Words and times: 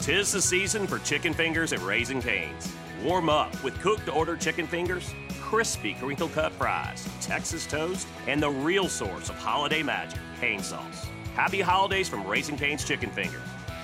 Tis 0.00 0.32
the 0.32 0.40
season 0.40 0.86
for 0.86 0.98
chicken 1.00 1.34
fingers 1.34 1.74
at 1.74 1.82
Raising 1.82 2.22
Cane's. 2.22 2.72
Warm 3.04 3.28
up 3.28 3.62
with 3.62 3.78
cooked 3.80 4.08
order 4.08 4.34
chicken 4.34 4.66
fingers, 4.66 5.12
crispy 5.42 5.92
crinkle 5.92 6.30
cut 6.30 6.52
fries, 6.52 7.06
Texas 7.20 7.66
toast, 7.66 8.08
and 8.26 8.42
the 8.42 8.48
real 8.48 8.88
source 8.88 9.28
of 9.28 9.36
holiday 9.36 9.82
magic, 9.82 10.18
cane 10.40 10.62
sauce. 10.62 11.06
Happy 11.34 11.60
holidays 11.60 12.08
from 12.08 12.26
Raising 12.26 12.56
Cane's 12.56 12.82
Chicken 12.82 13.10
Fingers. 13.10 13.42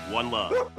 One 0.09 0.31
love. 0.31 0.71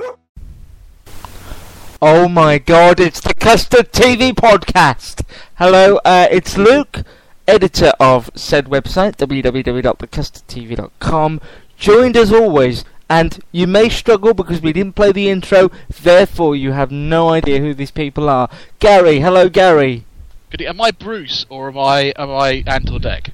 Oh 2.03 2.27
my 2.29 2.59
god, 2.59 2.99
it's 2.99 3.21
the 3.21 3.35
Custard 3.35 3.93
TV 3.93 4.33
podcast. 4.33 5.23
Hello, 5.55 6.01
uh, 6.05 6.27
it's 6.33 6.57
Luke, 6.57 7.05
editor 7.47 7.93
of 8.01 8.29
said 8.35 8.65
website, 8.67 9.15
www.thecustardtv.com, 9.17 11.41
joined 11.77 12.17
as 12.17 12.33
always, 12.33 12.85
and 13.09 13.43
you 13.53 13.67
may 13.67 13.89
struggle 13.89 14.35
because 14.35 14.61
we 14.61 14.73
didn't 14.73 14.95
play 14.97 15.13
the 15.13 15.29
intro, 15.29 15.71
therefore 16.03 16.55
you 16.57 16.73
have 16.73 16.91
no 16.91 17.31
idea 17.31 17.59
who 17.61 17.75
these 17.75 17.91
people 17.91 18.29
are. 18.29 18.49
Gary, 18.79 19.21
hello 19.21 19.49
Gary. 19.49 20.05
Good. 20.51 20.63
Am 20.63 20.81
I 20.81 20.91
Bruce 20.91 21.45
or 21.49 21.69
am 21.69 21.79
I 21.79 22.13
am 22.17 22.31
I 22.31 22.63
Ant 22.67 22.91
or 22.91 22.99
Dec? 22.99 23.31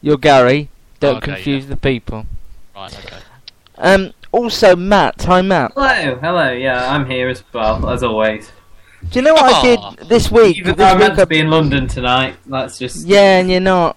You're 0.00 0.16
Gary. 0.18 0.68
Don't 1.00 1.16
Okay, 1.18 1.34
confuse 1.34 1.66
the 1.66 1.76
people. 1.76 2.26
Right. 2.74 2.96
Okay. 3.04 3.16
Um, 3.78 4.12
also 4.32 4.74
Matt, 4.76 5.22
hi 5.22 5.42
Matt. 5.42 5.72
Hello, 5.74 6.16
hello, 6.16 6.52
yeah, 6.52 6.92
I'm 6.92 7.06
here 7.06 7.28
as 7.28 7.42
well, 7.52 7.88
as 7.88 8.02
always. 8.02 8.50
Do 9.10 9.20
you 9.20 9.24
know 9.24 9.34
what 9.34 9.44
I 9.44 9.52
Aw. 9.76 9.90
did 9.94 10.08
this 10.08 10.28
week? 10.30 10.56
Even 10.58 10.74
This 10.76 10.84
I'm 10.92 10.98
meant 10.98 11.12
week 11.12 11.18
I- 11.20 11.22
to 11.22 11.26
be 11.26 11.38
in 11.38 11.50
London 11.50 11.86
tonight, 11.86 12.34
that's 12.46 12.78
just... 12.78 13.06
Yeah, 13.06 13.38
and 13.38 13.48
you're 13.48 13.60
not. 13.60 13.96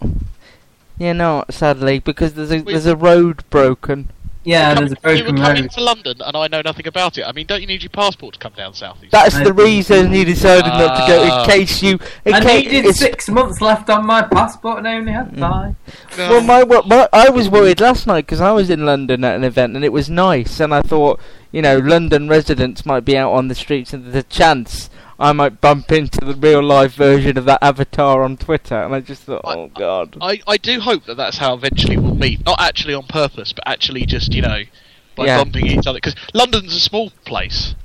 You're 1.00 1.16
not, 1.16 1.52
sadly, 1.52 1.98
because 1.98 2.36
there's 2.36 2.52
a 2.52 2.58
Wait. 2.58 2.67
there's 2.67 2.86
a 2.86 2.95
road 2.95 3.44
broken. 3.50 4.12
Yeah, 4.44 4.73
Coming- 4.73 4.95
there's 5.03 5.20
a 5.22 5.23
you 5.23 5.31
were 5.31 5.38
coming 5.38 5.64
road. 5.64 5.72
to 5.72 5.84
London 5.84 6.17
and 6.25 6.36
I 6.36 6.47
know 6.47 6.61
nothing 6.66 6.88
about 6.88 7.17
it. 7.20 7.25
I 7.28 7.31
mean, 7.31 7.45
don't 7.45 7.61
you 7.61 7.67
need 7.67 7.84
your 7.84 7.92
passport 7.92 8.34
to 8.34 8.39
come 8.39 8.53
down 8.53 8.73
south? 8.73 8.98
east? 9.03 9.11
That's 9.11 9.38
the 9.39 9.53
reason 9.53 10.11
he 10.11 10.25
decided 10.25 10.66
not 10.66 11.00
to 11.00 11.08
go, 11.08 11.23
in 11.23 11.30
Ah. 11.30 11.45
case 11.45 11.83
you. 11.83 12.00
In 12.25 12.33
I 12.33 12.42
case 12.42 12.66
needed 12.66 12.80
it's- 12.80 12.98
six 12.98 13.30
months 13.30 13.61
left 13.61 13.89
on 13.92 14.06
my 14.06 14.23
passport 14.23 14.80
and 14.80 14.88
I 14.88 14.95
only 14.95 15.11
had 15.11 15.38
five. 15.38 15.75
No. 16.17 16.30
Well, 16.30 16.42
my, 16.42 16.64
wo- 16.64 16.81
my 16.88 17.08
I 17.14 17.30
was 17.30 17.50
worried 17.50 17.80
last 17.81 18.08
night 18.08 18.25
because 18.25 18.42
I 18.42 18.52
was 18.52 18.70
in 18.72 18.86
London 18.86 19.23
at 19.23 19.36
an 19.36 19.44
event 19.44 19.75
and 19.75 19.86
it 19.86 19.94
was 19.94 20.09
nice, 20.09 20.59
and 20.59 20.73
I 20.73 20.81
thought, 20.81 21.20
you 21.52 21.61
know, 21.61 21.78
London 21.78 22.28
residents 22.28 22.83
might 22.86 23.05
be 23.05 23.16
out 23.16 23.31
on 23.33 23.48
the 23.48 23.55
streets, 23.55 23.94
and 23.94 24.05
there's 24.05 24.16
a 24.16 24.23
chance 24.28 24.89
I 25.22 25.31
might 25.33 25.61
bump 25.61 25.91
into 25.91 26.25
the 26.25 26.33
real 26.33 26.64
life 26.64 26.95
version 26.95 27.38
of 27.38 27.45
that 27.45 27.59
avatar 27.61 28.23
on 28.23 28.38
Twitter, 28.38 28.75
and 28.81 28.94
I 28.95 29.02
just 29.02 29.23
thought, 29.23 29.41
I- 29.45 29.55
oh 29.55 29.67
god. 29.73 30.17
I, 30.19 30.41
I 30.47 30.58
do 30.58 30.80
hope 30.80 31.05
that 31.05 31.16
that's 31.16 31.38
how 31.38 31.53
eventually 31.53 31.95
we'll 31.97 32.16
meet. 32.16 32.44
Not 32.45 32.59
actually 32.59 32.94
on 32.95 33.03
purpose, 33.03 33.53
but 33.53 33.64
actually 33.67 34.05
just 34.08 34.33
you 34.33 34.42
know 34.42 34.64
by 35.16 35.27
Yeah. 35.27 35.38
bumping 35.38 35.67
each 35.67 35.86
other. 35.86 35.97
Because 35.97 36.16
London's 36.33 36.75
a 36.75 36.80
small 36.80 37.11
place. 37.25 37.75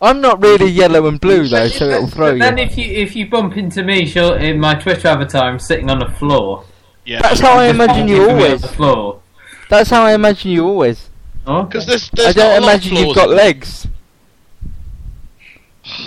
I'm 0.00 0.20
not 0.20 0.40
really 0.42 0.70
yellow 0.70 1.06
and 1.08 1.20
blue 1.20 1.48
though, 1.48 1.68
so 1.68 1.86
it'll 1.88 2.06
throw 2.08 2.38
But 2.38 2.38
then 2.38 2.58
you. 2.58 2.64
if 2.64 2.78
you 2.78 2.84
if 2.84 3.16
you 3.16 3.28
bump 3.28 3.56
into 3.56 3.82
me, 3.82 4.06
she'll, 4.06 4.34
in 4.34 4.60
my 4.60 4.74
Twitter 4.74 5.08
avatar, 5.08 5.42
I'm 5.50 5.58
sitting 5.58 5.90
on 5.90 5.98
the 5.98 6.06
floor. 6.10 6.64
Yeah. 7.04 7.20
That's 7.22 7.40
how 7.40 7.58
I 7.58 7.66
imagine 7.68 8.06
you 8.08 8.18
bumping 8.18 8.36
on 8.36 8.42
always. 8.44 8.62
the 8.62 8.68
floor. 8.68 9.22
That's 9.70 9.90
how 9.90 10.02
I 10.04 10.12
imagine 10.14 10.50
you 10.52 10.64
always. 10.64 11.10
Oh, 11.48 11.62
Because 11.64 11.86
there's, 11.86 12.04
I 12.10 12.10
there's 12.14 12.36
not 12.36 12.42
don't 12.42 12.62
a 12.62 12.66
imagine 12.66 12.94
you've 12.96 13.14
got 13.16 13.30
in- 13.30 13.36
legs. 13.36 13.88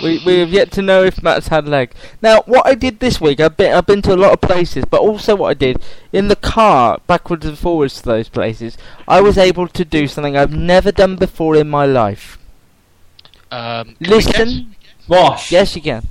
We 0.02 0.22
we 0.24 0.38
have 0.38 0.50
yet 0.50 0.70
to 0.72 0.82
know 0.82 1.02
if 1.04 1.22
Matt's 1.22 1.48
had 1.48 1.68
legs. 1.68 1.94
Now, 2.22 2.42
what 2.46 2.66
I 2.66 2.74
did 2.74 3.00
this 3.00 3.20
week, 3.20 3.40
I've 3.40 3.56
been 3.56 3.72
I've 3.72 3.86
been 3.86 4.02
to 4.02 4.14
a 4.14 4.16
lot 4.16 4.32
of 4.32 4.40
places, 4.40 4.84
but 4.84 5.00
also 5.00 5.36
what 5.36 5.48
I 5.48 5.54
did 5.54 5.82
in 6.12 6.28
the 6.28 6.36
car, 6.36 6.98
backwards 7.06 7.44
and 7.46 7.58
forwards 7.58 8.00
to 8.00 8.04
those 8.04 8.28
places, 8.28 8.76
I 9.08 9.20
was 9.20 9.36
able 9.36 9.68
to 9.68 9.84
do 9.84 10.06
something 10.06 10.36
I've 10.36 10.52
never 10.52 10.92
done 10.92 11.16
before 11.16 11.56
in 11.56 11.68
my 11.68 11.86
life. 11.86 12.38
Um, 13.50 13.96
can 13.96 13.96
we 13.98 14.06
guess? 14.06 14.26
Listen, 14.26 14.76
wash. 15.08 15.50
yes, 15.52 15.74
you 15.76 15.82
can. 15.82 16.06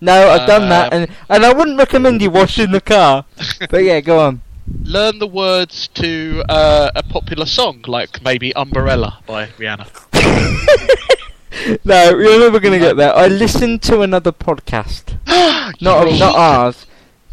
No, 0.00 0.30
I've 0.30 0.46
done 0.46 0.68
that, 0.70 0.92
Um, 0.92 1.02
and 1.02 1.10
and 1.28 1.44
I 1.44 1.52
wouldn't 1.52 1.78
recommend 1.78 2.22
you 2.22 2.30
wash 2.30 2.58
in 2.58 2.72
the 2.72 2.80
car. 2.80 3.24
but 3.70 3.84
yeah, 3.84 4.00
go 4.00 4.18
on. 4.20 4.42
Learn 4.82 5.18
the 5.18 5.26
words 5.26 5.88
to 5.88 6.42
uh, 6.48 6.90
a 6.94 7.02
popular 7.02 7.46
song, 7.46 7.82
like 7.86 8.22
maybe 8.22 8.54
"Umbrella" 8.54 9.18
by 9.26 9.46
Rihanna. 9.58 9.88
No, 11.84 12.10
you're 12.16 12.38
never 12.38 12.60
going 12.60 12.72
to 12.72 12.78
get 12.78 12.96
there. 12.96 13.14
I 13.14 13.26
listened 13.26 13.82
to 13.82 14.02
another 14.02 14.32
podcast. 14.32 15.16
not 15.80 16.06
not 16.18 16.34
ours, 16.34 16.86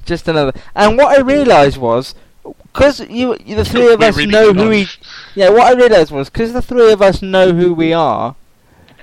just 0.05 0.27
another. 0.27 0.53
And 0.75 0.97
what 0.97 1.17
I 1.17 1.21
realised 1.21 1.77
was, 1.77 2.15
because 2.43 2.99
you, 3.01 3.37
the 3.37 3.65
three 3.73 3.93
of 3.93 4.01
us 4.01 4.17
really 4.17 4.31
know 4.31 4.53
who 4.53 4.69
we, 4.69 4.87
yeah. 5.35 5.49
What 5.49 5.73
I 5.73 5.73
realised 5.73 6.11
was 6.11 6.29
because 6.29 6.53
the 6.53 6.61
three 6.61 6.91
of 6.91 7.01
us 7.01 7.21
know 7.21 7.53
who 7.53 7.73
we 7.73 7.93
are. 7.93 8.35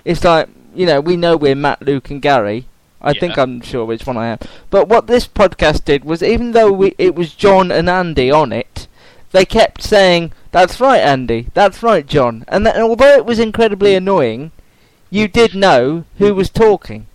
It's 0.05 0.25
like 0.25 0.49
you 0.75 0.87
know 0.87 1.01
we 1.01 1.17
know 1.17 1.37
we're 1.37 1.55
Matt, 1.55 1.83
Luke, 1.83 2.11
and 2.11 2.21
Gary. 2.21 2.67
I 3.01 3.13
think 3.13 3.37
I'm 3.37 3.61
sure 3.61 3.85
which 3.85 4.07
one 4.07 4.17
I 4.17 4.29
am. 4.29 4.39
But 4.71 4.89
what 4.89 5.07
this 5.07 5.29
podcast 5.29 5.85
did 5.85 6.07
was, 6.07 6.23
even 6.23 6.53
though 6.53 6.73
we, 6.73 6.95
it 6.97 7.15
was 7.15 7.35
John 7.35 7.71
and 7.71 7.91
Andy 7.91 8.31
on 8.31 8.51
it, 8.51 8.89
they 9.33 9.45
kept 9.45 9.83
saying, 9.83 10.33
"That's 10.53 10.81
right, 10.81 11.01
Andy. 11.01 11.49
That's 11.53 11.83
right, 11.83 12.07
John." 12.07 12.45
And, 12.49 12.65
that, 12.65 12.77
and 12.77 12.85
although 12.85 13.15
it 13.15 13.27
was 13.27 13.39
incredibly 13.39 13.95
annoying, 13.95 14.53
you 15.15 15.29
did 15.29 15.55
know 15.55 16.05
who 16.19 16.35
was 16.35 16.51
talking. 16.51 17.07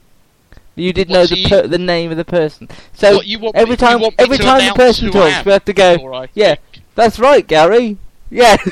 You 0.76 0.94
did 0.94 1.10
What, 1.10 1.14
know 1.16 1.26
so 1.26 1.36
the 1.36 1.42
you- 1.42 1.50
per- 1.50 1.68
the 1.68 1.78
name 1.78 2.12
of 2.12 2.18
the 2.18 2.26
person. 2.26 2.70
So 2.94 3.16
What, 3.18 3.56
every 3.56 3.76
time 3.76 4.00
me 4.00 4.12
every 4.18 4.38
time 4.38 4.66
the 4.66 4.74
person 4.74 5.12
talks, 5.12 5.46
we 5.46 5.52
have 5.52 5.66
to 5.66 5.74
go. 5.74 5.96
before 5.98 6.28
Yeah, 6.34 6.56
that's 6.96 7.20
right, 7.20 7.46
Gary. 7.46 7.98
Yeah. 8.30 8.58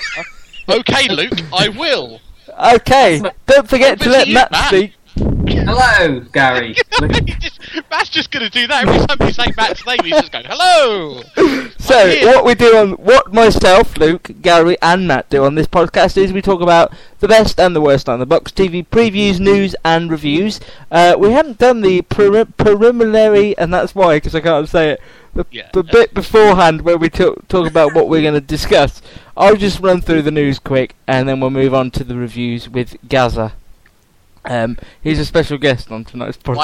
Okay, 0.69 1.07
Luke, 1.07 1.39
I 1.53 1.69
will. 1.69 2.19
okay. 2.75 3.21
Don't 3.45 3.69
forget 3.69 3.97
to 3.99 4.03
to 4.03 4.09
let 4.09 4.27
Matt, 4.27 4.51
Matt. 4.51 4.67
speak. 4.67 4.91
Hello, 5.17 6.19
Gary. 6.31 6.75
Look- 7.01 7.11
Matt's 7.89 8.09
just 8.09 8.31
going 8.31 8.43
to 8.43 8.49
do 8.49 8.67
that 8.67 8.87
every 8.87 9.05
time 9.05 9.17
you 9.27 9.33
say 9.33 9.51
Matt's 9.57 9.85
name. 9.85 9.97
He's 10.03 10.11
just 10.13 10.31
going, 10.31 10.45
"Hello." 10.47 11.21
So 11.79 12.05
what 12.25 12.43
we 12.43 12.53
do 12.53 12.75
on 12.75 12.91
what 12.93 13.33
myself, 13.33 13.97
Luke, 13.97 14.29
Gary, 14.41 14.75
and 14.81 15.07
Matt 15.07 15.29
do 15.29 15.45
on 15.45 15.55
this 15.55 15.67
podcast 15.67 16.17
is 16.17 16.33
we 16.33 16.41
talk 16.41 16.59
about 16.59 16.91
the 17.19 17.29
best 17.29 17.61
and 17.61 17.73
the 17.73 17.79
worst 17.79 18.09
on 18.09 18.19
the 18.19 18.25
box 18.25 18.51
TV 18.51 18.85
previews, 18.85 19.39
news, 19.39 19.73
and 19.85 20.11
reviews. 20.11 20.59
Uh, 20.91 21.15
we 21.17 21.31
haven't 21.31 21.59
done 21.59 21.79
the 21.79 22.01
pre- 22.01 22.43
preliminary, 22.43 23.57
and 23.57 23.73
that's 23.73 23.95
why 23.95 24.17
because 24.17 24.35
I 24.35 24.41
can't 24.41 24.67
say 24.67 24.91
it. 24.91 25.01
The, 25.33 25.45
Yeah. 25.49 25.69
the 25.71 25.83
bit 25.83 26.13
beforehand 26.13 26.81
where 26.81 26.97
we 26.97 27.09
talk 27.09 27.47
talk 27.47 27.65
about 27.67 27.93
what 27.93 28.09
we're 28.09 28.21
going 28.21 28.33
to 28.33 28.41
discuss. 28.41 29.01
I'll 29.37 29.55
just 29.55 29.79
run 29.79 30.01
through 30.01 30.23
the 30.23 30.31
news 30.31 30.59
quick, 30.59 30.93
and 31.07 31.27
then 31.29 31.39
we'll 31.39 31.51
move 31.51 31.73
on 31.73 31.89
to 31.91 32.03
the 32.03 32.17
reviews 32.17 32.67
with 32.67 32.97
Gaza. 33.07 33.53
Um, 34.47 34.77
he's 35.01 35.19
a 35.19 35.25
special 35.25 35.57
guest 35.57 35.91
on 35.91 36.05
tonight's 36.05 36.37
podcast. 36.37 36.55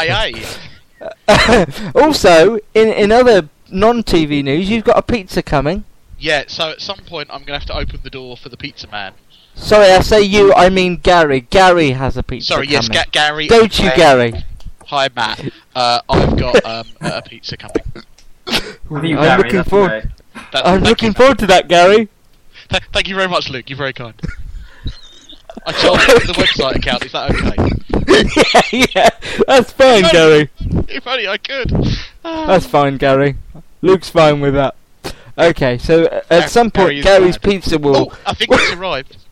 Why, 1.28 1.92
also, 1.96 2.56
in 2.74 2.90
in 2.90 3.12
other 3.12 3.50
non-TV 3.70 4.44
news, 4.44 4.70
you've 4.70 4.86
got 4.86 4.98
a 4.98 5.02
pizza 5.02 5.44
coming. 5.44 5.84
Yeah. 6.18 6.46
So 6.48 6.70
at 6.70 6.82
some 6.82 7.00
point, 7.00 7.30
I'm 7.32 7.40
going 7.44 7.60
to 7.60 7.66
have 7.66 7.66
to 7.66 7.78
open 7.78 8.00
the 8.04 8.10
door 8.10 8.38
for 8.38 8.50
the 8.50 8.58
pizza 8.58 8.88
man. 8.88 9.14
Sorry, 9.56 9.92
I 9.92 10.00
say 10.00 10.22
you, 10.22 10.54
I 10.54 10.70
mean 10.70 10.98
Gary. 10.98 11.42
Gary 11.42 11.92
has 11.92 12.18
a 12.18 12.24
pizza 12.24 12.54
Sorry, 12.54 12.68
yes. 12.68 12.90
Ga- 12.90 13.06
Gary. 13.12 13.48
Don't 13.48 13.78
you, 13.80 13.90
uh, 13.90 13.96
Gary? 13.96 14.34
Hi, 14.88 15.10
Matt. 15.16 15.48
Uh, 15.76 16.02
I've 16.10 16.38
got 16.38 16.66
um, 16.66 16.88
a 17.02 17.22
pizza 17.22 17.58
coming. 17.58 17.84
Have 18.48 19.06
you, 19.06 19.18
I'm 19.18 19.24
Gary? 19.24 19.44
looking 19.44 19.64
forward. 19.64 20.12
great. 20.34 20.66
I'm 20.66 20.84
looking 20.84 21.10
you. 21.10 21.14
forward 21.14 21.40
to 21.40 21.48
that, 21.48 21.68
Gary. 21.68 22.10
Th- 22.70 22.84
thank 22.92 23.08
you 23.08 23.16
very 23.16 23.28
much, 23.28 23.50
Luke. 23.50 23.70
You're 23.70 23.78
very 23.78 23.94
kind. 23.94 24.16
I 25.66 25.72
charged 25.72 26.08
you 26.08 26.20
for 26.20 26.28
the 26.28 26.34
website 26.34 26.76
account. 26.76 27.06
Is 27.06 27.12
that 27.12 27.32
okay? 27.32 28.72
yeah, 28.74 28.88
yeah, 28.96 29.10
that's 29.48 29.72
fine, 29.72 30.04
Gary. 30.12 30.50
If 30.90 31.08
only 31.08 31.28
I 31.28 31.38
could. 31.38 31.72
That's 32.24 32.66
fine, 32.66 32.98
Gary. 32.98 33.36
Luke's 33.82 34.10
fine 34.10 34.40
with 34.42 34.54
that. 34.54 34.76
Okay, 35.38 35.78
so 35.78 36.06
uh, 36.06 36.10
Gar- 36.10 36.24
at 36.30 36.50
some 36.50 36.70
point, 36.70 37.02
Gary 37.04 37.20
Gary's 37.22 37.38
bad. 37.38 37.52
pizza 37.52 37.78
will. 37.80 38.12
Oh, 38.12 38.18
I 38.26 38.34
think 38.34 38.52
it's 38.52 38.74
arrived. 38.74 39.18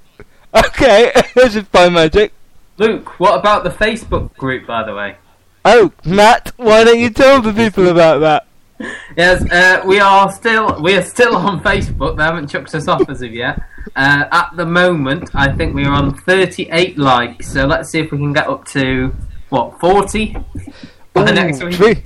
Okay, 0.53 1.13
this 1.35 1.55
is 1.55 1.63
by 1.63 1.87
magic. 1.87 2.33
Luke, 2.75 3.17
what 3.21 3.39
about 3.39 3.63
the 3.63 3.69
Facebook 3.69 4.35
group, 4.35 4.67
by 4.67 4.83
the 4.83 4.93
way? 4.93 5.15
Oh, 5.63 5.93
Matt, 6.03 6.51
why 6.57 6.83
don't 6.83 6.99
you 6.99 7.09
tell 7.09 7.41
the 7.41 7.53
people 7.53 7.87
about 7.87 8.19
that? 8.19 8.47
Yes, 9.17 9.41
uh, 9.51 9.81
we 9.85 9.99
are 9.99 10.31
still 10.31 10.81
we 10.81 10.95
are 10.95 11.01
still 11.03 11.35
on 11.35 11.61
Facebook. 11.61 12.17
They 12.17 12.23
haven't 12.23 12.47
chucked 12.47 12.73
us 12.75 12.87
off 12.87 13.09
as 13.09 13.21
of 13.21 13.31
yet. 13.33 13.61
Uh, 13.95 14.25
at 14.31 14.49
the 14.55 14.65
moment, 14.65 15.29
I 15.33 15.51
think 15.51 15.73
we 15.75 15.85
are 15.85 15.93
on 15.93 16.15
38 16.15 16.97
likes. 16.97 17.51
So 17.51 17.65
let's 17.65 17.89
see 17.89 17.99
if 17.99 18.11
we 18.11 18.17
can 18.17 18.33
get 18.33 18.47
up 18.47 18.65
to 18.69 19.13
what 19.49 19.79
40 19.79 20.35
by 21.13 21.21
Ooh, 21.29 21.33
next 21.33 21.63
week. 21.63 21.75
dream- 21.75 22.03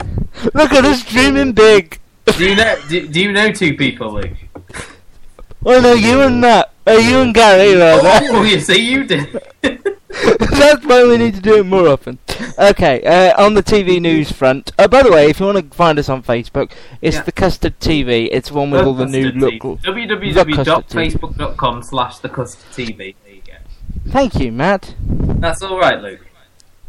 Look 0.53 0.73
at 0.73 0.83
us 0.85 1.03
dreaming 1.05 1.51
big. 1.53 1.99
Do 2.37 2.49
you 2.49 2.55
know? 2.55 2.75
Do, 2.89 3.07
do 3.07 3.21
you 3.21 3.31
know 3.31 3.51
two 3.51 3.75
people, 3.75 4.13
Luke? 4.13 4.33
I 5.67 5.79
know 5.79 5.93
you 5.93 6.21
and 6.21 6.43
that. 6.43 6.71
Uh, 6.87 6.91
you 6.93 7.17
and 7.19 7.33
Gary, 7.33 7.75
rather. 7.75 8.27
Oh, 8.31 8.43
you 8.43 8.59
see, 8.59 8.79
you 8.79 9.03
did. 9.05 9.41
That's 10.59 10.85
why 10.85 11.03
we 11.03 11.17
need 11.17 11.35
to 11.35 11.41
do 11.41 11.57
it 11.59 11.65
more 11.65 11.87
often. 11.87 12.19
Okay, 12.57 13.03
uh, 13.03 13.43
on 13.43 13.53
the 13.53 13.63
TV 13.63 13.99
news 14.01 14.31
front. 14.31 14.71
Uh, 14.77 14.87
by 14.87 15.03
the 15.03 15.11
way, 15.11 15.29
if 15.29 15.39
you 15.39 15.45
want 15.45 15.69
to 15.71 15.75
find 15.75 15.99
us 15.99 16.09
on 16.09 16.23
Facebook, 16.23 16.71
it's 17.01 17.17
Yeah. 17.17 17.23
the 17.23 17.31
Custard 17.31 17.79
TV. 17.79 18.27
It's 18.31 18.51
one 18.51 18.71
with 18.71 18.85
all 18.85 18.93
the 18.93 19.05
new 19.05 19.31
look. 19.31 19.53
www.facebook.com 19.83 21.83
slash 21.83 22.19
the 22.19 22.29
custard 22.29 22.71
TV. 22.71 23.15
There 23.23 23.33
you 23.35 23.41
go. 23.45 23.53
Thank 24.09 24.35
you, 24.35 24.51
Matt. 24.51 24.95
That's 24.99 25.61
all 25.61 25.79
right, 25.79 26.01
Luke. 26.01 26.25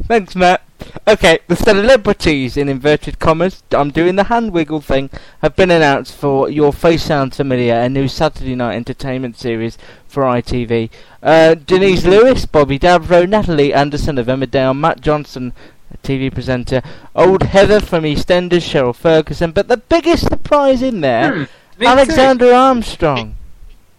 Thanks, 0.07 0.35
Matt. 0.35 0.61
Okay, 1.07 1.39
the 1.47 1.55
celebrities 1.55 2.57
in 2.57 2.67
inverted 2.69 3.19
commas, 3.19 3.63
I'm 3.71 3.91
doing 3.91 4.15
the 4.15 4.25
hand 4.25 4.51
wiggle 4.51 4.81
thing, 4.81 5.09
have 5.41 5.55
been 5.55 5.71
announced 5.71 6.13
for 6.13 6.49
Your 6.49 6.73
Face 6.73 7.03
Sounds 7.03 7.37
Familiar, 7.37 7.75
a 7.75 7.89
new 7.89 8.07
Saturday 8.07 8.55
night 8.55 8.75
entertainment 8.75 9.37
series 9.37 9.77
for 10.07 10.23
ITV. 10.23 10.89
Uh, 11.23 11.55
Denise 11.55 12.05
Lewis, 12.05 12.45
Bobby 12.45 12.77
Davro, 12.77 13.27
Natalie 13.27 13.73
Anderson 13.73 14.17
of 14.17 14.27
Emmerdale, 14.27 14.77
Matt 14.77 15.01
Johnson, 15.01 15.53
a 15.93 15.97
TV 16.05 16.31
presenter, 16.31 16.81
Old 17.15 17.43
Heather 17.43 17.79
from 17.79 18.03
EastEnders, 18.03 18.63
Cheryl 18.67 18.95
Fergison, 18.95 19.53
but 19.53 19.67
the 19.67 19.77
biggest 19.77 20.27
surprise 20.27 20.81
in 20.81 21.01
there, 21.01 21.33
Hmm, 21.33 21.39
me 21.41 21.47
too. 21.79 21.85
Alexander 21.87 22.53
Armstrong. 22.53 23.35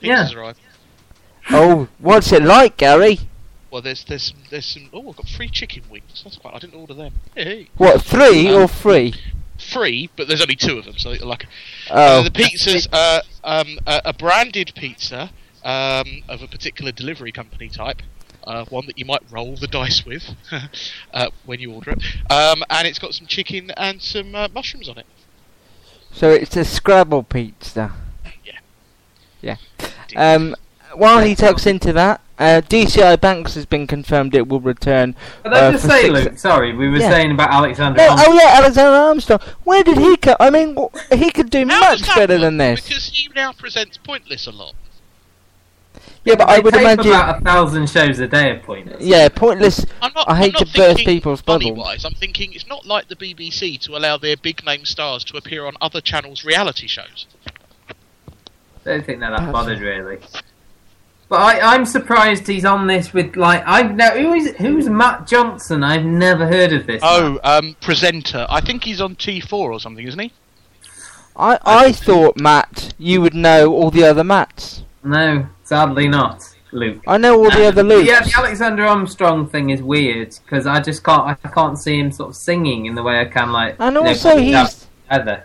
Pizza's 0.01 0.35
arrived. 0.35 0.61
Oh, 1.51 1.89
what's 1.99 2.31
it 2.33 2.43
like, 2.43 2.77
Gary? 2.77 3.21
Well, 3.71 3.83
there's 3.83 4.05
there's 4.05 4.33
there's 4.51 4.65
some. 4.67 4.89
Oh, 4.93 5.11
I've 5.11 5.17
got 5.17 5.29
free 5.29 5.49
chicken 5.49 5.83
wings. 5.91 6.23
That's 6.25 6.39
quite. 6.39 6.55
I 6.55 6.59
didn't 6.59 6.75
order 6.79 6.95
them. 6.95 7.15
Hey, 7.35 7.69
What, 7.77 8.03
three 8.03 8.49
Um, 8.49 8.63
or 8.63 8.69
free? 8.69 9.15
free, 9.59 10.09
but 10.17 10.29
there's 10.29 10.41
only 10.41 10.55
two 10.57 10.79
of 10.79 10.85
them, 10.85 10.97
so 10.97 11.11
like. 11.25 11.47
Oh, 11.91 12.21
Uh, 12.21 12.23
the 12.23 12.31
pizzas 12.31 12.87
are 12.93 13.23
um, 13.45 13.79
a, 13.87 14.03
a 14.07 14.13
branded 14.13 14.73
pizza 14.77 15.31
um, 15.65 16.23
of 16.29 16.43
a 16.43 16.47
particular 16.47 16.93
delivery 16.93 17.33
company 17.33 17.69
type. 17.69 18.03
Uh, 18.45 18.65
one 18.71 18.87
that 18.87 18.97
you 18.99 19.05
might 19.05 19.21
roll 19.31 19.57
the 19.57 19.67
dice 19.67 20.07
with 20.07 20.35
uh, 21.13 21.29
when 21.45 21.61
you 21.61 21.71
order 21.73 21.91
it, 21.91 22.03
um, 22.33 22.63
and 22.71 22.89
it's 22.89 22.99
got 22.99 23.13
some 23.13 23.27
chicken 23.27 23.71
and 23.77 24.01
some 24.01 24.35
uh, 24.35 24.49
mushrooms 24.55 24.89
on 24.89 24.97
it. 24.97 25.05
so 26.13 26.31
it's 26.31 26.57
a 26.57 26.65
Scrabble 26.65 27.25
pizza. 27.25 27.93
Yeah. 28.45 28.59
Yeah. 29.43 29.57
Um, 30.17 30.55
while 30.99 31.21
he 31.25 31.35
tucks 31.35 31.67
into 31.67 31.93
that, 31.95 32.21
uh, 32.39 32.61
DCI 32.69 33.21
Banks 33.21 33.55
has 33.55 33.67
been 33.67 33.87
confirmed 33.87 34.35
it 34.35 34.47
will 34.49 34.61
return. 34.61 35.15
But 35.43 35.53
uh, 35.55 35.73
just 35.73 35.85
for 35.85 35.91
say, 35.91 36.03
six- 36.03 36.13
Luke. 36.15 36.39
Sorry, 36.39 36.75
we 36.75 36.89
were 36.89 36.99
Yeah. 36.99 37.11
saying 37.11 37.31
about 37.33 37.51
Alexander. 37.51 37.99
No, 37.99 38.11
Armstrong. 38.11 38.35
oh 38.37 38.41
yeah, 38.41 38.51
Alexander 38.59 38.97
Armstrong. 38.99 39.41
Where 39.65 39.83
did 39.83 39.99
he 39.99 40.17
come? 40.17 40.37
I 40.39 40.51
mean, 40.51 40.77
he 41.13 41.31
could 41.31 41.51
do 41.51 41.65
much 41.67 42.03
better 42.07 42.35
work? 42.35 42.41
than 42.43 42.57
this. 42.59 42.81
Because 42.89 43.09
he 43.09 43.29
now 43.35 43.53
presents 43.53 43.97
Pointless 43.97 44.47
a 44.47 44.53
lot. 44.53 44.75
Yeah, 46.25 46.35
but 46.37 46.47
They 46.49 46.55
I 46.57 46.59
would 46.59 46.75
tape 46.75 46.83
imagine. 46.83 47.07
about 47.13 47.39
a 47.39 47.41
thousand 47.41 47.89
shows 47.91 48.19
a 48.19 48.29
day 48.29 48.55
of 48.55 48.63
pointless. 48.63 49.03
Yeah, 49.03 49.29
pointless. 49.31 49.87
I'm 50.03 50.13
not. 50.15 50.29
I 50.29 50.37
hate 50.37 50.55
I'm 50.57 50.65
not 50.67 50.67
to 50.75 50.79
burst 50.79 50.99
people's 51.07 51.43
bubbles. 51.43 51.71
money-wise. 51.71 52.05
I'm 52.05 52.13
thinking 52.15 52.53
it's 52.53 52.67
not 52.67 52.87
like 52.87 53.09
the 53.09 53.17
BBC 53.17 53.81
to 53.83 53.97
allow 53.97 54.17
their 54.19 54.37
big-name 54.37 54.85
stars 54.85 55.25
to 55.25 55.37
appear 55.37 55.65
on 55.65 55.75
other 55.81 56.01
channels' 56.01 56.45
reality 56.45 56.87
shows. 56.87 57.27
I 57.89 57.95
don't 58.85 59.07
think 59.07 59.21
they're 59.21 59.31
that 59.31 59.39
That's- 59.39 59.53
bothered 59.53 59.81
really. 59.81 60.19
But 61.29 61.41
I, 61.41 61.75
I'm 61.75 61.85
surprised 61.85 62.47
he's 62.47 62.65
on 62.65 62.87
this 62.87 63.13
with 63.13 63.37
like 63.37 63.63
I 63.67 63.83
know 63.83 64.11
who 64.11 64.33
is 64.33 64.57
who's 64.57 64.89
Matt 64.89 65.27
Johnson. 65.27 65.85
I've 65.85 66.05
never 66.05 66.47
heard 66.47 66.73
of 66.73 66.87
this. 66.87 67.03
Oh, 67.05 67.39
um, 67.45 67.77
presenter. 67.83 68.47
I 68.49 68.61
think 68.63 68.85
he's 68.85 69.01
on 69.01 69.15
T4 69.15 69.53
or 69.53 69.79
something, 69.79 70.07
isn't 70.07 70.21
he? 70.21 70.33
I 71.37 71.59
I 71.65 71.93
thought 71.93 72.39
Matt, 72.39 72.95
you 72.99 73.21
would 73.21 73.35
know 73.35 73.73
all 73.73 73.91
the 73.91 74.05
other 74.05 74.25
Matts. 74.25 74.83
no, 75.05 75.47
sadly 75.65 76.09
not, 76.09 76.43
Luke. 76.73 77.03
I 77.07 77.19
know 77.19 77.39
all 77.39 77.51
the 77.51 77.67
other 77.67 77.83
Lukes. 77.85 78.07
Yeah, 78.07 78.23
the 78.23 78.33
Alexander 78.37 78.87
Armstrong 78.87 79.47
thing 79.49 79.69
is 79.69 79.83
weird 79.83 80.35
because 80.45 80.67
I 80.67 80.81
just 80.81 81.05
can't 81.05 81.27
I 81.45 81.49
can't 81.49 81.79
see 81.79 81.99
him 81.99 82.11
sort 82.11 82.31
of 82.31 82.37
singing 82.37 82.87
in 82.87 82.95
the 82.95 83.03
way 83.03 83.21
I 83.21 83.27
can 83.27 83.53
like. 83.53 83.77
And 83.79 83.95
you 83.95 84.03
know, 84.03 84.09
also, 84.09 84.31
put 84.35 84.43
it 84.43 84.51
down 84.51 84.65
he's 84.65 84.87
together. 85.05 85.45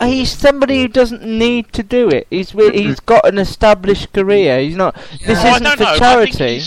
He's 0.00 0.30
somebody 0.36 0.82
who 0.82 0.88
doesn't 0.88 1.22
need 1.22 1.72
to 1.72 1.82
do 1.82 2.08
it. 2.08 2.26
He's 2.30 2.54
re- 2.54 2.70
he's 2.76 3.00
got 3.00 3.26
an 3.26 3.38
established 3.38 4.12
career. 4.12 4.60
He's 4.60 4.76
not. 4.76 4.94
This 5.26 5.38
Oh, 5.42 5.48
isn't 5.50 5.62
don't 5.64 5.76
for 5.76 5.82
know. 5.84 5.96
Charity. 5.98 6.60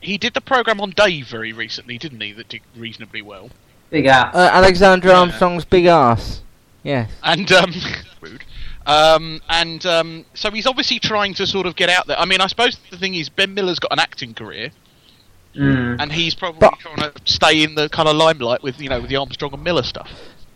he 0.00 0.18
did 0.18 0.34
the 0.34 0.40
program 0.40 0.80
on 0.80 0.90
Dave 0.90 1.26
very 1.28 1.52
recently, 1.52 1.98
didn't 1.98 2.20
he? 2.20 2.32
That 2.32 2.48
did 2.48 2.60
reasonably 2.76 3.22
well. 3.22 3.50
Big 3.90 4.06
ass. 4.06 4.34
Uh, 4.34 4.50
Alexander 4.52 5.08
Yeah. 5.08 5.18
Armstrong's 5.18 5.64
big 5.64 5.86
ass. 5.86 6.40
Yes. 6.82 7.10
And 7.22 7.50
um, 7.52 7.72
rude. 8.20 8.44
Um, 8.86 9.40
and 9.48 9.84
um, 9.86 10.24
so 10.34 10.50
he's 10.50 10.66
obviously 10.66 10.98
trying 10.98 11.34
to 11.34 11.46
sort 11.46 11.66
of 11.66 11.76
get 11.76 11.88
out 11.88 12.06
there. 12.08 12.18
I 12.18 12.24
mean, 12.24 12.40
I 12.40 12.46
suppose 12.48 12.78
the 12.90 12.96
thing 12.98 13.14
is, 13.14 13.28
Ben 13.28 13.54
Miller's 13.54 13.78
got 13.78 13.92
an 13.92 13.98
acting 13.98 14.34
career, 14.34 14.70
Mm. 15.54 15.96
and 16.00 16.10
he's 16.10 16.34
probably 16.34 16.60
But- 16.60 16.78
trying 16.78 16.96
to 16.96 17.12
stay 17.26 17.62
in 17.62 17.74
the 17.74 17.88
kind 17.90 18.08
of 18.08 18.16
limelight 18.16 18.62
with 18.62 18.80
you 18.80 18.88
know 18.88 19.00
with 19.02 19.10
the 19.10 19.16
Armstrong 19.16 19.52
and 19.52 19.62
Miller 19.62 19.82
stuff. 19.82 20.10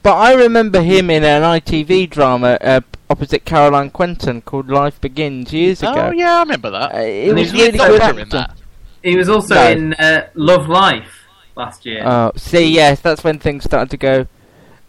But 0.06 0.18
I 0.18 0.34
remember 0.34 0.82
him 0.82 1.10
in 1.10 1.24
an 1.24 1.42
ITV 1.42 2.08
drama 2.10 2.58
uh, 2.60 2.80
opposite 3.10 3.44
Caroline 3.44 3.90
Quentin 3.90 4.40
called 4.40 4.68
Life 4.68 5.00
Begins 5.00 5.52
years 5.52 5.82
ago. 5.82 5.94
Oh 5.96 6.10
yeah, 6.12 6.36
I 6.36 6.40
remember 6.42 6.70
that. 6.70 6.94
Uh, 6.94 6.98
it 6.98 7.28
And 7.30 7.38
was 7.40 7.50
he's 7.50 7.60
really 7.60 7.78
good 7.78 7.98
Doctor 7.98 8.20
in 8.20 8.28
that. 8.28 8.56
He 9.02 9.16
was 9.16 9.28
also 9.28 9.56
No. 9.56 9.68
in 9.68 9.94
uh, 9.94 10.28
Love 10.34 10.68
Life 10.68 11.24
last 11.56 11.84
year. 11.84 12.04
Oh, 12.06 12.30
see, 12.36 12.72
yes, 12.72 13.00
that's 13.00 13.24
when 13.24 13.40
things 13.40 13.64
started 13.64 13.90
to 13.90 13.96
go 13.96 14.28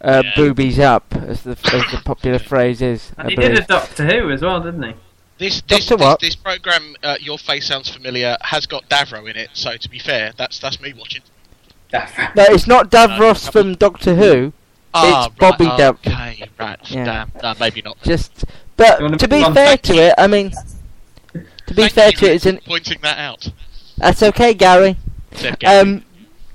uh, 0.00 0.22
Yeah. 0.24 0.30
boobies 0.36 0.78
up, 0.78 1.12
as 1.16 1.42
the 1.42 1.50
as 1.72 1.90
the 1.90 2.00
popular 2.04 2.38
phrase 2.38 2.80
is. 2.80 3.10
and 3.18 3.26
I 3.26 3.30
he 3.30 3.36
did 3.36 3.58
a. 3.58 3.62
Doctor 3.66 4.06
Who 4.06 4.30
as 4.30 4.42
well, 4.42 4.60
didn't 4.60 4.84
he? 4.84 4.94
This 5.38 5.62
this 5.62 5.88
this, 5.88 5.98
what? 5.98 6.20
this 6.20 6.36
program, 6.36 6.94
uh, 7.02 7.16
your 7.18 7.38
face 7.38 7.66
sounds 7.66 7.88
familiar, 7.88 8.36
has 8.42 8.66
got 8.66 8.88
Davro 8.88 9.28
in 9.28 9.36
it. 9.36 9.50
So 9.54 9.76
to 9.78 9.90
be 9.90 9.98
fair, 9.98 10.30
that's 10.36 10.60
that's 10.60 10.80
me 10.80 10.94
watching. 10.96 11.22
No, 11.92 12.44
it's 12.50 12.68
not 12.68 12.88
Davros 12.88 13.50
from 13.50 13.74
Doctor 13.74 14.14
Who. 14.14 14.52
Ah, 14.94 15.28
Bobby 15.38 15.66
right, 15.66 15.78
Dav- 15.78 15.98
Okay, 16.06 16.48
right. 16.58 16.90
Yeah. 16.90 17.04
Damn, 17.04 17.32
no, 17.42 17.54
maybe 17.60 17.82
not. 17.82 18.00
Just, 18.02 18.44
but 18.76 19.00
wanna 19.00 19.16
be 19.16 19.44
fair 19.54 19.76
to 19.76 19.94
it, 19.94 20.14
I 20.16 20.26
mean, 20.26 20.50
to 21.32 21.74
be 21.74 21.82
Thank 21.88 21.92
fair 21.92 22.12
to 22.12 22.26
it, 22.26 22.34
it's 22.36 22.44
for 22.44 22.50
an. 22.50 22.60
pointing 22.66 22.98
that 23.02 23.18
out. 23.18 23.50
That's 23.98 24.22
okay, 24.22 24.54
Gary. 24.54 24.96
Um, 25.66 26.04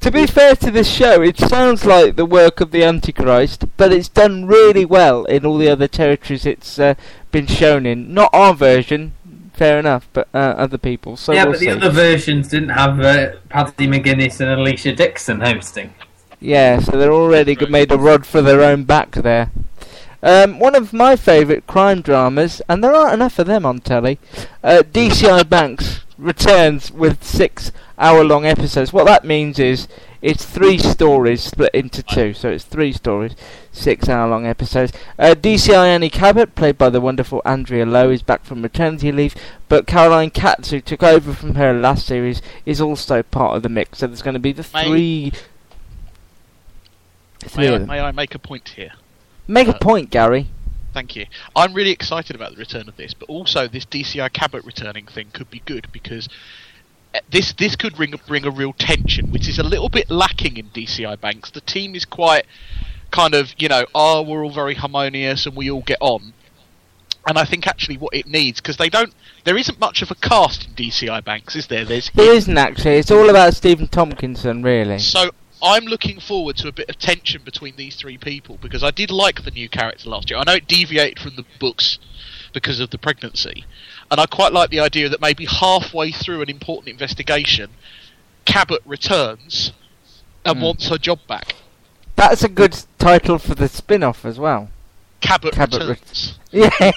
to 0.00 0.10
be 0.12 0.26
fair 0.26 0.54
to 0.56 0.70
this 0.70 0.90
show, 0.90 1.22
it 1.22 1.38
sounds 1.38 1.84
like 1.84 2.16
the 2.16 2.26
work 2.26 2.60
of 2.60 2.70
the 2.70 2.84
Antichrist, 2.84 3.64
but 3.76 3.92
it's 3.92 4.08
done 4.08 4.46
really 4.46 4.84
well 4.84 5.24
in 5.24 5.44
all 5.46 5.58
the 5.58 5.68
other 5.68 5.88
territories 5.88 6.46
it's 6.46 6.78
uh, 6.78 6.94
been 7.30 7.46
shown 7.46 7.86
in. 7.86 8.12
Not 8.12 8.30
our 8.32 8.54
version, 8.54 9.14
fair 9.52 9.78
enough, 9.78 10.08
but 10.12 10.28
uh, 10.34 10.38
other 10.38 10.78
people's. 10.78 11.20
So 11.20 11.32
yeah, 11.32 11.44
we'll 11.44 11.52
but 11.52 11.60
the 11.60 11.70
other 11.70 11.90
versions 11.90 12.48
didn't 12.48 12.70
have 12.70 13.00
uh, 13.00 13.32
Paddy 13.48 13.86
McGuinness 13.86 14.40
and 14.40 14.60
Alesha 14.60 14.94
Dixon 14.96 15.40
hosting. 15.40 15.94
Yeah, 16.42 16.80
so 16.80 16.98
they're 16.98 17.12
already 17.12 17.54
made 17.66 17.92
a 17.92 17.96
rod 17.96 18.26
for 18.26 18.42
their 18.42 18.62
own 18.62 18.82
back 18.82 19.12
there. 19.12 19.52
Um, 20.24 20.58
one 20.58 20.74
of 20.74 20.92
my 20.92 21.14
favourite 21.14 21.68
crime 21.68 22.02
dramas, 22.02 22.60
and 22.68 22.82
there 22.82 22.92
aren't 22.92 23.14
enough 23.14 23.38
of 23.38 23.46
them 23.46 23.64
on 23.64 23.78
telly, 23.78 24.18
uh, 24.64 24.82
DCI 24.84 25.48
Banks 25.48 26.00
returns 26.18 26.90
with 26.90 27.22
six 27.22 27.70
hour 27.96 28.24
long 28.24 28.44
episodes. 28.44 28.92
What 28.92 29.06
that 29.06 29.24
means 29.24 29.60
is 29.60 29.86
it's 30.20 30.44
three 30.44 30.78
stories 30.78 31.44
split 31.44 31.72
into 31.74 32.02
two, 32.02 32.34
so 32.34 32.48
it's 32.50 32.64
three 32.64 32.92
stories, 32.92 33.36
six 33.70 34.08
hour 34.08 34.28
long 34.28 34.44
episodes. 34.44 34.92
Uh, 35.20 35.36
DCI 35.38 35.86
Annie 35.86 36.10
Cabot, 36.10 36.56
played 36.56 36.76
by 36.76 36.90
the 36.90 37.00
wonderful 37.00 37.40
Andrea 37.44 37.86
Lowe, 37.86 38.10
is 38.10 38.22
back 38.22 38.44
from 38.44 38.60
maternity 38.60 39.12
leave, 39.12 39.36
but 39.68 39.86
Caroline 39.86 40.30
Catz, 40.30 40.70
who 40.70 40.80
took 40.80 41.04
over 41.04 41.32
from 41.32 41.54
her 41.54 41.72
last 41.72 42.04
series, 42.04 42.42
is 42.66 42.80
also 42.80 43.22
part 43.22 43.56
of 43.56 43.62
the 43.62 43.68
mix. 43.68 43.98
So 43.98 44.08
there's 44.08 44.22
going 44.22 44.34
to 44.34 44.40
be 44.40 44.52
the 44.52 44.64
three. 44.64 45.32
May, 47.56 47.74
I, 47.74 47.78
may 47.78 48.00
I 48.00 48.12
make 48.12 48.34
a 48.34 48.38
point 48.38 48.70
here? 48.70 48.92
Make 49.48 49.68
a 49.68 49.74
Uh, 49.74 49.78
point, 49.78 50.10
Gary. 50.10 50.48
Thank 50.92 51.16
you. 51.16 51.26
I'm 51.56 51.72
really 51.72 51.90
excited 51.90 52.36
about 52.36 52.52
the 52.52 52.58
return 52.58 52.88
of 52.88 52.96
this, 52.96 53.14
but 53.14 53.28
also 53.28 53.66
this 53.66 53.86
DCI 53.86 54.32
Cabot 54.32 54.64
returning 54.64 55.06
thing 55.06 55.28
could 55.32 55.50
be 55.50 55.62
good 55.64 55.86
because 55.90 56.28
uh, 57.14 57.20
this 57.30 57.52
this 57.54 57.76
could 57.76 57.94
bring 57.96 58.12
a, 58.12 58.18
bring 58.18 58.44
a 58.44 58.50
real 58.50 58.74
tension, 58.74 59.30
which 59.30 59.48
is 59.48 59.58
a 59.58 59.62
little 59.62 59.88
bit 59.88 60.10
lacking 60.10 60.56
in 60.58 60.66
DCI 60.68 61.18
Banks. 61.20 61.50
The 61.50 61.62
team 61.62 61.94
is 61.94 62.04
quite 62.04 62.44
kind 63.10 63.34
of 63.34 63.54
you 63.58 63.68
know, 63.68 63.84
oh, 63.94 64.22
we're 64.22 64.44
all 64.44 64.50
very 64.52 64.74
harmonious 64.74 65.46
and 65.46 65.56
we 65.56 65.70
all 65.70 65.82
get 65.82 65.98
on. 66.00 66.34
And 67.26 67.38
I 67.38 67.44
think 67.44 67.66
actually 67.66 67.96
what 67.98 68.14
it 68.14 68.26
needs 68.26 68.60
because 68.60 68.76
they 68.78 68.88
don't, 68.88 69.14
there 69.44 69.56
isn't 69.56 69.78
much 69.78 70.02
of 70.02 70.10
a 70.10 70.14
cast 70.16 70.66
in 70.66 70.74
DCI 70.74 71.24
Banks, 71.24 71.54
is 71.54 71.68
there? 71.68 71.84
There's 71.84 72.10
There 72.14 72.34
isn't 72.34 72.58
actually. 72.58 72.96
It's 72.96 73.10
all 73.12 73.30
about 73.30 73.54
Stephen 73.54 73.86
Tompkinson, 73.88 74.64
really. 74.64 74.98
So 74.98 75.30
I'm 75.62 75.84
looking 75.84 76.18
forward 76.18 76.56
to 76.56 76.68
a 76.68 76.72
bit 76.72 76.90
of 76.90 76.98
tension 76.98 77.42
between 77.44 77.76
these 77.76 77.94
three 77.96 78.18
people 78.18 78.58
because 78.60 78.82
I 78.82 78.90
did 78.90 79.10
like 79.10 79.44
the 79.44 79.50
new 79.52 79.68
character 79.68 80.10
last 80.10 80.28
year. 80.28 80.38
I 80.40 80.44
know 80.44 80.54
it 80.54 80.66
deviated 80.66 81.20
from 81.20 81.36
the 81.36 81.44
books 81.60 81.98
because 82.52 82.80
of 82.80 82.90
the 82.90 82.98
pregnancy, 82.98 83.64
and 84.10 84.20
I 84.20 84.26
quite 84.26 84.52
like 84.52 84.70
the 84.70 84.80
idea 84.80 85.08
that 85.08 85.20
maybe 85.20 85.46
halfway 85.46 86.10
through 86.10 86.42
an 86.42 86.50
important 86.50 86.88
investigation, 86.88 87.70
Cabot 88.44 88.82
returns 88.84 89.72
and 90.44 90.58
Hmm. 90.58 90.64
wants 90.64 90.88
her 90.88 90.98
job 90.98 91.20
back. 91.28 91.54
That's 92.16 92.42
a 92.42 92.48
good 92.48 92.76
title 92.98 93.38
for 93.38 93.54
the 93.54 93.68
spin-off 93.68 94.24
as 94.24 94.38
well. 94.38 94.68
Cabot, 95.20 95.54
Cabot 95.54 95.80
returns. 95.80 96.38
Yeah. 96.50 96.92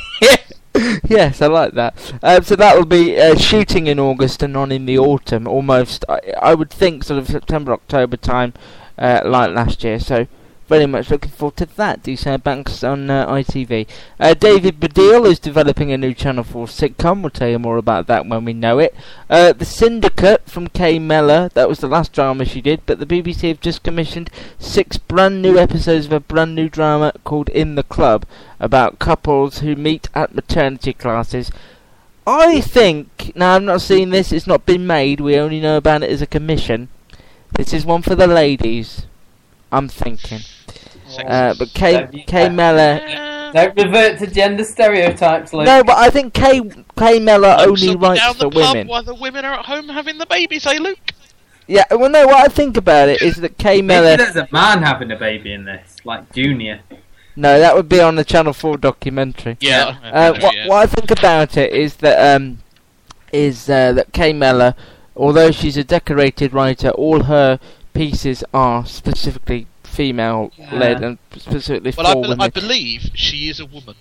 yes, 1.08 1.42
I 1.42 1.48
like 1.48 1.74
that. 1.74 2.14
Uh, 2.22 2.42
so 2.42 2.56
that 2.56 2.76
will 2.76 2.86
be 2.86 3.18
uh, 3.20 3.36
shooting 3.36 3.88
in 3.88 4.00
August 4.00 4.44
and 4.44 4.56
on 4.58 4.72
in 4.72 4.86
the 4.86 4.98
autumn, 4.98 5.48
almost. 5.48 6.04
I, 6.10 6.20
I 6.42 6.56
would 6.56 6.70
think 6.70 7.04
sort 7.04 7.20
of 7.20 7.28
September, 7.28 7.72
October 7.74 8.18
time, 8.18 8.54
uh, 8.98 9.22
like 9.26 9.52
last 9.52 9.84
year. 9.84 10.00
So 10.00 10.28
very 10.68 10.86
much 10.86 11.10
looking 11.10 11.32
forward 11.32 11.58
to 11.58 11.66
that. 11.66 12.04
DCI 12.04 12.42
Banks 12.42 12.84
on 12.84 13.10
uh, 13.10 13.28
ITV. 13.28 13.88
Uh, 14.20 14.34
David 14.34 14.80
Baddiel 14.80 15.26
is 15.28 15.40
developing 15.40 15.92
a 15.92 15.98
new 15.98 16.14
Channel 16.14 16.44
4 16.44 16.66
sitcom. 16.68 17.22
We'll 17.22 17.30
tell 17.30 17.50
you 17.50 17.60
more 17.60 17.78
about 17.78 18.08
that 18.08 18.26
when 18.26 18.46
we 18.46 18.54
know 18.54 18.80
it. 18.80 18.96
Uh, 19.30 19.54
the 19.54 19.66
Syndicate 19.66 20.50
from 20.50 20.68
Kay 20.68 20.98
Mellor. 20.98 21.50
That 21.54 21.70
was 21.70 21.80
the 21.80 21.88
last 21.88 22.14
drama 22.14 22.46
she 22.46 22.62
did, 22.62 22.82
but 22.86 23.00
the 23.00 23.06
BBC 23.06 23.48
have 23.50 23.62
just 23.62 23.84
commissioned 23.84 24.30
six 24.58 24.98
brand 24.98 25.42
new 25.42 25.58
episodes 25.58 26.08
of 26.08 26.14
a 26.14 26.20
brand 26.20 26.56
new 26.56 26.70
drama 26.70 27.14
called 27.24 27.50
In 27.50 27.76
the 27.76 27.84
Club 27.84 28.26
about 28.60 29.00
couples 29.00 29.60
who 29.60 29.76
meet 29.76 30.10
at 30.16 30.34
maternity 30.34 30.94
classes. 30.94 31.52
I 32.26 32.60
think 32.60 33.34
now 33.36 33.56
I've 33.56 33.64
not 33.64 33.82
seen 33.82 34.10
this. 34.10 34.32
It's 34.32 34.48
not 34.48 34.66
been 34.66 34.88
made. 34.88 35.20
We 35.20 35.38
only 35.38 35.60
know 35.60 35.78
about 35.78 36.02
it 36.02 36.10
as 36.10 36.24
a 36.24 36.28
commission. 36.28 36.90
This 37.52 37.72
is 37.72 37.86
one 37.86 38.02
for 38.02 38.16
the 38.16 38.28
ladies. 38.28 39.06
I'm 39.76 39.90
thinking. 39.90 40.40
Uh, 41.20 41.54
but 41.58 41.74
Kay 41.74 41.94
Don't 41.94 42.28
Kay. 42.28 42.50
Mellor. 42.50 43.52
Don't 43.54 43.76
revert 43.78 44.20
to 44.20 44.28
gender 44.28 44.64
stereotypes, 44.64 45.54
Luke. 45.54 45.66
No, 45.66 45.84
but 45.84 45.98
I 45.98 46.10
think 46.10 46.34
Kay 46.34 46.62
Kay 46.98 47.20
Mellor 47.20 47.56
only 47.60 47.88
so 47.88 47.98
writes 47.98 48.22
down 48.22 48.34
for 48.34 48.40
the 48.40 48.50
pub 48.50 48.74
women. 48.74 48.88
while 48.88 49.04
the 49.04 49.16
women 49.16 49.46
are 49.46 49.60
at 49.60 49.66
home 49.66 49.90
having 49.90 50.18
the 50.18 50.26
babies, 50.26 50.66
eh, 50.66 50.78
Luke? 50.80 50.98
Yeah. 51.68 51.86
Well, 51.92 52.10
no. 52.10 52.26
What 52.26 52.46
I 52.46 52.48
think 52.48 52.78
about 52.78 53.10
it 53.10 53.22
is 53.22 53.38
that 53.38 53.58
Kay 53.58 53.82
Maybe 53.82 54.02
Mellor. 54.02 54.18
there's 54.18 54.36
a 54.36 54.48
man 54.52 54.82
having 54.82 55.12
a 55.12 55.16
baby 55.16 55.54
in 55.54 55.66
this, 55.66 55.98
like 56.06 56.32
Junior. 56.34 56.82
No, 57.36 57.60
that 57.60 57.76
would 57.76 57.90
be 57.90 58.00
on 58.00 58.16
the 58.16 58.24
Channel 58.24 58.54
Four 58.54 58.78
documentary. 58.78 59.58
Yeah. 59.60 59.98
Uh, 60.04 60.34
what, 60.40 60.56
what 60.68 60.78
I 60.78 60.86
think 60.86 61.12
about 61.12 61.58
it 61.58 61.74
is 61.74 61.98
that 61.98 62.36
um, 62.36 62.60
is 63.34 63.70
uh, 63.70 63.92
that 63.94 64.14
Kay 64.14 64.32
Mellor, 64.32 64.74
although 65.16 65.52
she's 65.52 65.76
a 65.76 65.84
decorated 65.84 66.54
writer, 66.54 66.90
all 66.92 67.24
her 67.24 67.60
pieces 67.96 68.44
are 68.54 68.86
specifically 68.86 69.66
female 69.84 70.52
led 70.72 71.00
Yeah. 71.02 71.08
and 71.08 71.18
specifically 71.38 71.94
Well, 71.98 72.06
I, 72.08 72.14
for 72.14 72.22
be- 72.22 72.28
women. 72.30 72.42
I 72.42 72.50
believe 72.50 73.10
she 73.16 73.50
is 73.50 73.60
a 73.60 73.66
woman. 73.66 73.96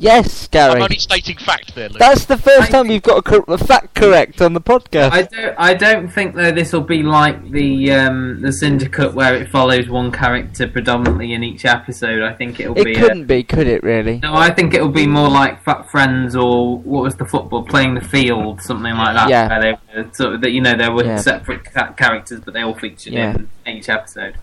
Yes, 0.00 0.48
Gary. 0.48 0.70
I'm 0.70 0.72
Gary. 0.78 0.82
only 0.84 0.98
stating 0.98 1.36
fact 1.36 1.74
there, 1.74 1.88
Luke. 1.88 1.98
That's 1.98 2.24
the 2.24 2.36
first 2.36 2.70
I 2.70 2.72
time 2.72 2.88
we've 2.88 3.02
got 3.02 3.18
a, 3.18 3.22
cor- 3.22 3.44
a 3.54 3.58
fact 3.58 3.94
correct 3.94 4.40
on 4.42 4.52
the 4.54 4.60
podcast. 4.60 5.12
I 5.12 5.22
don't. 5.22 5.54
I 5.58 5.74
don't 5.74 6.08
think 6.08 6.34
though 6.34 6.50
this 6.50 6.72
will 6.72 6.80
be 6.80 7.02
like 7.02 7.50
the 7.50 7.92
um, 7.92 8.40
the 8.40 8.52
Syndicate 8.52 9.14
where 9.14 9.34
it 9.36 9.48
follows 9.50 9.88
one 9.88 10.10
character 10.10 10.66
predominantly 10.66 11.32
in 11.32 11.44
each 11.44 11.64
episode. 11.64 12.22
I 12.22 12.32
think 12.34 12.58
it'll 12.58 12.76
it 12.78 12.84
be. 12.84 12.92
It 12.92 12.96
couldn't 12.98 13.26
be, 13.26 13.42
could 13.44 13.66
it? 13.66 13.82
Really? 13.82 14.18
No, 14.18 14.34
I 14.34 14.50
think 14.50 14.74
it'll 14.74 14.88
be 14.88 15.06
more 15.06 15.28
like 15.28 15.62
Fat 15.62 15.90
Friends 15.90 16.34
or 16.34 16.78
what 16.78 17.02
was 17.02 17.16
the 17.16 17.24
football 17.26 17.62
playing 17.62 17.94
the 17.94 18.00
field, 18.00 18.60
something 18.62 18.94
like 18.94 19.14
that. 19.14 19.28
Yeah. 19.28 19.48
Where 19.48 19.60
they 19.94 20.02
were 20.02 20.10
sort 20.14 20.34
of 20.34 20.40
that 20.40 20.50
you 20.52 20.60
know 20.62 20.76
there 20.76 20.90
were 20.92 21.04
Yeah. 21.04 21.16
separate 21.16 21.64
ca- 21.72 21.92
characters, 21.92 22.40
but 22.40 22.54
they 22.54 22.62
all 22.62 22.74
featured 22.74 23.12
Yeah. 23.12 23.36
in 23.66 23.76
each 23.76 23.88
episode. 23.88 24.36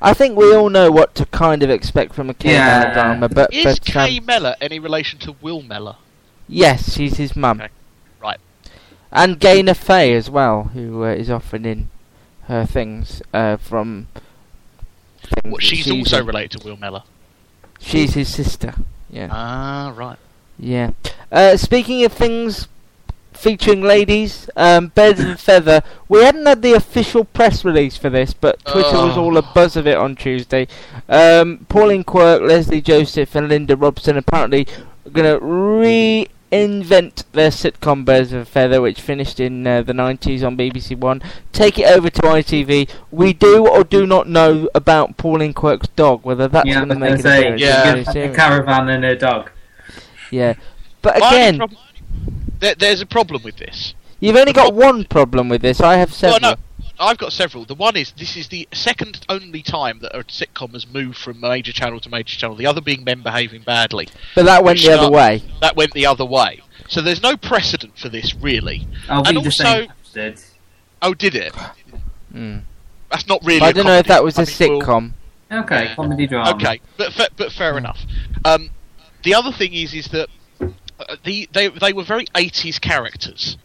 I 0.00 0.12
think 0.14 0.36
we 0.36 0.54
all 0.54 0.68
know 0.68 0.90
what 0.90 1.14
to 1.16 1.26
kind 1.26 1.62
of 1.62 1.70
expect 1.70 2.14
from 2.14 2.28
a 2.30 2.34
Kay 2.34 2.52
Yeah. 2.52 2.66
Mellor 2.80 2.92
drama, 2.94 3.28
but, 3.28 3.52
Is 3.54 3.64
but 3.64 3.84
Kay 3.84 4.18
um, 4.18 4.26
Mellor 4.26 4.54
any 4.60 4.78
relation 4.78 5.18
to 5.20 5.34
Will 5.40 5.62
Mellor? 5.62 5.96
yes, 6.48 6.94
she's 6.94 7.16
his 7.16 7.34
mum. 7.34 7.60
Okay. 7.60 7.72
Right. 8.20 8.38
And 9.10 9.40
Gaynor 9.40 9.74
Fay 9.74 10.14
as 10.14 10.28
well, 10.30 10.64
who 10.74 11.04
uh, 11.04 11.08
is 11.08 11.30
often 11.30 11.64
in 11.64 11.88
her 12.44 12.66
things 12.66 13.22
uh, 13.32 13.56
from. 13.56 14.08
Things 15.22 15.52
What, 15.52 15.60
that 15.60 15.66
she's 15.66 15.90
also 15.90 16.20
in. 16.20 16.26
related 16.26 16.60
to 16.60 16.66
Will 16.68 16.76
Mellor. 16.76 17.02
She's 17.80 18.14
his 18.14 18.32
sister. 18.32 18.74
Yeah. 19.10 19.28
Ah, 19.30 19.92
right. 19.96 20.18
Yeah. 20.58 20.90
Uh, 21.32 21.56
speaking 21.56 22.04
of 22.04 22.12
things 22.12 22.68
featuring 23.36 23.82
ladies, 23.82 24.48
um, 24.56 24.88
Birds 24.94 25.20
of 25.20 25.28
a 25.28 25.36
Feather. 25.36 25.82
We 26.08 26.22
hadn't 26.24 26.46
had 26.46 26.62
the 26.62 26.72
official 26.72 27.24
press 27.24 27.64
release 27.64 27.96
for 27.96 28.10
this, 28.10 28.32
but 28.34 28.64
Twitter 28.64 28.96
was 28.96 29.16
Oh. 29.16 29.24
all 29.24 29.36
a 29.36 29.42
buzz 29.42 29.76
of 29.76 29.86
it 29.86 29.96
on 29.96 30.16
Tuesday. 30.16 30.66
Um, 31.08 31.66
Pauline 31.68 32.04
Quirk, 32.04 32.42
Lesley 32.42 32.80
Joseph, 32.80 33.34
and 33.34 33.48
Linda 33.48 33.76
Robson 33.76 34.16
apparently 34.16 34.66
are 35.06 35.10
going 35.10 35.38
to 35.38 35.44
reinvent 35.44 37.24
their 37.32 37.50
sitcom 37.50 38.04
Birds 38.04 38.32
of 38.32 38.42
a 38.42 38.44
Feather, 38.44 38.80
which 38.80 39.00
finished 39.00 39.38
in 39.40 39.66
uh, 39.66 39.82
the 39.82 39.92
90s 39.92 40.42
on 40.44 40.56
BBC 40.56 40.96
One. 40.96 41.22
Take 41.52 41.78
it 41.78 41.86
over 41.90 42.10
to 42.10 42.22
ITV. 42.22 42.88
We 43.10 43.32
do 43.32 43.66
or 43.66 43.84
do 43.84 44.06
not 44.06 44.28
know 44.28 44.68
about 44.74 45.16
Pauline 45.16 45.54
Quirk's 45.54 45.88
dog, 45.88 46.20
whether 46.24 46.48
that's 46.48 46.66
yeah, 46.66 46.76
going 46.76 46.88
to 46.88 46.94
make 46.96 47.12
it 47.14 47.22
say, 47.22 47.46
a 47.52 47.56
Yeah. 47.56 47.94
yeah, 48.14 48.22
a 48.22 48.34
caravan 48.34 48.88
and 48.88 49.04
a 49.04 49.16
dog. 49.16 49.50
Yeah. 50.30 50.54
But 51.02 51.18
again, 51.18 51.58
prob- 51.58 51.72
there, 52.60 52.74
there's 52.74 53.00
a 53.00 53.06
problem 53.06 53.42
with 53.42 53.56
this. 53.56 53.94
You've 54.20 54.36
only 54.36 54.52
got 54.52 54.74
one 54.74 55.04
problem 55.04 55.48
with 55.48 55.62
this. 55.62 55.80
I 55.80 55.96
have 55.96 56.12
several. 56.12 56.40
Well, 56.40 56.56
no, 56.56 56.84
I've 56.98 57.18
got 57.18 57.32
several. 57.32 57.64
The 57.66 57.74
one 57.74 57.96
is 57.96 58.12
this 58.16 58.36
is 58.36 58.48
the 58.48 58.66
second 58.72 59.24
only 59.28 59.62
time 59.62 59.98
that 60.00 60.16
a 60.16 60.24
sitcom 60.24 60.72
has 60.72 60.86
moved 60.86 61.18
from 61.18 61.40
major 61.40 61.72
channel 61.72 62.00
to 62.00 62.08
major 62.08 62.36
channel. 62.36 62.56
The 62.56 62.66
other 62.66 62.80
being 62.80 63.04
Men 63.04 63.22
Behaving 63.22 63.62
Badly. 63.62 64.08
But 64.34 64.46
that 64.46 64.64
went 64.64 64.78
the 64.80 64.88
other 64.88 64.98
start- 64.98 65.12
way. 65.12 65.42
That 65.60 65.76
went 65.76 65.92
the 65.92 66.06
other 66.06 66.24
way. 66.24 66.62
So 66.88 67.02
there's 67.02 67.22
no 67.22 67.36
precedent 67.36 67.98
for 67.98 68.08
this 68.08 68.34
really. 68.34 68.86
I'll 69.08 69.22
be 69.22 69.28
And 69.30 69.38
the 69.38 69.44
also- 69.44 69.86
same. 70.14 70.36
Oh, 71.02 71.12
did 71.12 71.34
it? 71.34 71.52
Mm. 72.32 72.62
That's 73.10 73.26
not 73.26 73.44
really. 73.44 73.60
I 73.60 73.72
don't 73.72 73.84
know 73.86 73.98
if 73.98 74.06
that 74.06 74.24
was 74.24 74.38
a 74.38 74.42
I 74.42 74.44
mean, 74.44 74.78
we'll- 74.78 74.80
sitcom. 74.80 75.12
Okay, 75.52 75.84
Yeah. 75.84 75.94
comedy 75.94 76.26
drama. 76.26 76.50
Okay, 76.56 76.80
but 76.96 77.12
fa- 77.12 77.28
but 77.36 77.52
fair 77.52 77.76
enough. 77.78 78.00
Um, 78.44 78.70
the 79.22 79.34
other 79.34 79.52
thing 79.52 79.74
is 79.74 79.94
is 79.94 80.06
that 80.08 80.28
uh, 81.00 81.16
the 81.24 81.48
they 81.52 81.68
they 81.68 81.92
were 81.92 82.04
very 82.04 82.26
80s 82.26 82.80
characters 82.80 83.56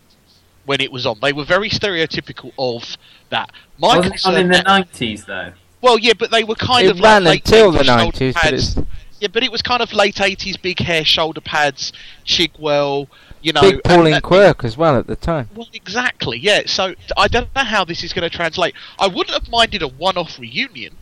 when 0.66 0.80
it 0.82 0.92
was 0.92 1.06
on. 1.06 1.18
They 1.22 1.34
were 1.34 1.46
very 1.46 1.70
stereotypical 1.70 2.52
of 2.58 2.98
that. 3.30 3.52
My 3.80 3.98
Wasn't 3.98 4.16
it 4.16 4.26
on 4.26 4.38
in 4.38 4.50
the 4.50 4.62
nineties 4.62 5.26
though? 5.26 5.54
well, 5.82 5.98
yeah, 5.98 6.14
but 6.18 6.30
they 6.32 6.44
were 6.44 6.56
kind 6.56 6.86
It 6.88 6.92
of 6.92 7.00
ran 7.00 7.24
like 7.24 7.44
until 7.46 7.72
the 7.72 7.80
90s, 7.84 8.34
but 8.36 8.86
Yeah, 9.20 9.28
but 9.34 9.44
it 9.44 9.52
was 9.52 9.62
kind 9.62 9.82
of 9.82 9.92
late 9.94 10.16
80s, 10.16 10.62
big 10.62 10.80
hair, 10.80 11.04
shoulder 11.06 11.42
pads, 11.42 11.92
Chigwell, 12.26 13.08
you 13.42 13.54
know. 13.54 13.62
big 13.62 13.74
and- 13.76 13.84
Pauline 13.84 14.14
and- 14.16 14.24
Quirk 14.24 14.64
as 14.64 14.78
well 14.78 14.98
at 14.98 15.08
the 15.08 15.16
time. 15.16 15.50
Well, 15.56 15.68
exactly, 15.74 16.38
yeah. 16.38 16.62
So 16.68 16.94
I 17.18 17.28
don't 17.28 17.54
know 17.56 17.64
how 17.64 17.84
this 17.84 18.04
is 18.04 18.14
going 18.14 18.30
to 18.30 18.36
translate. 18.36 18.76
I 19.00 19.08
wouldn't 19.08 19.32
have 19.36 19.50
minded 19.50 19.82
a 19.82 19.88
one-off 19.88 20.38
reunion, 20.40 20.96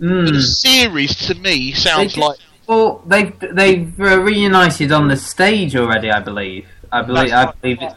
but 0.00 0.08
Mm. 0.08 0.36
a 0.36 0.42
series 0.42 1.14
to 1.26 1.34
me 1.36 1.72
sounds 1.72 2.14
They- 2.14 2.20
like 2.20 2.38
Well, 2.66 3.02
they've 3.06 3.32
they've 3.52 4.00
uh, 4.00 4.20
reunited 4.20 4.90
on 4.92 5.08
the 5.08 5.16
stage 5.16 5.76
already. 5.76 6.10
I 6.10 6.20
believe. 6.20 6.66
I 6.92 7.02
believe. 7.02 7.32
I 7.32 7.52
believe 7.60 7.82
it. 7.82 7.92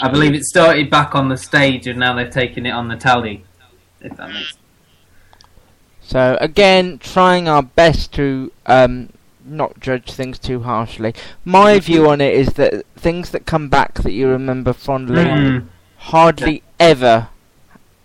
I 0.00 0.08
believe 0.08 0.34
it 0.34 0.44
started 0.44 0.90
back 0.90 1.14
on 1.14 1.28
the 1.28 1.36
stage, 1.36 1.86
and 1.86 1.98
now 2.00 2.14
they've 2.14 2.30
taken 2.30 2.66
it 2.66 2.70
on 2.70 2.88
the 2.88 2.96
telly. 2.96 3.44
If 4.00 4.16
that 4.16 4.30
makes. 4.32 4.56
So 6.00 6.36
again, 6.40 6.98
trying 6.98 7.48
our 7.48 7.62
best 7.62 8.12
to 8.14 8.50
um, 8.66 9.10
not 9.44 9.78
judge 9.78 10.10
things 10.10 10.38
too 10.38 10.60
harshly. 10.62 11.14
My 11.44 11.78
view 11.78 12.08
on 12.08 12.20
it 12.20 12.34
is 12.34 12.54
that 12.54 12.84
things 12.96 13.30
that 13.30 13.46
come 13.46 13.68
back 13.68 13.94
that 14.02 14.12
you 14.12 14.28
remember 14.28 14.72
fondly 14.72 15.24
Mm. 15.24 15.66
hardly 15.98 16.62
ever 16.80 17.28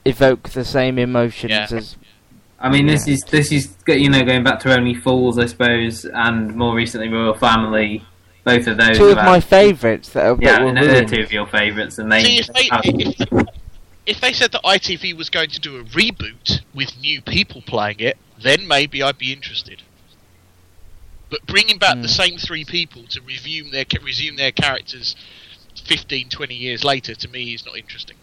evoke 0.05 0.49
the 0.49 0.65
same 0.65 0.99
emotions 0.99 1.51
Yeah. 1.51 1.67
as 1.71 1.95
I 2.63 2.69
mean, 2.69 2.87
this 2.87 3.05
Yeah. 3.07 3.13
is 3.15 3.23
this 3.25 3.51
is 3.51 3.75
you 3.87 4.09
know 4.09 4.23
going 4.23 4.43
back 4.43 4.59
to 4.61 4.73
Only 4.73 4.95
Fools, 4.95 5.37
I 5.37 5.45
suppose, 5.47 6.05
and 6.05 6.55
more 6.55 6.73
recently 6.73 7.09
Royal 7.09 7.33
Family. 7.35 8.03
Both 8.45 8.67
of 8.67 8.75
those. 8.77 8.97
two 8.97 9.05
of 9.07 9.15
my 9.15 9.39
favourites 9.39 10.09
that, 10.09 10.25
are, 10.25 10.37
yeah, 10.41 10.53
that 10.53 10.61
were 10.63 10.67
and 10.69 10.77
they're 10.77 11.05
two 11.05 11.21
of 11.21 11.31
your 11.31 11.45
favourites, 11.47 11.97
and 11.97 12.11
they. 12.11 12.23
See, 12.23 12.39
if 12.39 12.47
they, 12.47 12.67
have- 12.71 12.81
if, 12.83 13.47
if 14.05 14.19
they 14.21 14.33
said 14.33 14.51
that 14.51 14.63
ITV 14.63 15.15
was 15.15 15.29
going 15.29 15.49
to 15.51 15.61
do 15.61 15.77
a 15.77 15.83
reboot 15.85 16.59
with 16.73 16.97
new 16.99 17.21
people 17.21 17.61
playing 17.61 17.99
it, 18.01 18.17
then 18.41 18.67
maybe 18.67 19.01
I'd 19.01 19.17
be 19.17 19.31
interested. 19.31 19.81
But 21.29 21.45
bringing 21.47 21.77
back 21.77 21.95
Hmm. 21.95 22.01
the 22.01 22.09
same 22.09 22.37
three 22.37 22.65
people 22.65 23.03
to 23.09 23.21
resume 23.21 23.71
their 23.71 23.85
resume 24.03 24.35
their 24.35 24.51
characters 24.51 25.15
15, 25.85 26.27
20 26.29 26.53
years 26.53 26.83
later, 26.83 27.15
to 27.15 27.27
me, 27.29 27.53
is 27.53 27.65
not 27.65 27.77
interesting. 27.77 28.17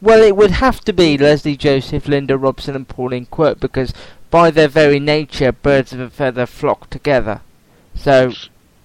Well, 0.00 0.22
it 0.22 0.36
would 0.36 0.52
have 0.52 0.80
to 0.82 0.92
be 0.92 1.18
Lesley 1.18 1.56
Joseph, 1.56 2.06
Linda 2.06 2.38
Robson, 2.38 2.76
and 2.76 2.88
Pauline 2.88 3.26
Quirk 3.26 3.58
because, 3.58 3.92
by 4.30 4.50
their 4.50 4.68
very 4.68 5.00
nature, 5.00 5.52
birds 5.52 5.92
of 5.92 6.00
a 6.00 6.10
feather 6.10 6.46
flock 6.46 6.88
together. 6.90 7.40
So, 7.94 8.32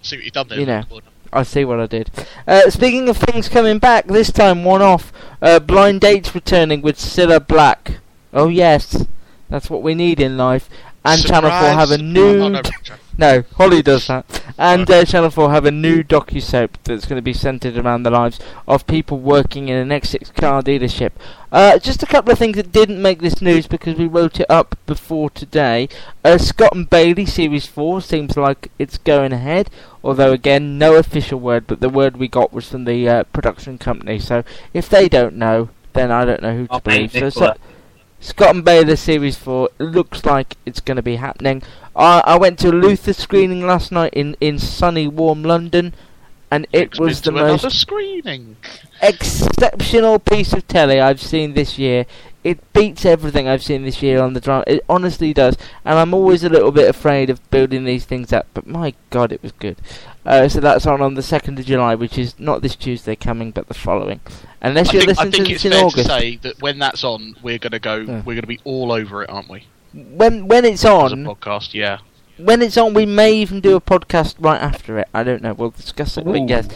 See 0.01 0.17
what 0.17 0.25
you've 0.25 0.33
done 0.33 0.47
there. 0.47 0.59
You 0.59 0.65
know. 0.65 0.83
I 1.31 1.43
see 1.43 1.65
what 1.65 1.79
I 1.79 1.87
did. 1.87 2.11
Uh, 2.47 2.69
speaking 2.69 3.09
of 3.09 3.17
things 3.17 3.49
coming 3.49 3.79
back, 3.79 4.05
this 4.07 4.31
time 4.31 4.63
one 4.63 4.81
off. 4.81 5.11
Uh, 5.41 5.59
Blind 5.59 6.01
Dates 6.01 6.33
returning 6.35 6.81
with 6.81 6.97
Cilla 6.97 7.45
Black. 7.45 7.99
Oh 8.31 8.49
yes, 8.49 9.05
that's 9.49 9.69
what 9.69 9.81
we 9.81 9.95
need 9.95 10.19
in 10.19 10.37
life. 10.37 10.69
And 11.05 11.22
Channel 11.22 11.50
4 11.50 11.60
have 11.69 11.91
a 11.91 11.98
new... 11.98 12.43
Oh, 12.43 12.50
no, 12.50 12.62
No, 13.17 13.43
Holly 13.55 13.83
does 13.83 14.07
that. 14.07 14.25
And 14.57 14.89
uh, 14.89 15.05
Channel 15.05 15.29
4 15.29 15.51
have 15.51 15.65
a 15.65 15.72
new 15.72 16.03
docu-soap 16.03 16.77
that's 16.83 17.05
going 17.05 17.17
to 17.17 17.22
be 17.22 17.33
centred 17.33 17.77
around 17.77 18.03
the 18.03 18.10
lives 18.10 18.39
of 18.67 18.88
people 18.88 19.19
working 19.19 19.69
in 19.69 19.77
an 19.77 19.89
X6 19.89 20.33
car 20.33 20.63
dealership. 20.63 21.12
Uh, 21.51 21.77
just 21.77 22.01
a 22.01 22.07
couple 22.07 22.31
of 22.31 22.39
things 22.39 22.55
that 22.55 22.72
didn't 22.72 23.01
make 23.01 23.19
this 23.19 23.41
news 23.41 23.67
because 23.67 23.98
we 23.98 24.07
wrote 24.07 24.39
it 24.39 24.50
up 24.50 24.77
before 24.88 25.29
today. 25.29 25.89
Uh, 26.24 26.39
Scott 26.39 26.75
and 26.75 26.89
Bailey 26.89 27.25
Series 27.25 27.67
4 27.67 28.01
seems 28.01 28.36
like 28.36 28.72
it's 28.79 28.98
going 28.98 29.31
ahead, 29.31 29.69
although 30.03 30.31
again, 30.31 30.79
no 30.79 30.95
official 30.95 31.39
word, 31.39 31.67
but 31.67 31.81
the 31.81 31.89
word 31.89 32.17
we 32.17 32.27
got 32.27 32.51
was 32.51 32.69
from 32.69 32.86
the 32.86 33.07
uh, 33.07 33.24
production 33.25 33.77
company. 33.77 34.17
So 34.17 34.43
if 34.74 34.89
they 34.89 35.07
don't 35.07 35.36
know, 35.36 35.69
then 35.93 36.12
I 36.12 36.25
don't 36.25 36.41
know 36.41 36.55
who 36.55 36.67
to 36.67 36.74
I'll 36.74 36.79
believe. 36.79 37.12
So, 37.12 37.29
so 37.29 37.53
Scott 38.23 38.55
and 38.55 38.63
Bailey 38.63 38.95
Series 38.95 39.35
4 39.35 39.69
looks 39.79 40.23
like 40.23 40.55
it's 40.65 40.79
going 40.79 40.95
to 40.95 41.01
be 41.01 41.17
happening. 41.17 41.61
I, 41.93 42.23
I 42.25 42.37
went 42.37 42.57
to 42.59 42.69
a 42.69 42.71
Luther 42.71 43.11
screening 43.11 43.67
last 43.67 43.91
night 43.91 44.13
in, 44.13 44.37
in 44.39 44.59
sunny, 44.59 45.09
warm 45.09 45.43
London, 45.43 45.93
and 46.49 46.65
it 46.71 46.97
was 46.97 47.19
the 47.19 47.33
most 47.33 47.69
screening. 47.69 48.55
exceptional 49.01 50.19
piece 50.19 50.53
of 50.53 50.65
telly 50.69 51.01
I've 51.01 51.21
seen 51.21 51.53
this 51.53 51.77
year. 51.77 52.05
It 52.45 52.71
beats 52.71 53.05
everything 53.05 53.49
I've 53.49 53.63
seen 53.63 53.83
this 53.83 54.01
year 54.01 54.21
on 54.21 54.33
the 54.33 54.39
drama. 54.39 54.63
It 54.67 54.85
honestly 54.87 55.33
does, 55.33 55.57
and 55.83 55.99
I'm 55.99 56.13
always 56.13 56.45
a 56.45 56.49
little 56.49 56.71
bit 56.71 56.89
afraid 56.89 57.29
of 57.29 57.49
building 57.51 57.83
these 57.83 58.05
things 58.05 58.31
up. 58.31 58.47
But 58.53 58.65
my 58.65 58.93
God, 59.09 59.33
it 59.33 59.43
was 59.43 59.51
good. 59.51 59.75
Uh, 60.25 60.47
so 60.47 60.59
that's 60.59 60.85
on 60.85 61.01
on 61.01 61.15
the 61.15 61.21
second 61.21 61.59
of 61.59 61.65
July, 61.65 61.95
which 61.95 62.17
is 62.17 62.39
not 62.39 62.61
this 62.61 62.75
Tuesday 62.75 63.15
coming, 63.15 63.51
but 63.51 63.67
the 63.67 63.73
following. 63.73 64.21
Unless 64.61 64.89
I 64.89 64.93
you're 64.93 65.01
think, 65.05 65.19
I 65.19 65.23
listening 65.23 65.31
think 65.31 65.45
to 65.47 65.53
it's 65.53 65.63
this 65.63 65.71
in 65.71 65.77
fair 65.77 65.85
August. 65.85 65.97
to 65.97 66.03
say 66.19 66.35
that 66.37 66.61
when 66.61 66.79
that's 66.79 67.03
on, 67.03 67.35
we're 67.41 67.57
going 67.57 67.71
to 67.71 67.79
go. 67.79 67.97
Yeah. 67.97 68.17
We're 68.23 68.35
going 68.35 68.41
to 68.41 68.47
be 68.47 68.59
all 68.63 68.91
over 68.91 69.23
it, 69.23 69.29
aren't 69.29 69.49
we? 69.49 69.65
When 69.93 70.47
when 70.47 70.65
it's 70.65 70.85
on, 70.85 71.05
As 71.05 71.11
a 71.11 71.15
on, 71.15 71.25
podcast, 71.35 71.73
yeah. 71.73 71.99
when 72.37 72.61
it's 72.61 72.77
on, 72.77 72.93
we 72.93 73.05
may 73.05 73.33
even 73.33 73.59
do 73.59 73.75
a 73.75 73.81
podcast 73.81 74.35
right 74.39 74.61
after 74.61 74.97
it. 74.99 75.07
I 75.13 75.23
don't 75.23 75.41
know. 75.41 75.53
We'll 75.53 75.71
discuss 75.71 76.17
it. 76.17 76.23
But 76.25 76.35
Ooh. 76.37 76.45
yes, 76.47 76.67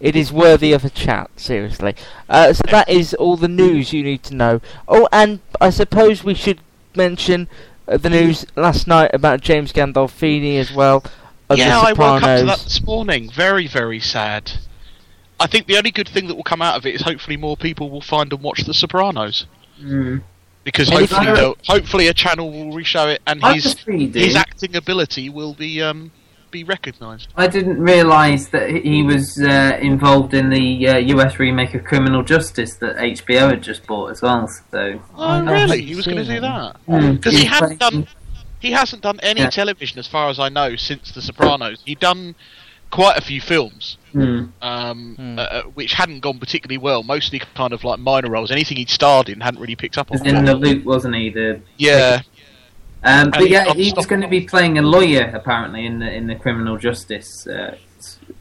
it 0.00 0.16
is 0.16 0.32
worthy 0.32 0.72
of 0.72 0.84
a 0.84 0.90
chat. 0.90 1.30
Seriously. 1.36 1.94
Uh, 2.28 2.52
so 2.52 2.62
that 2.70 2.88
is 2.88 3.14
all 3.14 3.36
the 3.36 3.48
news 3.48 3.92
you 3.92 4.02
need 4.02 4.24
to 4.24 4.34
know. 4.34 4.60
Oh, 4.88 5.08
and 5.12 5.40
I 5.60 5.70
suppose 5.70 6.24
we 6.24 6.34
should 6.34 6.60
mention 6.96 7.48
uh, 7.86 7.96
the 7.98 8.10
news 8.10 8.44
last 8.56 8.86
night 8.86 9.10
about 9.14 9.40
James 9.42 9.72
Gandolfini 9.72 10.58
as 10.58 10.72
well. 10.72 11.04
Of 11.48 11.58
yeah, 11.58 11.80
the 11.80 11.86
I 11.88 11.92
woke 11.92 12.22
up 12.22 12.38
to 12.40 12.46
that 12.46 12.58
this 12.60 12.82
morning. 12.82 13.30
Very, 13.30 13.66
very 13.68 14.00
sad. 14.00 14.52
I 15.38 15.46
think 15.46 15.66
the 15.66 15.76
only 15.76 15.90
good 15.90 16.08
thing 16.08 16.26
that 16.28 16.34
will 16.34 16.42
come 16.42 16.62
out 16.62 16.76
of 16.76 16.86
it 16.86 16.94
is 16.94 17.02
hopefully 17.02 17.36
more 17.36 17.56
people 17.56 17.90
will 17.90 18.00
find 18.00 18.32
and 18.32 18.42
watch 18.42 18.64
The 18.64 18.74
Sopranos 18.74 19.46
Mm. 19.82 20.22
because 20.64 20.88
And 20.88 21.00
hopefully, 21.00 21.38
you- 21.40 21.56
hopefully 21.66 22.08
a 22.08 22.14
channel 22.14 22.50
will 22.50 22.72
reshow 22.74 23.12
it 23.12 23.20
and 23.26 23.44
I 23.44 23.52
his 23.54 23.76
his 23.86 24.34
acting 24.34 24.74
ability 24.74 25.28
will 25.28 25.52
be 25.52 25.82
um 25.82 26.10
be 26.50 26.64
recognised. 26.64 27.28
I 27.36 27.46
didn't 27.48 27.78
realise 27.82 28.46
that 28.48 28.70
he 28.70 29.02
was 29.02 29.36
uh, 29.38 29.76
involved 29.82 30.32
in 30.32 30.48
the 30.48 30.88
uh, 30.88 30.96
US 31.16 31.38
remake 31.38 31.74
of 31.74 31.84
Criminal 31.84 32.22
Justice 32.22 32.76
that 32.76 32.96
HBO 32.96 33.50
had 33.50 33.62
just 33.62 33.86
bought 33.86 34.12
as 34.12 34.22
well. 34.22 34.48
So 34.70 34.98
Oh, 35.14 35.22
I 35.22 35.40
really? 35.40 35.82
He 35.82 35.94
was 35.94 36.06
going 36.06 36.24
to 36.24 36.24
do 36.24 36.40
that 36.40 36.76
Hmm. 36.86 37.12
because 37.16 37.36
he 37.36 37.44
hadn't 37.44 37.78
done 37.78 38.06
he 38.60 38.72
hasn't 38.72 39.02
done 39.02 39.20
any 39.22 39.40
Yeah. 39.40 39.50
television 39.50 39.98
as 39.98 40.06
far 40.06 40.28
as 40.28 40.38
I 40.38 40.48
know 40.48 40.76
since 40.76 41.10
The 41.12 41.22
Sopranos. 41.22 41.82
He'd 41.84 42.00
done 42.00 42.34
quite 42.90 43.18
a 43.18 43.20
few 43.20 43.40
films. 43.40 43.98
Hmm. 44.12 44.46
um, 44.62 45.16
uh, 45.38 45.42
uh, 45.42 45.62
which 45.74 45.92
hadn't 45.92 46.20
gone 46.20 46.38
particularly 46.38 46.78
well. 46.78 47.02
Mostly 47.02 47.38
kind 47.54 47.74
of 47.74 47.84
like 47.84 47.98
minor 47.98 48.30
roles. 48.30 48.50
Anything 48.50 48.78
he'd 48.78 48.88
starred 48.88 49.28
in 49.28 49.40
hadn't 49.40 49.60
really 49.60 49.76
picked 49.76 49.98
up 49.98 50.10
on. 50.10 50.26
in 50.26 50.46
the 50.46 50.54
loop, 50.54 50.84
wasn't 50.84 51.14
he? 51.16 51.28
The 51.28 51.60
yeah, 51.76 52.22
um, 53.02 53.30
but 53.30 53.50
yeah, 53.50 53.74
he 53.74 53.92
was 53.94 54.06
going 54.06 54.22
to 54.22 54.28
be 54.28 54.40
playing 54.40 54.78
a 54.78 54.82
lawyer 54.82 55.30
apparently 55.34 55.84
in 55.84 55.98
the 55.98 56.10
in 56.10 56.26
the 56.26 56.34
criminal 56.34 56.78
justice 56.78 57.46
uh, 57.46 57.76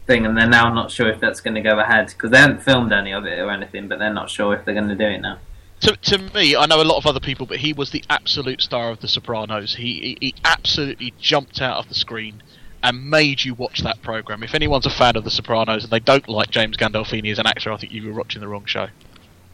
thing, 0.08 0.26
and 0.26 0.38
they're 0.38 0.48
now 0.48 0.74
not 0.74 0.92
sure 0.92 1.10
if 1.10 1.20
that's 1.20 1.42
going 1.42 1.56
to 1.56 1.62
go 1.62 1.78
ahead 1.80 2.08
because 2.08 2.32
they 2.32 2.38
haven't 2.38 2.64
filmed 2.64 2.94
any 2.94 3.12
of 3.12 3.26
it 3.26 3.38
or 3.40 3.52
anything, 3.52 3.88
but 3.90 4.00
they're 4.00 4.14
not 4.14 4.30
sure 4.30 4.56
if 4.56 4.64
they're 4.64 4.74
going 4.74 4.88
to 4.88 4.96
do 4.96 5.06
it 5.06 5.20
now. 5.20 5.40
To 5.82 5.96
to 5.96 6.18
me, 6.18 6.56
I 6.56 6.66
know 6.66 6.82
a 6.82 6.84
lot 6.84 6.98
of 6.98 7.06
other 7.06 7.20
people, 7.20 7.46
but 7.46 7.58
he 7.58 7.74
was 7.74 7.92
the 7.92 8.04
absolute 8.10 8.62
star 8.62 8.90
of 8.90 9.02
The 9.02 9.08
Sopranos. 9.08 9.76
He 9.76 10.00
he, 10.00 10.18
he 10.22 10.36
absolutely 10.44 11.14
jumped 11.20 11.62
out 11.62 11.78
of 11.78 11.90
the 11.90 11.96
screen 11.96 12.42
and 12.82 13.10
made 13.10 13.44
you 13.44 13.54
watch 13.54 13.82
that 13.82 14.02
program. 14.02 14.44
If 14.44 14.54
anyone's 14.54 14.86
a 14.86 14.92
fan 14.92 15.16
of 15.16 15.24
The 15.24 15.32
Sopranos 15.32 15.84
and 15.84 15.92
they 15.92 16.00
don't 16.00 16.30
like 16.30 16.52
James 16.52 16.78
Gandolfini 16.78 17.32
as 17.32 17.40
an 17.40 17.48
actor, 17.48 17.72
I 17.72 17.78
think 17.78 17.92
you 17.92 18.06
were 18.08 18.14
watching 18.14 18.42
the 18.42 18.48
wrong 18.48 18.66
show. 18.66 18.90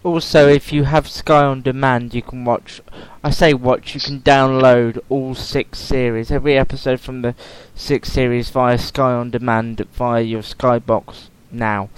Also, 0.04 0.48
if 0.48 0.74
you 0.74 0.84
have 0.86 1.08
Sky 1.08 1.44
on 1.44 1.62
demand, 1.62 2.16
you 2.16 2.24
can 2.24 2.44
watch. 2.44 2.82
I 3.24 3.30
say 3.30 3.54
watch. 3.54 3.94
You 3.94 4.02
can 4.02 4.20
download 4.22 5.00
all 5.10 5.36
six 5.36 5.78
series, 5.78 6.32
every 6.32 6.58
episode 6.58 7.00
from 7.00 7.22
the 7.22 7.36
six 7.76 8.12
series 8.12 8.50
via 8.50 8.80
Sky 8.80 9.14
on 9.14 9.30
demand 9.30 9.86
via 9.94 10.22
your 10.22 10.42
Skybox 10.42 11.30
now, 11.52 11.90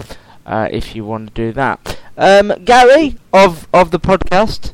uh, 0.46 0.68
if 0.70 0.94
you 0.94 1.04
want 1.04 1.34
to 1.34 1.34
do 1.34 1.52
that. 1.52 1.98
Um, 2.16 2.52
Gary 2.64 3.16
of 3.32 3.66
of 3.72 3.90
the 3.90 3.98
podcast, 4.00 4.72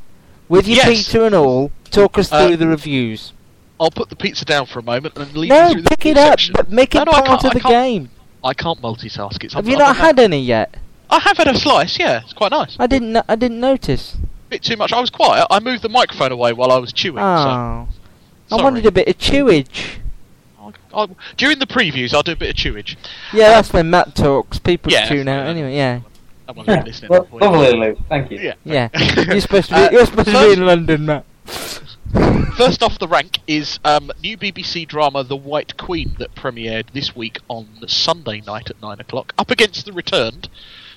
with 0.49 0.67
your 0.69 0.77
Yes. 0.79 0.89
pizza 0.89 1.25
and 1.25 1.35
all, 1.35 1.71
talk 1.91 2.19
us 2.19 2.31
Uh, 2.33 2.47
through 2.47 2.57
the 2.57 2.67
reviews. 2.69 3.33
I'll 3.79 3.91
put 3.91 4.11
the 4.11 4.17
pizza 4.17 4.45
down 4.45 4.67
for 4.67 4.79
a 4.79 4.83
moment 4.83 5.17
and 5.17 5.35
leave. 5.35 5.49
No, 5.49 5.69
you 5.69 5.73
through 5.73 5.83
the 5.83 5.91
pick 5.91 6.07
it 6.07 6.19
up, 6.19 6.33
section. 6.33 6.53
but 6.55 6.71
make 6.71 6.95
it 6.95 7.05
no, 7.07 7.13
I 7.13 7.23
part 7.23 7.45
of 7.45 7.53
the 7.55 7.61
game. 7.61 8.11
I 8.45 8.53
can't 8.55 8.81
multitask. 8.83 9.43
It's 9.43 9.55
Have 9.55 9.67
you 9.69 9.77
not 9.77 9.97
had 9.97 10.19
any 10.19 10.41
yet? 10.41 10.75
I 11.09 11.19
have 11.19 11.37
had 11.39 11.49
a 11.49 11.59
slice. 11.59 11.99
Yeah, 11.99 12.21
it's 12.23 12.33
quite 12.35 12.53
nice. 12.53 12.77
I 12.79 12.87
didn't. 12.87 13.13
no- 13.13 13.23
I 13.29 13.37
didn't 13.37 13.61
notice. 13.61 14.17
bit 14.51 14.63
too 14.63 14.77
much. 14.77 14.93
I 14.93 15.01
was 15.01 15.11
quiet. 15.11 15.47
I 15.51 15.61
moved 15.61 15.83
the 15.83 15.89
microphone 15.89 16.33
away 16.33 16.53
while 16.53 16.73
I 16.73 16.79
was 16.79 16.93
chewing. 16.93 17.19
Oh, 17.23 17.87
So 18.49 18.59
I 18.59 18.63
wanted 18.63 18.85
a 18.85 18.91
bit 18.93 19.07
of 19.09 19.17
chewage. 19.19 20.01
I, 20.95 21.03
I, 21.03 21.07
during 21.37 21.59
the 21.59 21.67
previews, 21.67 22.15
I'll 22.15 22.23
do 22.23 22.33
a 22.33 22.37
bit 22.37 22.51
of 22.51 22.57
chewage. 22.57 22.97
Yeah, 23.33 23.49
that's 23.51 23.73
when 23.73 23.91
Matt 23.91 24.15
talks. 24.15 24.59
People 24.59 24.93
Yeah, 24.93 25.07
tune 25.07 25.29
out 25.29 25.47
anyway. 25.47 25.75
Yeah. 25.75 26.01
No 26.49 26.55
one's 26.55 26.69
really 26.69 26.83
listening. 26.83 27.11
Well, 27.11 27.21
at 27.21 27.25
that 27.25 27.31
point. 27.31 27.43
lovely, 27.43 27.73
Lou. 27.79 27.97
Thank 28.09 28.31
you. 28.31 28.39
Yeah. 28.39 28.55
Yeah, 28.65 28.89
you're 29.29 29.41
supposed 29.41 29.69
to 29.69 29.75
be. 29.75 29.81
Uh, 29.81 29.91
you're 29.91 30.07
supposed 30.07 30.29
to 30.29 30.47
be 30.47 30.53
in 30.53 30.67
London, 30.67 31.07
Matt. 31.07 31.25
First 32.57 32.83
off 32.83 32.99
the 32.99 33.07
rank 33.09 33.39
is 33.47 33.79
um, 33.85 34.11
new 34.23 34.37
BBC 34.37 34.87
drama 34.87 35.23
The 35.23 35.37
White 35.37 35.77
Queen 35.77 36.17
that 36.19 36.35
premiered 36.35 36.93
this 36.93 37.15
week 37.15 37.39
on 37.49 37.69
Sunday 37.87 38.41
night 38.41 38.69
at 38.69 38.83
nine 38.83 38.99
o'clock, 39.01 39.33
up 39.39 39.51
against 39.51 39.87
The 39.87 39.93
Returned. 39.93 40.49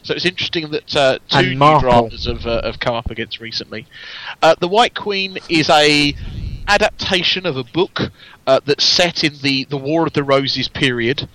So 0.01 0.13
it's 0.13 0.25
interesting 0.25 0.71
that 0.71 0.95
uh, 0.95 1.19
two 1.29 1.51
new 1.51 1.79
dramas 1.79 2.25
have, 2.25 2.45
uh, 2.45 2.63
have 2.63 2.79
come 2.79 2.95
up 2.95 3.09
against 3.09 3.39
recently. 3.39 3.85
Uh, 4.41 4.55
the 4.59 4.67
White 4.67 4.95
Queen 4.95 5.37
is 5.47 5.69
a 5.69 6.13
adaptation 6.67 7.45
of 7.45 7.57
a 7.57 7.63
book 7.63 7.99
uh, 8.47 8.59
that's 8.65 8.83
set 8.83 9.23
in 9.23 9.33
the, 9.41 9.65
the 9.65 9.77
War 9.77 10.05
of 10.07 10.13
the 10.13 10.23
Roses 10.23 10.67
period. 10.67 11.27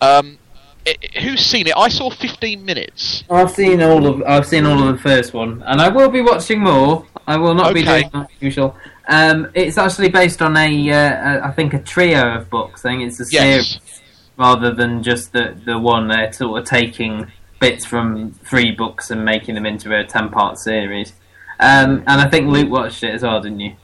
Um, 0.00 0.38
i 0.86 0.94
i- 1.02 1.20
who's 1.20 1.40
seen 1.40 1.66
it? 1.66 1.74
I 1.76 1.88
saw 1.88 2.10
15 2.10 2.64
minutes. 2.64 3.24
I've 3.30 3.50
seen 3.50 3.82
all 3.82 4.06
of 4.06 4.22
I've 4.24 4.46
seen 4.46 4.66
all 4.66 4.86
of 4.86 4.94
the 4.96 5.02
first 5.02 5.32
one, 5.32 5.62
and 5.66 5.80
I 5.80 5.88
will 5.88 6.10
be 6.10 6.20
watching 6.20 6.60
more. 6.60 7.06
I 7.26 7.36
will 7.38 7.54
not 7.54 7.72
be 7.72 7.82
doing 7.82 8.10
my 8.12 8.26
usual. 8.40 8.76
Um, 9.08 9.50
it's 9.54 9.78
actually 9.78 10.08
based 10.10 10.42
on 10.42 10.56
a, 10.56 10.90
uh, 10.90 10.96
a 10.96 11.46
I 11.46 11.50
think 11.52 11.72
a 11.74 11.78
trio 11.78 12.36
of 12.36 12.50
books. 12.50 12.84
I 12.84 12.90
think 12.90 13.02
it's 13.02 13.20
a 13.20 13.24
Yes. 13.30 13.66
series 13.78 14.00
rather 14.36 14.72
than 14.74 15.02
just 15.02 15.32
the 15.32 15.56
the 15.64 15.78
one. 15.78 16.08
They're 16.08 16.32
sort 16.32 16.60
of 16.60 16.68
taking 16.68 17.32
bits 17.60 17.86
from 17.86 18.32
three 18.44 18.70
books 18.72 19.10
and 19.10 19.24
making 19.24 19.54
them 19.54 19.64
into 19.64 19.98
a 19.98 20.04
ten 20.04 20.28
part 20.28 20.58
series. 20.58 21.14
Um, 21.60 22.02
and 22.06 22.20
I 22.20 22.28
think 22.28 22.48
Luke 22.48 22.68
watched 22.68 23.02
it 23.04 23.14
as 23.14 23.22
well, 23.22 23.40
didn't 23.40 23.60
you? 23.60 23.74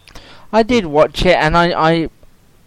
I 0.52 0.62
did 0.62 0.86
watch 0.86 1.24
it, 1.24 1.36
and 1.36 1.56
I, 1.56 1.70
I, 1.72 2.08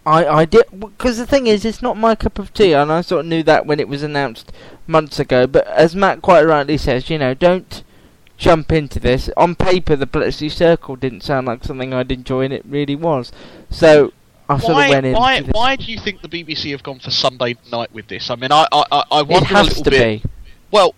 I, 0.06 0.26
I 0.26 0.44
did 0.44 0.64
because 0.78 1.18
the 1.18 1.26
thing 1.26 1.46
is, 1.46 1.64
it's 1.64 1.82
not 1.82 1.96
my 1.96 2.14
cup 2.14 2.38
of 2.38 2.52
tea, 2.54 2.72
and 2.72 2.90
I 2.90 3.00
sort 3.02 3.20
of 3.20 3.26
knew 3.26 3.42
that 3.42 3.66
when 3.66 3.80
it 3.80 3.88
was 3.88 4.02
announced 4.02 4.52
months 4.86 5.18
ago. 5.18 5.46
But 5.46 5.66
as 5.66 5.94
Matt 5.94 6.22
quite 6.22 6.42
rightly 6.44 6.78
says, 6.78 7.10
you 7.10 7.18
know, 7.18 7.34
don't 7.34 7.82
jump 8.36 8.72
into 8.72 8.98
this. 8.98 9.30
On 9.36 9.54
paper, 9.54 9.96
the 9.96 10.06
Bletchley 10.06 10.48
Circle 10.48 10.96
didn't 10.96 11.22
sound 11.22 11.46
like 11.46 11.64
something 11.64 11.92
I'd 11.94 12.10
enjoy, 12.12 12.44
and 12.44 12.52
it 12.54 12.64
really 12.66 12.96
was. 12.96 13.32
So 13.70 14.12
I 14.48 14.58
sort 14.58 14.74
Why, 14.74 14.84
of 14.86 14.90
went 14.90 15.06
in. 15.06 15.12
why, 15.14 15.40
why 15.52 15.76
do 15.76 15.84
you 15.84 15.98
think 15.98 16.20
the 16.22 16.28
BBC 16.28 16.70
have 16.72 16.82
gone 16.82 16.98
for 16.98 17.10
Sunday 17.10 17.56
night 17.70 17.92
with 17.92 18.08
this? 18.08 18.30
I 18.30 18.36
mean, 18.36 18.52
I, 18.52 18.66
I, 18.72 18.84
I- 18.92 19.04
I 19.10 19.20
It 19.20 19.28
wonder 19.28 19.54
a 19.54 19.62
little 19.62 19.84
to 19.84 19.90
bit. 19.90 20.22
be. 20.22 20.28
Well, 20.70 20.94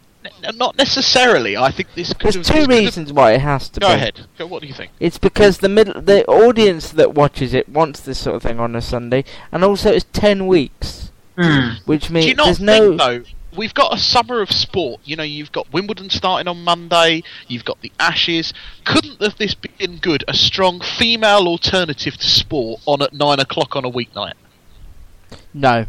not 0.55 0.77
necessarily. 0.77 1.57
I 1.57 1.71
think 1.71 1.89
this 1.95 2.13
could 2.13 2.33
There's 2.33 2.35
have. 2.37 2.45
two 2.47 2.53
this 2.53 2.67
could 2.67 2.73
have- 2.75 2.85
reasons 2.85 3.13
why 3.13 3.33
it 3.33 3.41
has 3.41 3.69
to 3.71 3.81
Go 3.81 3.89
be. 3.89 3.95
ahead. 3.95 4.21
Go, 4.39 4.47
what 4.47 4.63
do 4.63 4.69
you 4.69 4.75
think? 4.75 4.93
It's 5.01 5.19
because 5.19 5.59
the 5.59 5.69
middle, 5.69 6.01
the 6.01 6.25
audience 6.27 6.91
that 6.91 7.15
watches 7.15 7.55
it 7.55 7.69
wants 7.69 8.01
this 8.01 8.19
sort 8.19 8.37
of 8.37 8.43
thing 8.43 8.59
on 8.61 8.75
a 8.77 8.81
Sunday, 8.81 9.25
and 9.53 9.65
also 9.65 9.93
it's 9.93 10.07
ten 10.13 10.47
weeks, 10.47 11.11
Hmm. 11.39 11.75
which 11.85 12.09
Do 12.09 12.15
means 12.15 12.27
you 12.27 12.35
not 12.35 12.45
there's 12.47 12.59
think 12.59 12.69
no. 12.69 12.97
though? 12.97 13.23
We've 13.57 13.73
got 13.73 13.95
a 13.95 13.99
summer 13.99 14.43
of 14.43 14.51
sport. 14.53 15.01
You 15.05 15.17
know, 15.17 15.23
you've 15.23 15.51
got 15.51 15.73
Wimbledon 15.73 16.11
starting 16.11 16.47
on 16.47 16.63
Monday. 16.63 17.23
You've 17.49 17.65
got 17.65 17.81
the 17.81 17.91
Ashes. 17.99 18.53
Couldn't 18.85 19.23
have 19.23 19.39
this 19.39 19.55
been 19.55 19.97
good? 19.97 20.25
A 20.29 20.35
strong 20.35 20.81
female 20.81 21.47
alternative 21.49 22.19
to 22.19 22.27
sport 22.27 22.83
on 22.85 23.01
at 23.01 23.15
nine 23.15 23.41
o'clock 23.41 23.75
on 23.75 23.87
a 23.87 23.91
weeknight. 23.91 24.35
No, 25.55 25.87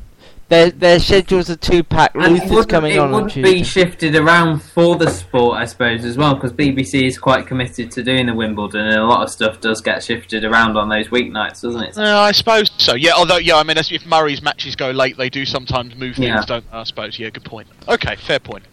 Their 0.49 0.71
their 0.71 0.97
schedule's 0.99 1.49
are 1.49 1.57
two 1.57 1.83
pack. 1.83 2.11
And 2.15 2.23
it 2.23 2.29
Luther's 2.31 2.49
wouldn't- 2.51 2.69
coming 2.69 2.93
it 2.93 2.99
on 2.99 3.13
on 3.13 3.23
would 3.23 3.31
Tuesday. 3.33 3.53
be 3.55 3.63
shifted 3.63 4.15
around 4.15 4.59
for 4.61 4.95
the 4.95 5.09
sport, 5.09 5.57
I 5.57 5.65
suppose, 5.65 6.05
as 6.05 6.17
well, 6.17 6.35
because 6.35 6.53
BBC 6.53 7.05
is 7.05 7.17
quite 7.17 7.45
committed 7.47 7.91
to 7.91 8.03
doing 8.03 8.27
the 8.27 8.33
Wimbledon, 8.33 8.85
and 8.87 8.95
a 8.95 9.03
lot 9.05 9.23
of 9.23 9.29
stuff 9.29 9.59
does 9.59 9.81
get 9.81 10.01
shifted 10.01 10.45
around 10.45 10.77
on 10.77 10.87
those 10.87 11.09
weeknights, 11.09 11.61
doesn't 11.63 11.83
it? 11.83 11.97
No, 11.97 12.19
I 12.19 12.31
suppose 12.31 12.71
so. 12.77 12.95
Yeah, 12.95 13.11
although 13.17 13.37
yeah, 13.37 13.57
I 13.57 13.63
mean, 13.63 13.77
if 13.77 14.05
Murray's 14.05 14.41
matches 14.41 14.77
go 14.77 14.91
late, 14.91 15.17
they 15.17 15.29
do 15.29 15.43
sometimes 15.43 15.95
move 15.95 16.15
things, 16.15 16.27
Yeah. 16.27 16.45
don't 16.45 16.71
they? 16.71 16.77
I 16.77 16.83
suppose. 16.83 17.19
Yeah, 17.19 17.29
good 17.29 17.43
point. 17.43 17.67
Okay, 17.89 18.15
fair 18.15 18.39
point. 18.39 18.63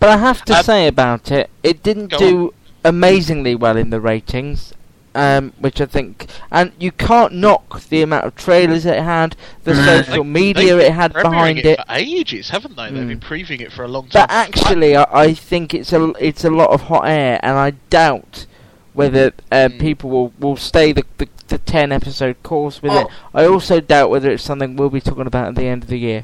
But 0.00 0.08
I 0.08 0.16
have 0.16 0.44
to 0.46 0.56
Um, 0.56 0.62
say 0.64 0.88
about 0.88 1.30
it, 1.30 1.48
it 1.62 1.82
didn't 1.84 2.08
Go 2.08 2.18
do 2.18 2.54
amazingly 2.84 3.54
well 3.54 3.76
in 3.76 3.90
the 3.90 4.00
ratings, 4.00 4.74
um, 5.14 5.52
which 5.58 5.80
I 5.80 5.86
think, 5.86 6.26
and 6.50 6.72
you 6.78 6.90
can't 6.92 7.32
knock 7.34 7.80
the 7.88 8.02
amount 8.02 8.24
of 8.26 8.34
trailers 8.36 8.84
it 8.86 9.02
had, 9.02 9.36
the 9.64 9.72
Mm. 9.72 10.04
social 10.04 10.24
media 10.24 10.76
They've 10.76 10.86
it 10.86 10.92
had 10.92 11.12
behind 11.12 11.58
it, 11.58 11.66
it. 11.66 11.76
for 11.78 11.84
ages, 11.90 12.50
haven't 12.50 12.76
they? 12.76 12.90
They've 12.90 13.02
Mm. 13.04 13.08
been 13.08 13.20
previewing 13.20 13.60
it 13.60 13.72
for 13.72 13.84
a 13.84 13.88
long 13.88 14.08
time. 14.08 14.26
But 14.26 14.30
actually, 14.30 14.96
I, 14.96 15.06
I 15.12 15.34
think 15.34 15.72
it's 15.74 15.92
a 15.92 16.12
it's 16.18 16.44
a 16.44 16.50
lot 16.50 16.70
of 16.70 16.82
hot 16.82 17.06
air, 17.06 17.38
and 17.42 17.56
I 17.56 17.70
doubt 17.90 18.46
whether 18.92 19.32
uh, 19.50 19.68
Mm. 19.68 19.80
people 19.80 20.10
will, 20.10 20.32
will 20.38 20.56
stay 20.56 20.92
the, 20.92 21.04
the 21.18 21.28
the 21.48 21.58
ten 21.58 21.92
episode 21.92 22.36
course 22.42 22.80
with 22.82 22.92
it. 22.92 23.06
Oh. 23.08 23.10
I 23.34 23.44
also 23.46 23.78
doubt 23.80 24.08
whether 24.10 24.30
it's 24.30 24.42
something 24.42 24.76
we'll 24.76 24.88
be 24.90 25.00
talking 25.00 25.26
about 25.26 25.48
at 25.48 25.54
the 25.56 25.66
end 25.66 25.82
of 25.84 25.88
the 25.90 25.98
year. 25.98 26.22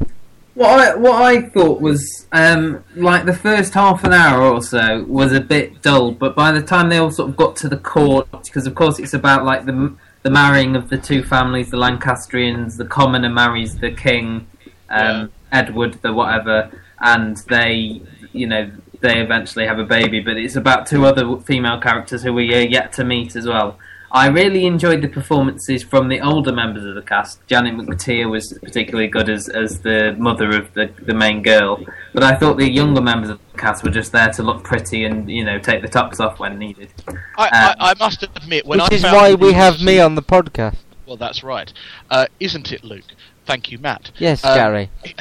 What 0.60 0.78
I 0.78 0.94
what 0.94 1.22
I 1.22 1.40
thought 1.40 1.80
was 1.80 2.26
um, 2.32 2.84
like 2.94 3.24
the 3.24 3.32
first 3.32 3.72
half 3.72 4.04
an 4.04 4.12
hour 4.12 4.42
or 4.42 4.62
so 4.62 5.04
was 5.04 5.32
a 5.32 5.40
bit 5.40 5.80
dull, 5.80 6.12
but 6.12 6.36
by 6.36 6.52
the 6.52 6.60
time 6.60 6.90
they 6.90 6.98
all 6.98 7.10
sort 7.10 7.30
of 7.30 7.36
got 7.38 7.56
to 7.56 7.68
the 7.70 7.78
court, 7.78 8.28
because 8.44 8.66
of 8.66 8.74
course 8.74 8.98
it's 8.98 9.14
about 9.14 9.46
like 9.46 9.64
the 9.64 9.96
the 10.22 10.28
marrying 10.28 10.76
of 10.76 10.90
the 10.90 10.98
two 10.98 11.22
families, 11.22 11.70
the 11.70 11.78
Lancastrians, 11.78 12.76
the 12.76 12.84
commoner 12.84 13.30
marries 13.30 13.78
the 13.78 13.90
king, 13.90 14.48
um, 14.90 15.32
Edward, 15.50 15.94
the 16.02 16.12
whatever, 16.12 16.70
and 17.00 17.38
they, 17.48 18.02
you 18.34 18.46
know, 18.46 18.70
they 19.00 19.18
eventually 19.18 19.64
have 19.66 19.78
a 19.78 19.84
baby. 19.84 20.20
But 20.20 20.36
it's 20.36 20.56
about 20.56 20.86
two 20.86 21.06
other 21.06 21.38
female 21.38 21.80
characters 21.80 22.22
who 22.22 22.34
we 22.34 22.54
are 22.54 22.60
yet 22.60 22.92
to 22.94 23.04
meet 23.04 23.34
as 23.34 23.46
well. 23.46 23.78
I 24.12 24.26
really 24.26 24.66
enjoyed 24.66 25.02
the 25.02 25.08
performances 25.08 25.84
from 25.84 26.08
the 26.08 26.20
older 26.20 26.52
members 26.52 26.84
of 26.84 26.96
the 26.96 27.02
cast. 27.02 27.46
Janet 27.46 27.74
McTeer 27.74 28.28
was 28.28 28.58
particularly 28.60 29.06
good 29.06 29.28
as, 29.28 29.48
as 29.48 29.80
the 29.80 30.16
mother 30.18 30.50
of 30.56 30.72
the, 30.74 30.92
the 31.02 31.14
main 31.14 31.42
girl, 31.42 31.84
but 32.12 32.24
I 32.24 32.34
thought 32.34 32.56
the 32.56 32.68
younger 32.68 33.00
members 33.00 33.30
of 33.30 33.38
the 33.52 33.58
cast 33.58 33.84
were 33.84 33.90
just 33.90 34.10
there 34.10 34.30
to 34.32 34.42
look 34.42 34.64
pretty 34.64 35.04
and 35.04 35.30
you 35.30 35.44
know 35.44 35.58
take 35.58 35.82
the 35.82 35.88
tops 35.88 36.18
off 36.18 36.40
when 36.40 36.58
needed. 36.58 36.92
I, 37.08 37.12
um, 37.14 37.50
I, 37.52 37.74
I 37.78 37.94
must 38.00 38.22
admit, 38.24 38.66
when 38.66 38.80
Which 38.80 38.92
I 38.92 38.94
is 38.96 39.02
found 39.02 39.16
why 39.16 39.34
we 39.34 39.52
have 39.52 39.80
me 39.80 40.00
on 40.00 40.16
the 40.16 40.22
podcast. 40.22 40.78
Well, 41.06 41.16
that's 41.16 41.42
right, 41.42 41.72
uh, 42.10 42.26
isn't 42.40 42.72
it, 42.72 42.84
Luke? 42.84 43.04
Thank 43.46 43.72
you, 43.72 43.78
Matt. 43.78 44.12
Yes, 44.18 44.44
Um, 44.44 44.54
Gary. 44.54 44.90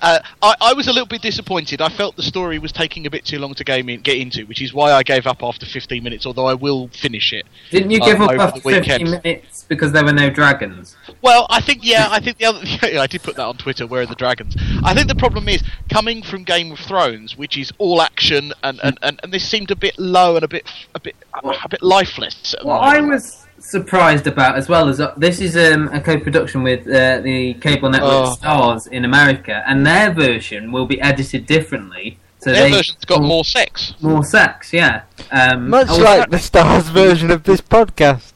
uh, 0.00 0.18
I, 0.42 0.54
I 0.60 0.72
was 0.72 0.86
a 0.86 0.92
little 0.92 1.06
bit 1.06 1.20
disappointed. 1.20 1.80
I 1.82 1.88
felt 1.90 2.16
the 2.16 2.22
story 2.22 2.58
was 2.58 2.72
taking 2.72 3.06
a 3.06 3.10
bit 3.10 3.24
too 3.24 3.38
long 3.38 3.54
to 3.54 3.64
game 3.64 3.88
in, 3.88 4.00
get 4.00 4.16
into, 4.16 4.44
which 4.46 4.62
is 4.62 4.72
why 4.72 4.92
I 4.92 5.02
gave 5.02 5.26
up 5.26 5.42
after 5.42 5.66
15 5.66 6.02
minutes. 6.02 6.24
Although 6.24 6.46
I 6.46 6.54
will 6.54 6.88
finish 6.88 7.32
it. 7.32 7.44
Didn't 7.70 7.90
you 7.90 8.00
Uh, 8.00 8.06
give 8.06 8.20
up 8.20 8.30
after 8.38 8.60
the 8.60 8.66
weekend. 8.66 9.08
15 9.10 9.20
minutes 9.22 9.64
because 9.68 9.92
there 9.92 10.04
were 10.04 10.12
no 10.12 10.30
dragons? 10.30 10.96
Well, 11.22 11.46
I 11.50 11.60
think 11.60 11.80
yeah, 11.84 12.08
I 12.10 12.20
think 12.20 12.38
the 12.38 12.46
other 12.46 12.60
yeah, 12.88 13.02
I 13.02 13.06
did 13.06 13.22
put 13.22 13.36
that 13.36 13.44
on 13.44 13.56
Twitter. 13.58 13.86
Where 13.86 14.02
are 14.02 14.06
the 14.06 14.14
dragons? 14.14 14.56
I 14.82 14.94
think 14.94 15.08
the 15.08 15.14
problem 15.14 15.48
is 15.48 15.62
coming 15.90 16.22
from 16.22 16.44
Game 16.44 16.72
of 16.72 16.78
Thrones, 16.78 17.36
which 17.36 17.58
is 17.58 17.72
all 17.78 18.00
action, 18.00 18.52
and 18.62 18.80
and, 18.82 18.98
and, 19.02 19.20
and 19.22 19.32
this 19.32 19.46
seemed 19.46 19.70
a 19.70 19.76
bit 19.76 19.98
low 19.98 20.36
and 20.36 20.44
a 20.44 20.48
bit 20.48 20.64
a 20.94 21.00
bit 21.00 21.14
a 21.34 21.68
bit 21.68 21.82
lifeless. 21.82 22.54
at 22.54 22.60
the 22.60 22.66
What 22.66 22.78
I 22.80 23.00
was 23.00 23.39
surprised 23.60 24.26
about 24.26 24.56
as 24.56 24.68
well 24.68 24.88
is 24.88 25.00
uh, 25.00 25.14
this 25.16 25.40
is 25.40 25.56
um, 25.56 25.88
a 25.92 26.00
co-production 26.00 26.62
with 26.62 26.86
uh, 26.86 27.20
the 27.20 27.54
cable 27.54 27.90
network 27.90 28.10
Oh. 28.10 28.36
Starz 28.40 28.88
in 28.88 29.04
America, 29.04 29.62
and 29.66 29.86
their 29.86 30.12
version 30.12 30.72
will 30.72 30.86
be 30.86 31.00
edited 31.00 31.46
differently. 31.46 32.18
So 32.38 32.52
their 32.52 32.64
they 32.64 32.70
version's 32.72 33.04
got 33.04 33.22
more 33.22 33.44
sex. 33.44 33.94
more 34.00 34.24
sex, 34.24 34.72
yeah. 34.72 35.02
Um, 35.30 35.68
Much 35.68 35.88
also, 35.88 36.02
like 36.02 36.30
the 36.30 36.38
Starz 36.38 36.90
version 36.90 37.30
of 37.30 37.42
this 37.44 37.60
podcast, 37.60 38.32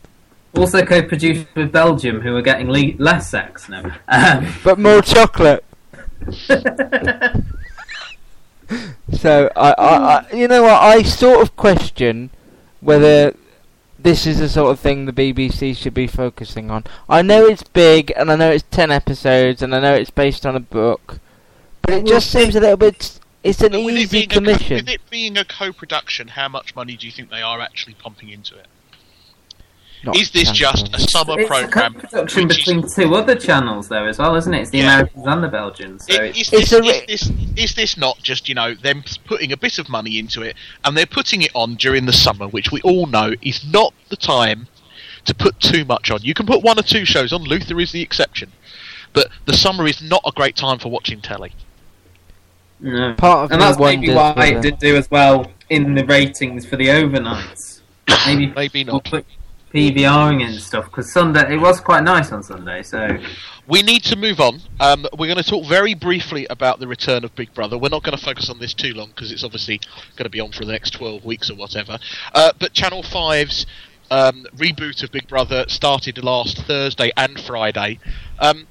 also 0.57 0.85
co-produced 0.85 1.47
with 1.57 1.73
Belgium, 1.73 2.21
who 2.21 2.37
are 2.37 2.43
getting 2.43 2.71
le- 2.71 2.97
less 2.99 3.31
sex 3.31 3.69
now. 3.69 3.97
Um, 4.09 4.53
but 4.65 4.79
more 4.79 5.03
chocolate. 5.03 5.65
So 9.13 9.51
I, 9.55 9.75
I, 9.77 9.97
I, 10.33 10.35
you 10.35 10.49
know 10.49 10.63
what? 10.63 10.83
I 10.83 11.03
sort 11.03 11.43
of 11.43 11.55
question 11.55 12.31
whether 12.81 13.35
this 14.05 14.27
is 14.27 14.39
the 14.39 14.49
sort 14.49 14.71
of 14.71 14.79
thing 14.79 15.07
the 15.07 15.13
BBC 15.13 15.77
should 15.77 15.95
be 15.95 16.07
focusing 16.07 16.71
on. 16.71 16.85
I 17.09 17.23
know 17.23 17.47
it's 17.47 17.63
big, 17.65 18.13
and 18.17 18.31
I 18.31 18.37
know 18.37 18.51
it's 18.51 18.65
ten 18.71 18.93
episodes, 18.93 19.63
and 19.63 19.75
I 19.75 19.81
know 19.81 19.95
it's 19.95 20.11
based 20.11 20.47
on 20.47 20.55
a 20.55 20.61
book, 20.61 21.19
but 21.83 21.95
it 21.95 22.07
just 22.07 22.31
seems 22.31 22.55
a 22.55 22.61
little 22.61 22.77
bit. 22.77 23.19
It's 23.43 23.61
an 23.63 23.73
But 23.73 23.83
with 23.85 23.97
it 23.97 24.01
easy 24.01 24.19
a 24.23 24.27
co- 24.27 24.35
commission. 24.37 24.77
with 24.77 24.89
it 24.89 25.01
being 25.11 25.37
a 25.37 25.45
co-production, 25.45 26.29
how 26.29 26.49
much 26.49 26.77
money 26.77 26.97
do 26.97 27.07
you 27.07 27.13
think 27.13 27.31
they 27.31 27.43
are 27.43 27.61
actually 27.61 27.95
pumping 27.95 28.29
into 28.29 28.57
it? 28.57 28.67
Not 30.05 30.17
Is 30.17 30.31
this 30.31 30.51
just 30.51 30.89
a 30.89 30.91
chance. 30.93 31.11
summer 31.13 31.41
it's 31.41 31.51
a 31.51 31.53
program? 31.55 31.95
co-production 31.95 32.49
which 32.49 32.59
is- 32.59 32.65
between 32.65 32.89
two 32.95 33.15
other 33.15 33.35
channels, 33.35 33.89
though, 33.89 34.05
as 34.07 34.19
well, 34.19 34.35
isn't 34.37 34.53
it? 34.53 34.61
It's 34.63 34.71
the 34.71 34.79
Yeah. 34.79 34.85
Americans 34.95 35.27
and 35.27 35.45
the 35.45 35.49
Belgians. 35.49 36.07
So 36.09 36.15
I- 36.23 36.27
it's, 36.27 36.39
Is 36.41 36.53
It's 36.53 36.71
this, 36.71 36.73
a 36.73 36.85
is, 36.85 37.07
this, 37.07 37.33
is 37.57 37.75
this 37.75 37.97
not 37.97 38.23
just 38.23 38.49
you 38.49 38.55
know 38.55 38.75
them 38.75 39.03
putting 39.27 39.53
a 39.53 39.57
bit 39.57 39.79
of 39.79 39.89
money 39.89 40.19
into 40.19 40.43
it 40.43 40.57
and 40.85 40.97
they're 40.97 41.07
putting 41.07 41.43
it 41.43 41.51
on 41.55 41.77
during 41.77 42.07
the 42.07 42.13
summer, 42.13 42.47
which 42.49 42.71
we 42.71 42.81
all 42.83 43.07
know 43.07 43.33
is 43.43 43.65
not 43.65 43.95
the 44.11 44.17
time 44.17 44.67
to 45.25 45.35
put 45.35 45.59
too 45.61 45.85
much 45.87 46.11
on. 46.11 46.19
You 46.23 46.35
can 46.35 46.45
put 46.47 46.63
one 46.63 46.79
or 46.79 46.83
two 46.83 47.05
shows 47.07 47.33
on. 47.33 47.43
Luther 47.45 47.81
is 47.81 47.93
the 47.93 48.03
exception, 48.03 48.53
but 49.15 49.29
the 49.47 49.57
summer 49.57 49.87
is 49.87 50.03
not 50.03 50.23
a 50.27 50.33
great 50.33 50.55
time 50.57 50.79
for 50.79 50.91
watching 50.91 51.21
telly. 51.23 51.53
no. 52.81 53.15
Part 53.15 53.45
of 53.47 53.53
and 53.53 53.61
that's 53.63 53.79
maybe 53.79 54.11
why 54.13 54.35
it 54.57 54.61
did 54.63 54.79
do 54.79 54.97
as 54.97 55.11
well 55.11 55.51
in 55.71 55.95
the 55.95 56.05
ratings 56.05 56.67
for 56.67 56.77
the 56.77 56.89
overnights. 56.89 57.81
Maybe 58.27 58.47
Maybe 58.55 58.85
we'll 58.85 58.95
not. 58.97 59.05
put 59.05 59.25
PVRing 59.75 60.45
and 60.47 60.55
stuff 60.61 60.85
because 60.85 61.13
Sunday 61.13 61.55
it 61.55 61.59
was 61.59 61.81
quite 61.81 62.05
nice 62.05 62.31
on 62.31 62.45
Sunday. 62.45 62.83
So 62.85 63.19
We 63.67 63.83
need 63.83 64.05
to 64.05 64.17
move 64.17 64.41
on. 64.41 64.61
Um, 64.79 65.07
we're 65.19 65.27
going 65.27 65.43
to 65.43 65.51
talk 65.51 65.67
very 65.67 65.95
briefly 65.95 66.47
about 66.49 66.79
the 66.79 66.87
return 66.87 67.25
of 67.25 67.35
Big 67.35 67.53
Brother. 67.55 67.77
We're 67.77 67.89
not 67.89 68.05
going 68.05 68.17
to 68.17 68.25
focus 68.25 68.49
on 68.49 68.61
this 68.61 68.73
too 68.73 68.95
long 68.95 69.09
because 69.09 69.33
it's 69.33 69.43
obviously 69.43 69.81
going 70.17 70.25
to 70.25 70.31
be 70.31 70.39
on 70.39 70.53
for 70.53 70.65
the 70.65 70.73
next 70.73 70.91
12 70.91 71.25
weeks 71.25 71.51
or 71.51 71.57
whatever. 71.57 71.99
Uh, 72.33 72.53
but 72.59 72.73
Channel 72.73 73.03
5's 73.03 73.67
um, 74.13 74.47
reboot 74.57 75.03
of 75.03 75.11
Big 75.11 75.27
Brother 75.27 75.65
started 75.67 76.23
last 76.23 76.59
Thursday 76.59 77.11
and 77.17 77.41
Friday. 77.41 77.99
Um, 78.39 78.69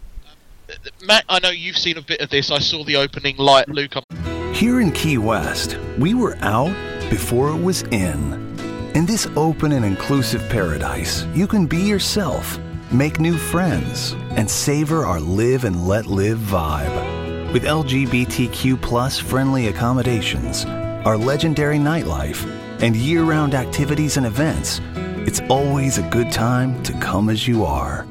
Matt, 1.06 1.26
I 1.28 1.40
know 1.40 1.50
you've 1.50 1.78
seen 1.78 1.98
a 1.98 2.02
bit 2.02 2.22
of 2.22 2.30
this. 2.30 2.50
I 2.50 2.60
saw 2.60 2.86
the 2.86 2.96
opening 2.96 3.36
light. 3.38 3.68
Luke, 3.68 3.94
I'm 3.98 4.54
Here 4.54 4.80
in 4.80 4.92
Key 4.92 5.18
West, 5.18 5.78
we 6.00 6.14
were 6.14 6.38
out 6.38 6.74
before 7.10 7.50
it 7.50 7.62
was 7.62 7.82
in. 7.84 8.53
In 8.96 9.08
this 9.08 9.28
open 9.36 9.72
and 9.72 9.84
inclusive 9.84 10.48
paradise, 10.50 11.26
you 11.34 11.48
can 11.48 11.66
be 11.66 11.80
yourself, 11.80 12.60
make 12.92 13.20
new 13.20 13.36
friends, 13.36 14.14
and 14.38 14.48
savor 14.48 15.04
our 15.04 15.20
live 15.20 15.64
and 15.64 15.88
let 15.88 16.06
live 16.06 16.38
vibe. 16.38 17.52
With 17.52 17.64
LGBTQ 17.64 19.20
friendly 19.20 19.70
accommodations, 19.70 20.66
our 21.06 21.18
legendary 21.18 21.80
nightlife, 21.80 22.46
and 22.84 22.96
year 22.96 23.24
round 23.24 23.56
activities 23.56 24.18
and 24.18 24.28
events, 24.28 24.80
it's 25.26 25.42
always 25.50 25.98
a 25.98 26.08
good 26.10 26.32
time 26.32 26.84
to 26.84 26.94
come 27.00 27.30
as 27.30 27.48
you 27.48 27.66
are. 27.66 28.06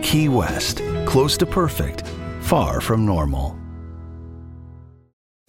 Key 0.00 0.28
West, 0.28 0.80
close 1.06 1.36
to 1.38 1.46
perfect, 1.46 2.04
far 2.40 2.80
from 2.80 3.04
normal. 3.04 3.58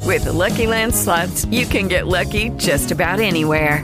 With 0.01 0.23
the 0.23 0.33
Lucky 0.33 0.65
Land 0.65 0.95
slots, 0.95 1.45
you 1.45 1.67
can 1.67 1.87
get 1.87 2.07
lucky 2.07 2.49
just 2.57 2.89
about 2.89 3.19
anywhere. 3.19 3.83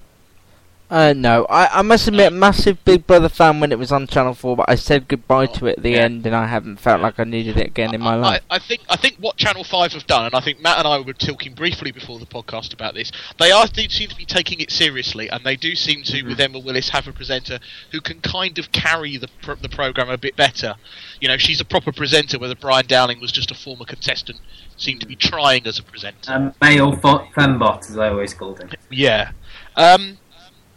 Uh, 0.91 1.13
no, 1.13 1.45
I, 1.49 1.79
I 1.79 1.81
must 1.83 2.05
admit, 2.09 2.33
massive 2.33 2.83
Big 2.83 3.07
Brother 3.07 3.29
fan 3.29 3.61
when 3.61 3.71
it 3.71 3.79
was 3.79 3.93
on 3.93 4.07
Channel 4.07 4.33
Four, 4.33 4.57
but 4.57 4.65
I 4.69 4.75
said 4.75 5.07
goodbye 5.07 5.45
to 5.45 5.67
it 5.67 5.77
at 5.77 5.83
the 5.83 5.91
Yeah. 5.91 5.99
end, 5.99 6.25
and 6.25 6.35
I 6.35 6.47
haven't 6.47 6.81
felt 6.81 6.99
like 7.01 7.17
I 7.17 7.23
needed 7.23 7.55
it 7.55 7.67
again 7.67 7.93
in 7.95 8.01
my 8.01 8.15
I, 8.15 8.17
life. 8.17 8.41
I 8.49 8.59
think 8.59 8.81
I 8.89 8.97
think 8.97 9.15
what 9.17 9.37
Channel 9.37 9.63
Five 9.63 9.93
have 9.93 10.05
done, 10.05 10.25
and 10.25 10.35
I 10.35 10.41
think 10.41 10.59
Matt 10.59 10.79
and 10.79 10.87
I 10.87 10.99
were 10.99 11.13
talking 11.13 11.53
briefly 11.53 11.93
before 11.93 12.19
the 12.19 12.25
podcast 12.25 12.73
about 12.73 12.93
this. 12.93 13.09
They 13.39 13.51
are 13.51 13.67
do 13.67 13.87
seem 13.87 14.09
to 14.09 14.15
be 14.17 14.25
taking 14.25 14.59
it 14.59 14.69
seriously, 14.69 15.29
and 15.29 15.45
they 15.45 15.55
do 15.55 15.75
seem 15.75 16.03
to, 16.03 16.23
with 16.23 16.41
Emma 16.41 16.59
Willis, 16.59 16.89
have 16.89 17.07
a 17.07 17.13
presenter 17.13 17.59
who 17.93 18.01
can 18.01 18.19
kind 18.19 18.59
of 18.59 18.73
carry 18.73 19.15
the 19.15 19.29
pro- 19.41 19.55
the 19.55 19.69
program 19.69 20.09
a 20.09 20.17
bit 20.17 20.35
better. 20.35 20.75
You 21.21 21.29
know, 21.29 21.37
she's 21.37 21.61
a 21.61 21.65
proper 21.65 21.93
presenter, 21.93 22.37
whether 22.37 22.55
Brian 22.55 22.85
Dowling 22.85 23.21
was 23.21 23.31
just 23.31 23.49
a 23.49 23.55
former 23.55 23.85
contestant. 23.85 24.39
Seemed 24.75 24.99
to 24.99 25.07
be 25.07 25.15
trying 25.15 25.65
as 25.67 25.79
a 25.79 25.83
presenter. 25.83 26.33
Um, 26.33 26.53
male 26.61 26.91
fo- 26.97 27.27
fembot, 27.37 27.89
as 27.89 27.97
I 27.97 28.09
always 28.09 28.33
called 28.33 28.59
him. 28.59 28.71
Yeah. 28.89 29.31
Um, 29.77 30.17
there, 30.17 30.17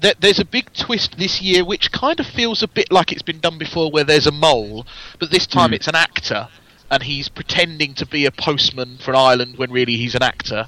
there's 0.01 0.39
a 0.39 0.45
big 0.45 0.73
twist 0.75 1.17
this 1.19 1.41
year, 1.41 1.65
which 1.65 1.91
kind 1.93 2.21
of 2.21 2.27
feels 2.27 2.63
a 2.63 2.69
bit 2.69 2.93
like 2.93 3.11
it's 3.13 3.23
been 3.23 3.41
done 3.41 3.59
before, 3.59 3.91
where 3.91 4.05
there's 4.05 4.27
a 4.27 4.33
mole, 4.33 4.87
but 5.19 5.31
this 5.31 5.47
time 5.47 5.71
Hmm. 5.71 5.75
it's 5.75 5.89
an 5.89 5.95
actor, 5.97 6.49
and 6.91 7.03
he's 7.03 7.29
pretending 7.29 7.95
to 7.95 8.07
be 8.07 8.27
a 8.27 8.31
postman 8.31 8.99
for 8.99 9.13
an 9.13 9.17
island 9.19 9.57
when 9.59 9.71
really 9.71 9.97
he's 9.97 10.15
an 10.15 10.23
actor, 10.23 10.67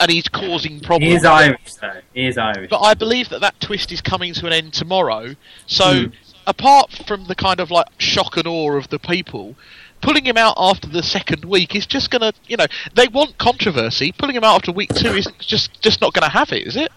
and 0.00 0.10
he's 0.10 0.28
causing 0.28 0.80
problems. 0.80 1.10
He 1.12 1.16
is 1.16 1.24
Irish, 1.24 1.74
though. 1.80 2.00
He 2.14 2.26
is 2.26 2.38
Irish. 2.38 2.70
But 2.70 2.80
I 2.80 2.94
believe 2.94 3.28
that 3.30 3.40
that 3.40 3.60
twist 3.60 3.92
is 3.92 4.00
coming 4.00 4.32
to 4.34 4.46
an 4.46 4.52
end 4.52 4.72
tomorrow. 4.72 5.34
So, 5.66 6.04
Hmm. 6.04 6.06
apart 6.46 6.92
from 7.06 7.26
the 7.26 7.34
kind 7.34 7.60
of 7.60 7.70
like 7.70 7.86
shock 7.98 8.36
and 8.36 8.46
awe 8.46 8.72
of 8.76 8.88
the 8.88 8.98
people, 8.98 9.56
pulling 10.00 10.24
him 10.24 10.36
out 10.36 10.54
after 10.56 10.88
the 10.88 11.02
second 11.02 11.44
week 11.44 11.74
is 11.74 11.84
just 11.84 12.10
gonna, 12.10 12.32
you 12.46 12.56
know, 12.56 12.66
they 12.94 13.08
want 13.08 13.36
controversy. 13.38 14.12
Pulling 14.12 14.36
him 14.36 14.44
out 14.44 14.54
after 14.54 14.70
week 14.72 14.94
two 14.94 15.14
isn't 15.14 15.38
just 15.40 15.80
just 15.82 16.00
not 16.00 16.14
gonna 16.14 16.28
have 16.30 16.52
it, 16.52 16.66
is 16.66 16.76
it? 16.76 16.90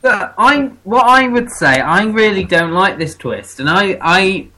But 0.00 0.34
I, 0.38 0.70
what 0.84 1.04
I 1.06 1.26
would 1.28 1.50
say, 1.50 1.80
I 1.80 2.04
really 2.04 2.44
don't 2.44 2.72
like 2.72 2.98
this 2.98 3.16
twist, 3.16 3.58
and 3.60 3.68
I, 3.68 3.98
I, 4.00 4.48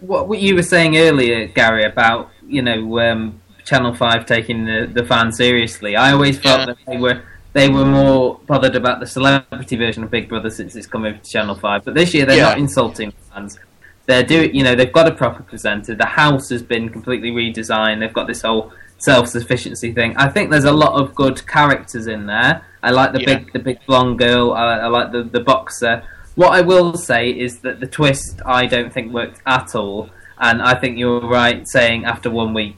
what, 0.00 0.28
what 0.28 0.40
you 0.40 0.54
were 0.56 0.62
saying 0.62 0.96
earlier, 0.96 1.46
Gary, 1.46 1.84
about 1.84 2.30
you 2.46 2.62
know 2.62 2.98
um, 2.98 3.40
Channel 3.64 3.94
Five 3.94 4.26
taking 4.26 4.64
the 4.64 4.90
the 4.92 5.04
fans 5.04 5.36
seriously. 5.36 5.94
I 5.96 6.12
always 6.12 6.38
felt 6.38 6.60
Yeah. 6.60 6.66
that 6.66 6.78
they 6.86 6.96
were 6.96 7.22
they 7.52 7.68
were 7.68 7.84
more 7.84 8.40
bothered 8.46 8.74
about 8.76 8.98
the 9.00 9.06
celebrity 9.06 9.76
version 9.76 10.02
of 10.02 10.10
Big 10.10 10.28
Brother 10.28 10.50
since 10.50 10.74
it's 10.76 10.86
come 10.86 11.04
over 11.04 11.16
to 11.18 11.30
Channel 11.30 11.54
Five. 11.54 11.84
But 11.84 11.94
this 11.94 12.12
year 12.12 12.26
they're 12.26 12.36
Yeah. 12.36 12.48
not 12.50 12.58
insulting 12.58 13.12
fans. 13.32 13.58
They're 14.06 14.22
doing, 14.22 14.54
you 14.54 14.64
know, 14.64 14.74
they've 14.74 14.92
got 14.92 15.06
a 15.06 15.10
proper 15.14 15.42
presenter. 15.42 15.94
The 15.94 16.06
house 16.06 16.48
has 16.48 16.62
been 16.62 16.88
completely 16.88 17.30
redesigned. 17.30 18.00
They've 18.00 18.12
got 18.12 18.26
this 18.26 18.40
whole 18.42 18.72
self-sufficiency 18.98 19.92
thing. 19.92 20.16
I 20.16 20.28
think 20.28 20.50
there's 20.50 20.64
a 20.64 20.72
lot 20.72 21.00
of 21.00 21.14
good 21.14 21.46
characters 21.46 22.06
in 22.06 22.26
there. 22.26 22.62
I 22.82 22.90
like 22.90 23.12
the 23.12 23.20
Yeah. 23.20 23.38
big, 23.38 23.52
the 23.52 23.58
big 23.58 23.78
blonde 23.86 24.18
girl. 24.18 24.52
I, 24.52 24.78
I 24.78 24.86
like 24.86 25.12
the 25.12 25.22
the 25.22 25.40
boxer. 25.40 26.02
What 26.34 26.52
I 26.52 26.60
will 26.60 26.94
say 26.96 27.30
is 27.30 27.60
that 27.60 27.80
the 27.80 27.86
twist 27.86 28.40
I 28.46 28.66
don't 28.66 28.92
think 28.92 29.12
worked 29.12 29.40
at 29.46 29.74
all, 29.74 30.10
and 30.38 30.62
I 30.62 30.74
think 30.74 30.98
you're 30.98 31.20
right 31.20 31.66
saying 31.66 32.04
after 32.04 32.30
one 32.30 32.54
week, 32.54 32.76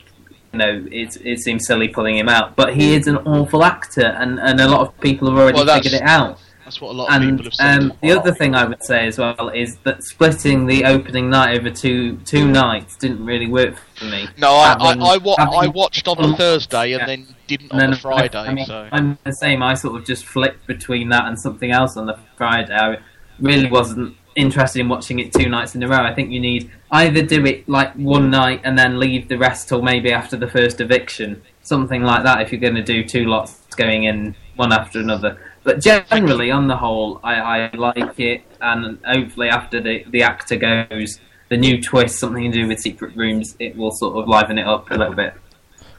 you 0.53 0.59
know, 0.59 0.87
it 0.91 1.17
it 1.25 1.41
seems 1.41 1.67
silly 1.67 1.89
pulling 1.89 2.17
him 2.17 2.29
out. 2.29 2.57
But 2.57 2.75
he 2.75 2.93
mm. 2.93 2.99
is 2.99 3.07
an 3.07 3.19
awful 3.19 3.63
actor, 3.65 4.07
and, 4.21 4.39
and 4.41 4.61
a 4.61 4.69
lot 4.69 4.81
of 4.87 4.99
people 5.01 5.29
have 5.31 5.39
already 5.39 5.63
Well, 5.63 5.77
figured 5.77 5.95
it 5.95 6.03
out. 6.03 6.39
That's 6.71 6.81
what 6.81 6.91
a 6.93 6.93
lot 6.93 7.09
of 7.09 7.15
And 7.21 7.31
people 7.31 7.45
have 7.47 7.55
said. 7.55 7.79
um, 7.81 7.93
the 8.01 8.13
other 8.13 8.33
thing 8.33 8.55
I 8.55 8.65
would 8.65 8.85
say 8.85 9.09
as 9.09 9.19
well 9.19 9.49
is 9.49 9.75
that 9.79 10.05
splitting 10.05 10.67
the 10.67 10.85
opening 10.85 11.29
night 11.29 11.59
over 11.59 11.69
two 11.69 12.19
two 12.19 12.47
nights 12.47 12.95
didn't 12.97 13.25
really 13.27 13.49
work 13.49 13.75
for 13.97 14.05
me. 14.05 14.29
no, 14.39 14.53
I, 14.53 14.69
having- 14.69 15.03
I, 15.03 15.07
I, 15.07 15.17
wa- 15.17 15.35
having- 15.37 15.55
I 15.59 15.67
watched 15.67 16.07
on 16.07 16.23
the 16.31 16.37
Thursday 16.37 16.93
and 16.93 17.01
Yeah. 17.01 17.07
then 17.07 17.35
didn't 17.49 17.73
And 17.73 17.73
on 17.73 17.79
then 17.81 17.91
the 17.91 17.97
Friday. 17.97 18.39
I, 18.39 18.55
mean, 18.55 18.67
so 18.67 18.89
I'm 18.93 19.19
the 19.25 19.33
same. 19.33 19.65
I 19.65 19.75
sort 19.75 20.01
of 20.01 20.07
just 20.07 20.25
flipped 20.25 20.65
between 20.69 21.09
that 21.09 21.25
and 21.27 21.37
something 21.41 21.73
else 21.73 21.97
on 21.97 22.07
the 22.07 22.17
Friday. 22.37 22.73
I 22.73 22.99
really 23.41 23.69
wasn't 23.69 24.17
interested 24.37 24.79
in 24.79 24.89
watching 24.89 25.19
it 25.19 25.33
two 25.33 25.49
nights 25.49 25.75
in 25.75 25.83
a 25.83 25.89
row. 25.89 26.05
I 26.05 26.15
think 26.15 26.31
you 26.31 26.39
need 26.39 26.71
either 26.93 27.23
do 27.23 27.45
it 27.47 27.69
like 27.69 27.93
one 27.95 28.31
night 28.31 28.61
and 28.63 28.79
then 28.79 29.01
leave 29.01 29.27
the 29.27 29.39
rest 29.39 29.69
till 29.69 29.83
maybe 29.83 30.13
after 30.13 30.37
the 30.37 30.47
first 30.47 30.81
eviction, 30.81 31.43
something 31.63 32.05
like 32.05 32.23
that. 32.23 32.41
If 32.43 32.53
you're 32.53 32.61
going 32.61 32.77
to 32.77 32.83
do 32.85 33.03
two 33.03 33.25
lots 33.25 33.57
going 33.75 34.05
in 34.05 34.37
one 34.55 34.73
after 34.73 35.01
another. 35.01 35.37
But 35.63 35.81
generally, 35.81 36.51
on 36.51 36.69
the 36.69 36.77
whole, 36.77 37.21
I, 37.23 37.35
I 37.67 37.71
like 37.77 38.19
it, 38.19 38.43
and 38.61 38.99
hopefully 39.05 39.49
after 39.49 39.81
the 39.81 40.05
the 40.11 40.23
actor 40.23 40.57
goes. 40.57 41.19
The 41.51 41.57
new 41.57 41.83
twist, 41.83 42.21
something 42.21 42.45
to 42.53 42.57
do 42.63 42.69
with 42.69 42.79
secret 42.79 43.17
rooms, 43.17 43.57
it 43.59 43.77
will 43.77 43.91
sort 43.91 44.17
of 44.17 44.29
liven 44.29 44.57
it 44.57 44.69
up 44.69 44.89
a 44.93 44.95
little 44.95 45.15
bit. 45.17 45.35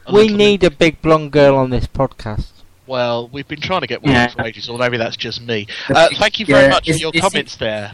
a 0.06 0.10
we 0.10 0.20
little 0.22 0.28
bit- 0.28 0.44
need 0.44 0.64
a 0.64 0.70
big 0.70 1.02
blonde 1.02 1.30
girl 1.30 1.56
on 1.56 1.68
this 1.68 1.86
podcast. 1.86 2.46
Well, 2.86 3.28
we've 3.28 3.46
been 3.46 3.60
trying 3.60 3.82
to 3.82 3.86
get 3.86 4.02
one 4.02 4.12
Yeah. 4.14 4.28
for 4.28 4.40
ages, 4.46 4.70
or 4.70 4.78
maybe 4.78 4.96
that's 4.96 5.14
just 5.14 5.42
me. 5.42 5.66
Uh, 5.90 6.08
thank 6.14 6.40
you 6.40 6.46
very 6.46 6.62
Yeah, 6.64 6.68
much 6.70 6.86
for 6.90 6.96
your 6.96 7.10
is 7.12 7.20
comments 7.20 7.56
there, 7.56 7.92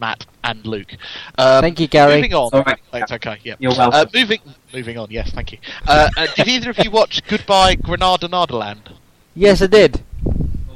Matt 0.00 0.24
and 0.42 0.64
Luke. 0.66 0.96
Um, 1.36 1.60
Thank 1.60 1.80
you, 1.80 1.86
Gary. 1.86 2.14
Moving 2.16 2.32
on. 2.32 2.48
All 2.50 2.62
right. 2.62 2.78
It's 2.94 3.12
okay. 3.12 3.36
Yeah. 3.44 3.56
You're 3.58 3.72
welcome. 3.76 4.00
Uh, 4.00 4.06
moving. 4.14 4.40
Moving 4.72 4.96
on. 4.96 5.08
Yes. 5.10 5.30
Thank 5.32 5.52
you. 5.52 5.58
Uh, 5.86 6.08
uh, 6.16 6.26
did 6.34 6.48
either 6.48 6.70
of 6.70 6.78
you 6.78 6.90
watch 6.90 7.20
Goodbye 7.28 7.74
Granada 7.74 8.26
Nardaland? 8.26 8.96
Yes, 9.34 9.60
I 9.60 9.66
did. 9.66 10.02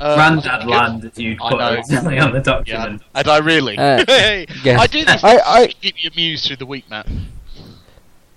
Uh, 0.00 0.14
Grandad 0.16 0.66
land, 0.66 1.04
as 1.04 1.18
you'd 1.18 1.38
put 1.38 1.58
know. 1.58 1.76
on 1.78 1.82
the 1.88 2.14
Yeah. 2.14 2.40
document. 2.40 3.02
And 3.14 3.28
I 3.28 3.38
really. 3.38 3.78
Uh, 3.78 4.04
Hey, 4.08 4.46
yes. 4.64 4.80
I 4.80 4.86
do 4.86 5.04
this 5.04 5.22
I- 5.24 5.36
to 5.36 5.48
I- 5.48 5.66
keep 5.68 6.02
you 6.02 6.10
amused 6.12 6.46
through 6.46 6.56
the 6.56 6.66
week, 6.66 6.88
Matt. 6.90 7.06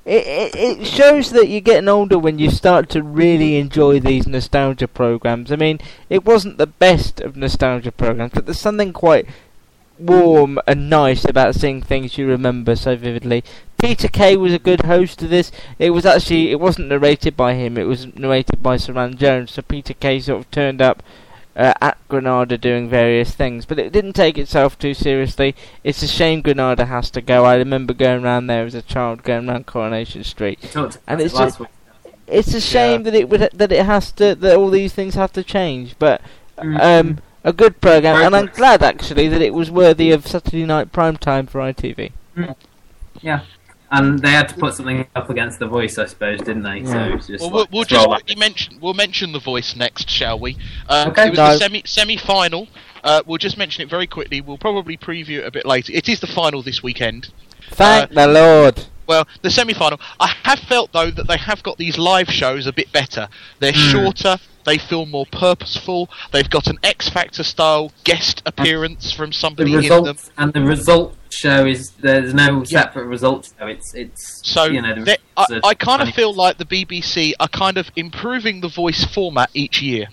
It, 0.06 0.26
it, 0.26 0.56
it 0.56 0.88
shows 0.88 1.32
that 1.32 1.50
you're 1.50 1.60
getting 1.60 1.90
older 1.90 2.18
when 2.18 2.40
you 2.40 2.50
start 2.50 2.88
to 2.92 3.04
really 3.04 3.58
enjoy 3.58 4.00
these 4.00 4.26
nostalgia 4.26 4.88
programs. 4.88 5.52
I 5.52 5.58
mean, 5.58 5.80
it 6.10 6.24
wasn't 6.24 6.58
the 6.58 6.68
best 6.68 7.20
of 7.20 7.36
nostalgia 7.36 7.92
programs, 7.92 8.32
but 8.34 8.46
there's 8.46 8.60
something 8.60 8.94
quite 8.94 9.26
warm 10.00 10.60
and 10.66 10.90
nice 10.90 11.26
about 11.26 11.56
seeing 11.56 11.82
things 11.82 12.18
you 12.18 12.26
remember 12.28 12.76
so 12.78 12.96
vividly. 12.96 13.44
Peter 13.78 14.08
Kay 14.08 14.38
was 14.38 14.54
a 14.54 14.60
good 14.60 14.84
host 14.84 15.22
of 15.24 15.30
this. 15.30 15.52
It 15.78 15.90
was 15.90 16.06
actually 16.06 16.52
it 16.52 16.60
wasn't 16.62 16.88
narrated 16.88 17.36
by 17.36 17.56
him. 17.56 17.78
It 17.78 17.84
was 17.88 18.08
narrated 18.16 18.64
by 18.64 18.78
Saran 18.78 19.18
Jones. 19.18 19.52
So 19.52 19.62
Peter 19.62 19.94
Kay 19.94 20.22
sort 20.22 20.40
of 20.40 20.52
turned 20.52 20.82
up 20.82 21.04
uh, 21.58 21.74
at 21.82 21.98
Granada 22.08 22.58
doing 22.58 22.88
various 22.88 23.34
things, 23.34 23.66
but 23.66 23.80
it 23.80 23.92
didn't 23.92 24.14
take 24.14 24.38
itself 24.38 24.78
too 24.80 24.94
seriously. 24.94 25.56
It's 25.84 26.02
a 26.04 26.08
shame 26.08 26.42
Granada 26.42 26.86
has 26.86 27.10
to 27.12 27.22
go. 27.22 27.44
I 27.46 27.56
remember 27.56 27.94
going 27.94 28.24
around 28.24 28.48
there 28.48 28.66
as 28.66 28.76
a 28.76 28.82
child, 28.82 29.24
going 29.24 29.50
around 29.50 29.66
Coronation 29.66 30.24
Street. 30.24 30.60
And 31.08 31.20
it's 31.20 31.34
just, 31.34 31.60
it's 32.28 32.54
a 32.54 32.62
shame 32.62 33.04
that 33.04 33.16
it 33.16 33.28
would 33.30 33.50
that 33.54 33.72
it 33.72 33.86
has 33.86 34.12
to 34.14 34.36
that 34.36 34.56
all 34.56 34.70
these 34.70 34.94
things 34.94 35.16
have 35.16 35.34
to 35.34 35.44
change, 35.44 35.96
but 36.00 36.22
Mm. 36.58 36.82
um, 36.82 37.18
a 37.44 37.54
good 37.54 37.80
program, 37.82 38.16
and 38.26 38.36
I'm 38.36 38.48
glad 38.48 38.82
actually 38.82 39.28
that 39.28 39.42
it 39.44 39.54
was 39.54 39.70
worthy 39.70 40.12
of 40.12 40.26
Saturday 40.26 40.66
night 40.66 40.92
prime 40.92 41.18
time 41.18 41.46
for 41.46 41.60
ITV. 41.62 42.12
Yeah. 43.22 43.42
And 43.90 44.20
they 44.20 44.32
had 44.32 44.50
to 44.50 44.56
put 44.56 44.74
something 44.74 45.08
up 45.16 45.30
against 45.30 45.60
the 45.60 45.68
voice, 45.68 45.98
I 45.98 46.06
suppose, 46.08 46.40
didn't 46.40 46.64
they? 46.64 46.84
So 46.84 46.92
Yeah. 46.94 47.16
it's 47.16 47.28
just 47.28 47.42
Well, 47.42 47.52
we'll, 47.52 47.60
like, 47.62 47.72
we'll 47.72 47.84
just 47.86 48.06
roll 48.06 48.14
that. 48.14 48.26
quickly 48.26 48.36
mention 48.36 48.78
we'll 48.82 48.94
mention 48.94 49.32
the 49.32 49.40
voice 49.40 49.76
next, 49.78 50.10
shall 50.10 50.38
we? 50.40 50.58
Um, 50.90 51.10
Okay. 51.10 51.28
It 51.28 51.30
was 51.32 51.38
No. 51.38 51.48
the 51.54 51.58
semi 51.58 51.82
semi 51.86 52.18
final. 52.18 52.68
Uh, 53.04 53.22
we'll 53.26 53.38
just 53.38 53.58
mention 53.58 53.84
it 53.84 53.90
very 53.90 54.08
quickly. 54.08 54.42
We'll 54.42 54.58
probably 54.58 54.98
preview 54.98 55.38
it 55.40 55.46
a 55.46 55.52
bit 55.52 55.66
later. 55.66 55.94
It 55.96 56.10
is 56.10 56.20
the 56.20 56.28
final 56.28 56.62
this 56.62 56.84
weekend. 56.84 57.30
Thank 57.72 58.12
Uh, 58.12 58.26
the 58.26 58.28
Lord. 58.28 58.84
Well, 59.08 59.28
the 59.42 59.50
semi-final. 59.50 60.00
I 60.20 60.28
have 60.44 60.60
felt 60.60 60.92
though 60.92 61.10
that 61.12 61.28
they 61.28 61.38
have 61.38 61.64
got 61.64 61.78
these 61.78 61.98
live 61.98 62.30
shows 62.30 62.68
a 62.68 62.74
bit 62.74 62.92
better. 62.92 63.28
They're 63.60 63.72
Hmm. 63.72 63.92
shorter. 63.92 64.38
They 64.66 64.78
feel 64.78 65.06
more 65.06 65.26
purposeful. 65.32 66.10
They've 66.34 66.50
got 66.50 66.68
an 66.68 66.78
X 66.84 67.08
Factor 67.08 67.44
style 67.44 67.94
guest 68.04 68.42
appearance 68.46 69.14
from 69.14 69.30
The 69.30 69.36
somebody 69.36 69.74
in 69.74 69.82
them. 69.82 69.82
results 69.82 70.30
and 70.38 70.52
the 70.52 70.62
result 70.62 71.16
show 71.30 71.66
is 71.66 71.92
there's 72.02 72.34
no 72.34 72.64
separate 72.66 73.06
results 73.06 73.54
show. 73.58 73.68
It's 73.68 73.94
it's 73.94 74.42
So 74.44 74.66
you 74.66 74.82
know 74.82 74.94
the 75.06 75.18
I, 75.38 75.46
I 75.64 75.74
kind 75.74 76.02
of 76.02 76.10
feel 76.14 76.34
like 76.34 76.58
the 76.58 76.66
BBC 76.66 77.34
are 77.40 77.48
kind 77.48 77.78
of 77.78 77.90
improving 77.96 78.60
the 78.60 78.68
voice 78.68 79.06
format 79.06 79.50
each 79.54 79.82
year. 79.82 80.08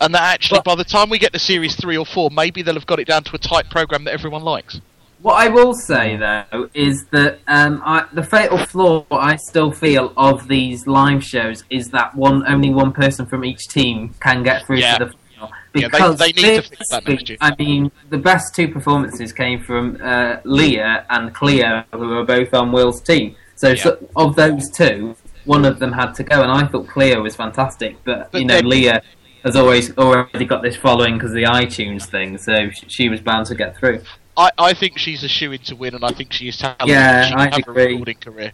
And 0.00 0.14
that 0.14 0.22
actually, 0.22 0.62
by 0.64 0.76
the 0.76 0.84
time 0.84 1.10
we 1.10 1.18
get 1.18 1.34
to 1.34 1.38
series 1.38 1.76
three 1.76 1.98
or 1.98 2.06
four, 2.06 2.30
maybe 2.30 2.62
they'll 2.62 2.74
have 2.74 2.86
got 2.86 3.00
it 3.00 3.06
down 3.06 3.22
to 3.24 3.34
a 3.34 3.38
tight 3.38 3.68
program 3.68 4.04
that 4.04 4.12
everyone 4.14 4.42
likes. 4.42 4.80
What 5.22 5.34
I 5.34 5.48
will 5.48 5.74
say 5.74 6.16
though 6.16 6.70
is 6.72 7.04
that 7.06 7.40
um, 7.46 7.82
I, 7.84 8.06
the 8.12 8.22
fatal 8.22 8.58
flaw 8.58 9.04
I 9.10 9.36
still 9.36 9.70
feel 9.70 10.12
of 10.16 10.48
these 10.48 10.86
live 10.86 11.22
shows 11.22 11.64
is 11.68 11.90
that 11.90 12.14
one 12.14 12.46
only 12.46 12.70
one 12.70 12.92
person 12.92 13.26
from 13.26 13.44
each 13.44 13.68
team 13.68 14.14
can 14.20 14.42
get 14.42 14.64
through 14.66 14.78
Yeah. 14.78 14.96
to 14.98 15.04
the 15.06 15.10
final. 15.12 15.20
Yeah, 15.40 15.48
they- 15.72 15.80
Because 15.88 16.18
they 16.18 16.26
need 16.32 16.34
to 16.36 16.42
this 16.42 16.68
fix 16.68 16.88
that 16.88 17.06
week, 17.06 17.18
next 17.18 17.28
year. 17.28 17.38
I 17.42 17.54
mean, 17.58 17.92
the 18.08 18.18
best 18.18 18.54
two 18.54 18.68
performances 18.68 19.32
came 19.32 19.60
from 19.62 19.98
uh, 20.02 20.36
Leah 20.44 21.04
and 21.10 21.34
Cleo, 21.34 21.84
who 21.92 22.18
are 22.18 22.24
both 22.24 22.54
on 22.54 22.72
Will's 22.72 23.00
team. 23.02 23.36
So, 23.56 23.74
so 23.74 23.98
of 24.16 24.36
those 24.36 24.70
two, 24.70 25.16
one 25.44 25.64
of 25.66 25.78
them 25.78 25.92
had 25.92 26.14
to 26.14 26.22
go, 26.24 26.42
and 26.42 26.50
I 26.50 26.66
thought 26.66 26.88
Cleo 26.88 27.20
was 27.22 27.36
fantastic. 27.36 27.96
But, 28.04 28.32
But 28.32 28.40
you 28.40 28.46
know, 28.46 28.58
Leah 28.60 29.02
has 29.44 29.54
always 29.56 29.96
already 29.98 30.44
got 30.46 30.62
this 30.62 30.76
following 30.76 31.14
because 31.14 31.30
of 31.30 31.36
the 31.36 31.44
iTunes 31.44 32.04
thing, 32.06 32.36
so 32.38 32.70
she 32.88 33.08
was 33.10 33.20
bound 33.20 33.46
to 33.46 33.54
get 33.54 33.76
through. 33.76 34.00
I, 34.40 34.50
I 34.70 34.74
think 34.74 34.98
she's 34.98 35.22
a 35.24 35.28
shoe 35.28 35.52
in 35.52 35.60
to 35.62 35.76
win, 35.76 35.94
and 35.94 36.04
I 36.04 36.10
think 36.12 36.32
she 36.32 36.48
is 36.48 36.56
talented. 36.56 36.88
Yeah, 36.88 37.24
she 37.24 37.30
can 37.30 37.38
I 37.40 37.44
have 37.50 37.58
agree. 37.58 37.84
a 37.84 37.86
recording 37.88 38.16
career. 38.16 38.52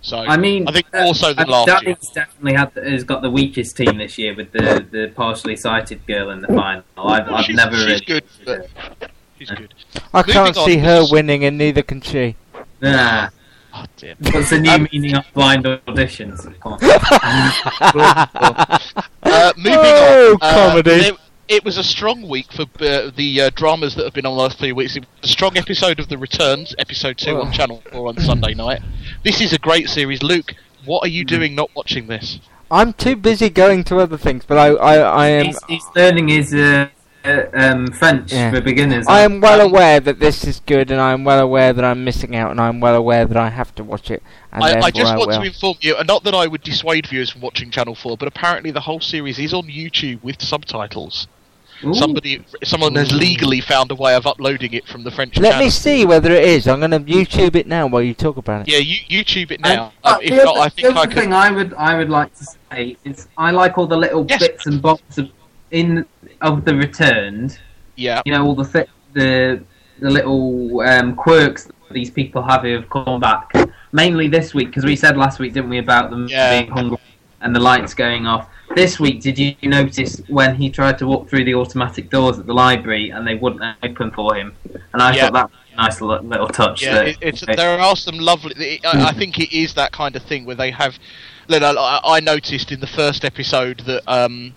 So 0.00 0.18
I 0.18 0.36
mean, 0.36 0.68
I 0.68 0.72
think 0.72 0.86
uh, 0.94 1.04
more 1.04 1.14
so 1.14 1.32
than 1.34 1.48
uh, 1.48 1.64
last 1.64 1.84
year. 1.84 1.96
Definitely 2.14 2.54
had 2.54 2.72
has 2.76 3.04
got 3.04 3.22
the 3.22 3.30
weakest 3.30 3.76
team 3.76 3.98
this 3.98 4.16
year 4.18 4.34
with 4.34 4.52
the, 4.52 4.86
the 4.90 5.12
partially 5.14 5.56
sighted 5.56 6.06
girl 6.06 6.30
in 6.30 6.40
the 6.40 6.48
final. 6.48 6.82
I've, 6.96 7.28
I've 7.28 7.44
she's, 7.44 7.56
never 7.56 7.76
she's 7.76 7.86
really 7.86 8.04
good, 8.04 8.24
but 8.44 8.70
She's 9.38 9.50
good. 9.50 9.74
I 10.12 10.18
Moving 10.18 10.32
can't 10.34 10.56
on, 10.58 10.64
see 10.66 10.76
this 10.76 10.84
her 10.84 11.00
is- 11.02 11.12
winning, 11.12 11.44
and 11.44 11.58
neither 11.58 11.82
can 11.82 12.00
she. 12.00 12.36
Nah. 12.80 13.28
Oh, 13.74 13.84
dear. 13.96 14.14
What's 14.32 14.50
the 14.50 14.60
new 14.60 14.70
Um, 14.70 14.88
meaning 14.92 15.14
of 15.16 15.24
blind 15.34 15.64
auditions? 15.64 16.42
Come 16.60 16.72
on. 16.72 16.78
Uh, 19.22 19.52
moving 19.56 19.72
Oh, 19.76 20.38
on. 20.40 20.48
uh, 20.48 20.68
comedy. 20.68 20.90
there- 21.00 21.12
it 21.48 21.64
was 21.64 21.78
a 21.78 21.84
strong 21.84 22.28
week 22.28 22.52
for 22.52 22.62
uh, 22.80 23.10
the 23.16 23.40
uh, 23.40 23.50
dramas 23.54 23.94
that 23.94 24.04
have 24.04 24.12
been 24.14 24.26
on 24.26 24.36
the 24.36 24.42
last 24.42 24.58
few 24.58 24.74
weeks. 24.74 24.96
It 24.96 25.06
was 25.22 25.30
a 25.30 25.32
strong 25.32 25.56
episode 25.56 25.98
of 25.98 26.08
The 26.08 26.18
Returns, 26.18 26.74
episode 26.78 27.16
two 27.18 27.36
Oh. 27.38 27.42
on 27.42 27.52
Channel 27.52 27.82
Four 27.90 28.08
on 28.08 28.18
Sunday 28.18 28.54
night. 28.54 28.82
This 29.24 29.40
is 29.40 29.52
a 29.52 29.58
great 29.58 29.88
series. 29.88 30.22
Luke, 30.22 30.54
what 30.84 31.04
are 31.04 31.08
you 31.08 31.22
Hmm. 31.22 31.26
doing 31.28 31.54
not 31.54 31.70
watching 31.74 32.06
this? 32.06 32.38
I'm 32.70 32.92
too 32.92 33.16
busy 33.16 33.48
going 33.48 33.82
to 33.84 33.98
other 33.98 34.18
things, 34.18 34.44
but 34.46 34.58
I, 34.58 34.68
I, 34.68 34.94
I 34.96 35.26
am, 35.28 35.46
he's, 35.46 35.58
he's 35.68 35.84
learning 35.96 36.28
his 36.28 36.52
uh, 36.52 36.88
uh, 37.24 37.44
um, 37.54 37.86
French 37.92 38.30
Yeah. 38.30 38.50
for 38.50 38.60
beginners. 38.60 39.06
I 39.08 39.20
am 39.20 39.40
well 39.40 39.62
aware 39.62 40.00
that 40.00 40.18
this 40.20 40.44
is 40.44 40.60
good, 40.66 40.90
and 40.90 41.00
I 41.00 41.12
am 41.12 41.24
well 41.24 41.40
aware 41.40 41.72
that 41.72 41.82
I'm 41.82 42.04
missing 42.04 42.36
out, 42.36 42.50
and 42.50 42.60
I'm 42.60 42.78
well 42.80 42.94
aware 42.94 43.24
that 43.24 43.38
I 43.38 43.48
have 43.48 43.74
to 43.76 43.84
watch 43.84 44.10
it. 44.10 44.22
And 44.52 44.62
I, 44.62 44.66
I 44.68 44.72
therefore 44.72 44.90
just 44.90 45.16
want 45.16 45.28
will. 45.30 45.40
to 45.40 45.46
inform 45.46 45.76
you, 45.80 45.96
and 45.96 46.06
not 46.06 46.24
that 46.24 46.34
I 46.34 46.46
would 46.46 46.62
dissuade 46.62 47.06
viewers 47.06 47.30
from 47.30 47.40
watching 47.40 47.70
Channel 47.70 47.94
4, 47.94 48.18
but 48.18 48.28
apparently 48.28 48.70
the 48.70 48.80
whole 48.82 49.00
series 49.00 49.38
is 49.38 49.54
on 49.54 49.64
YouTube 49.68 50.22
with 50.22 50.42
subtitles. 50.42 51.26
Ooh. 51.84 51.94
Somebody, 51.94 52.44
someone 52.64 52.94
has 52.96 53.12
legally 53.12 53.60
found 53.60 53.90
a 53.92 53.94
way 53.94 54.14
of 54.16 54.26
uploading 54.26 54.72
it 54.74 54.86
from 54.88 55.04
the 55.04 55.10
French 55.12 55.36
Let 55.38 55.50
channel. 55.52 55.66
me 55.66 55.70
see 55.70 56.04
whether 56.04 56.32
it 56.32 56.42
is. 56.44 56.66
I'm 56.66 56.80
going 56.80 56.90
to 56.90 56.98
YouTube 57.00 57.54
it 57.54 57.66
now 57.68 57.86
while 57.86 58.02
you 58.02 58.14
talk 58.14 58.36
about 58.36 58.62
it. 58.62 58.68
Yeah, 58.72 58.78
you, 58.78 58.96
YouTube 59.22 59.50
it 59.52 59.60
now. 59.60 59.92
but 60.02 60.14
Um, 60.16 60.20
if 60.22 60.30
the 60.30 60.36
not, 60.44 60.46
other, 60.56 60.60
I 60.60 60.64
the 60.64 60.70
think 60.70 60.88
other 60.88 60.98
I 60.98 61.06
could. 61.06 61.14
thing 61.14 61.32
I 61.32 61.50
would 61.52 61.74
I 61.74 61.96
would 61.96 62.10
like 62.10 62.34
to 62.34 62.44
say 62.44 62.96
is 63.04 63.28
I 63.38 63.52
like 63.52 63.78
all 63.78 63.86
the 63.86 63.96
little 63.96 64.26
Yes. 64.28 64.40
bits 64.40 64.66
and 64.66 64.82
bobs 64.82 65.18
of, 65.18 65.30
in 65.70 66.04
of 66.40 66.64
the 66.64 66.74
returned. 66.74 67.58
Yeah, 67.96 68.22
You 68.24 68.32
know 68.32 68.44
all 68.46 68.54
the 68.56 68.64
thi- 68.64 68.90
the 69.12 69.62
the 70.00 70.10
little 70.10 70.80
um, 70.80 71.14
quirks 71.16 71.64
that 71.66 71.74
these 71.92 72.10
people 72.10 72.42
have 72.42 72.62
who 72.62 72.72
have 72.74 72.88
come 72.90 73.20
back. 73.20 73.52
Mainly 73.92 74.28
this 74.28 74.52
week 74.54 74.68
because 74.68 74.84
we 74.84 74.96
said 74.96 75.16
last 75.16 75.38
week, 75.38 75.52
didn't 75.54 75.70
we, 75.70 75.78
about 75.78 76.10
them 76.10 76.26
Yeah. 76.28 76.60
being 76.60 76.70
hungry 76.72 76.98
and 77.40 77.54
the 77.54 77.60
lights 77.60 77.94
going 77.94 78.26
off. 78.26 78.48
This 78.74 79.00
week, 79.00 79.20
did 79.22 79.38
you 79.38 79.54
notice 79.62 80.20
when 80.28 80.54
he 80.54 80.70
tried 80.70 80.98
to 80.98 81.06
walk 81.06 81.28
through 81.28 81.44
the 81.44 81.54
automatic 81.54 82.10
doors 82.10 82.38
at 82.38 82.46
the 82.46 82.52
library 82.54 83.10
and 83.10 83.26
they 83.26 83.34
wouldn't 83.34 83.62
open 83.82 84.10
for 84.12 84.34
him? 84.34 84.54
And 84.92 85.02
I 85.02 85.14
Yeah. 85.14 85.22
thought 85.30 85.32
that 85.32 85.50
was 85.50 85.52
a 85.72 85.76
nice 85.76 86.00
little, 86.00 86.24
little 86.26 86.48
touch. 86.48 86.82
yeah. 86.82 86.94
that- 87.04 87.16
It, 87.20 87.56
there 87.56 87.80
are 87.80 87.96
some 87.96 88.18
lovely. 88.18 88.80
I, 88.84 89.08
I 89.08 89.12
think 89.12 89.38
it 89.40 89.52
is 89.56 89.74
that 89.74 89.92
kind 89.92 90.14
of 90.16 90.22
thing 90.22 90.44
where 90.44 90.54
they 90.56 90.70
have. 90.70 90.98
Look, 91.48 91.62
I, 91.62 92.00
I 92.04 92.20
noticed 92.20 92.70
in 92.70 92.80
the 92.80 92.86
first 92.86 93.24
episode 93.24 93.80
that 93.86 94.02
um, 94.06 94.54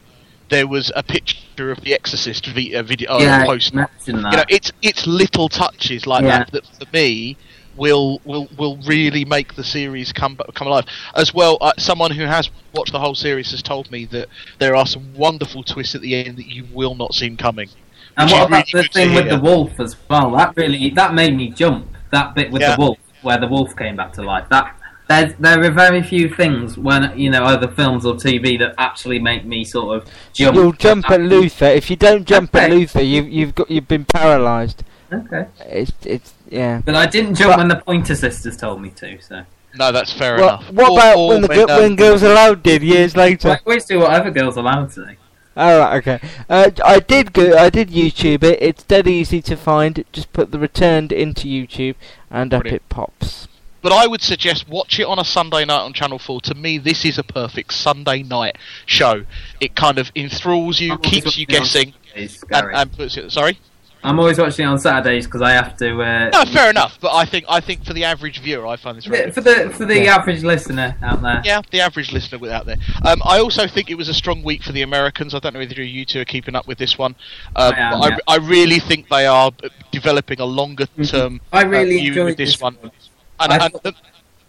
there 0.50 0.68
was 0.68 0.92
a 0.96 1.02
picture 1.04 1.72
of 1.72 1.80
the 1.82 1.94
Exorcist 1.94 2.48
uh, 2.50 2.84
video 2.84 3.14
uh, 3.14 3.20
yeah, 3.20 3.46
that. 3.46 3.98
you 4.06 4.14
know, 4.14 4.44
it's 4.50 4.72
it's 4.82 5.08
little 5.08 5.48
touches 5.48 6.06
like 6.06 6.24
Yeah. 6.24 6.40
that 6.40 6.52
that 6.52 6.66
for 6.66 6.86
me 6.94 7.38
will 7.76 8.20
will 8.26 8.48
will 8.58 8.78
really 8.86 9.26
make 9.26 9.56
the 9.56 9.64
series 9.64 10.12
come 10.12 10.38
come 10.54 10.68
alive. 10.68 10.86
As 11.16 11.34
well, 11.34 11.58
uh, 11.62 11.74
someone 11.78 12.12
who 12.12 12.26
has 12.26 12.50
watched 12.74 12.92
the 12.92 13.00
whole 13.00 13.16
series 13.16 13.52
has 13.52 13.62
told 13.62 13.90
me 13.92 14.06
that 14.06 14.28
there 14.60 14.76
are 14.76 14.86
some 14.86 15.14
wonderful 15.14 15.64
twists 15.64 15.96
at 15.96 16.02
the 16.02 16.16
end 16.16 16.38
that 16.38 16.48
you 16.48 16.66
will 16.74 16.96
not 16.96 17.14
see 17.14 17.36
coming. 17.36 17.70
And 18.18 18.30
what 18.30 18.48
about 18.48 18.66
really 18.74 18.84
the 18.84 18.84
good 18.84 18.94
thing 18.94 19.14
with 19.16 19.30
the 19.30 19.40
wolf 19.40 19.80
as 19.80 19.96
well? 20.10 20.32
That 20.32 20.56
really 20.58 20.90
that 20.92 21.14
made 21.14 21.36
me 21.36 21.50
jump. 21.50 21.88
That 22.12 22.36
bit 22.36 22.52
with 22.52 22.62
Yeah. 22.62 22.76
the 22.76 22.82
wolf, 22.82 22.98
where 23.22 23.38
the 23.38 23.48
wolf 23.48 23.76
came 23.76 23.96
back 23.96 24.12
to 24.14 24.22
life. 24.22 24.46
That 24.50 24.76
there's, 25.08 25.34
there 25.40 25.64
are 25.64 25.72
very 25.72 26.02
few 26.02 26.30
things 26.30 26.78
when 26.78 27.18
you 27.18 27.30
know 27.30 27.44
other 27.44 27.70
films 27.70 28.06
or 28.06 28.16
TV 28.16 28.58
that 28.60 28.76
actually 28.78 29.20
make 29.20 29.46
me 29.46 29.64
sort 29.64 29.98
of 29.98 30.10
jump. 30.34 30.56
You'll 30.56 30.74
jump 30.74 31.10
at 31.10 31.22
Luther. 31.22 31.66
If 31.66 31.90
you 31.90 31.96
don't 31.96 32.26
jump 32.26 32.54
at 32.56 32.70
Luther, 32.70 33.02
you've 33.02 33.30
you've 33.30 33.56
got 33.56 33.72
you've 33.72 33.88
been 33.88 34.06
paralysed. 34.06 34.84
Okay, 35.14 35.46
It's 35.66 35.92
it's 36.06 36.34
yeah. 36.52 36.82
but 36.86 36.94
I 36.96 37.06
didn't 37.08 37.36
jump 37.36 37.52
But- 37.54 37.58
when 37.60 37.68
the 37.70 37.78
Pointer 37.78 38.16
Sisters 38.16 38.58
told 38.58 38.82
me 38.82 38.92
to. 38.92 39.20
So 39.22 39.44
No, 39.76 39.92
that's 39.92 40.14
fair 40.14 40.36
Well, 40.38 40.48
enough. 40.60 40.70
what 40.72 40.90
Or- 40.90 40.98
about 41.00 41.18
or 41.18 41.28
when 41.30 41.42
the 41.42 41.48
when, 41.48 41.58
gi- 41.68 41.74
um, 41.74 41.82
when 41.82 41.96
Girls 41.96 42.22
Aloud 42.24 42.62
did 42.62 42.84
years 42.84 43.16
later? 43.16 43.50
Wait, 43.50 43.60
always 43.66 43.86
do 43.86 44.00
whatever 44.00 44.30
girls 44.30 44.58
allowed 44.58 44.92
to. 44.92 45.16
All 45.58 45.80
right, 45.80 45.98
okay. 45.98 46.20
Uh, 46.50 46.72
I 46.86 47.00
did 47.00 47.34
go. 47.34 47.58
I 47.58 47.70
did 47.70 47.90
YouTube 47.90 48.42
it. 48.44 48.58
It's 48.62 48.84
dead 48.84 49.06
easy 49.08 49.42
to 49.42 49.58
find. 49.58 50.04
Just 50.14 50.32
put 50.32 50.52
the 50.52 50.60
returned 50.60 51.12
into 51.12 51.48
YouTube, 51.48 51.96
and 52.30 52.54
up 52.54 52.66
it 52.66 52.84
pops. 52.88 53.50
But 53.82 53.92
I 53.92 54.08
would 54.08 54.22
suggest 54.22 54.70
watch 54.70 55.00
it 55.00 55.06
on 55.08 55.18
a 55.20 55.26
Sunday 55.26 55.66
night 55.66 55.82
on 55.82 55.92
Channel 55.92 56.20
4. 56.20 56.40
To 56.42 56.54
me, 56.56 56.78
this 56.78 57.04
is 57.04 57.18
a 57.18 57.24
perfect 57.24 57.74
Sunday 57.74 58.22
night 58.24 58.58
show. 58.86 59.24
It 59.60 59.76
kind 59.76 59.98
of 59.98 60.12
enthralls 60.16 60.80
you, 60.80 60.98
keeps 61.00 61.36
you 61.38 61.46
guessing, 61.48 61.94
and, 62.16 62.30
and 62.74 62.92
puts 62.94 63.18
it. 63.18 63.32
Sorry. 63.32 63.58
I'm 64.04 64.20
always 64.20 64.40
watching 64.40 64.66
it 64.66 64.68
on 64.68 64.80
Saturdays 64.80 65.26
because 65.26 65.42
I 65.44 65.52
have 65.52 65.78
to. 65.78 66.02
Uh, 66.02 66.30
No, 66.34 66.46
fair 66.52 66.70
enough. 66.72 66.98
But 67.00 67.14
I 67.14 67.24
think 67.26 67.46
I 67.48 67.60
think 67.60 67.86
for 67.86 67.94
the 67.94 68.04
average 68.04 68.40
viewer, 68.42 68.66
I 68.66 68.76
find 68.76 68.98
this 68.98 69.06
very 69.06 69.32
for 69.32 69.42
the 69.42 69.70
for 69.76 69.86
the 69.86 70.04
Yeah. 70.04 70.16
average 70.16 70.44
listener 70.44 70.96
out 71.04 71.22
there. 71.22 71.42
Yeah, 71.46 71.62
the 71.70 71.82
average 71.82 72.12
listener 72.12 72.52
out 72.52 72.66
there. 72.66 72.78
Um, 73.06 73.22
I 73.26 73.40
also 73.40 73.68
think 73.68 73.92
it 73.92 73.96
was 73.96 74.10
a 74.10 74.14
strong 74.14 74.42
week 74.44 74.64
for 74.64 74.72
the 74.72 74.82
Americans. 74.82 75.36
I 75.36 75.40
don't 75.40 75.54
know 75.54 75.60
whether 75.60 75.84
you 75.84 76.04
two 76.06 76.22
are 76.22 76.26
keeping 76.26 76.56
up 76.56 76.68
with 76.68 76.80
this 76.80 76.98
one. 76.98 77.16
Um, 77.56 77.74
I 77.76 77.78
am, 77.80 78.00
but 78.00 78.10
yeah. 78.10 78.18
I, 78.28 78.34
I 78.34 78.38
really 78.38 78.80
think 78.80 79.08
they 79.10 79.28
are 79.28 79.52
uh, 79.64 79.70
developing 79.92 80.40
a 80.40 80.46
longer 80.46 80.88
term. 81.06 81.40
I 81.54 81.62
really 81.64 81.98
uh, 81.98 82.02
view 82.02 82.08
enjoyed 82.10 82.26
with 82.26 82.38
this, 82.38 82.54
this 82.54 82.62
one. 82.62 82.76
one. 82.82 82.92
And, 83.40 83.54
and 83.54 83.62
thought- 83.74 83.84
the, 83.84 83.94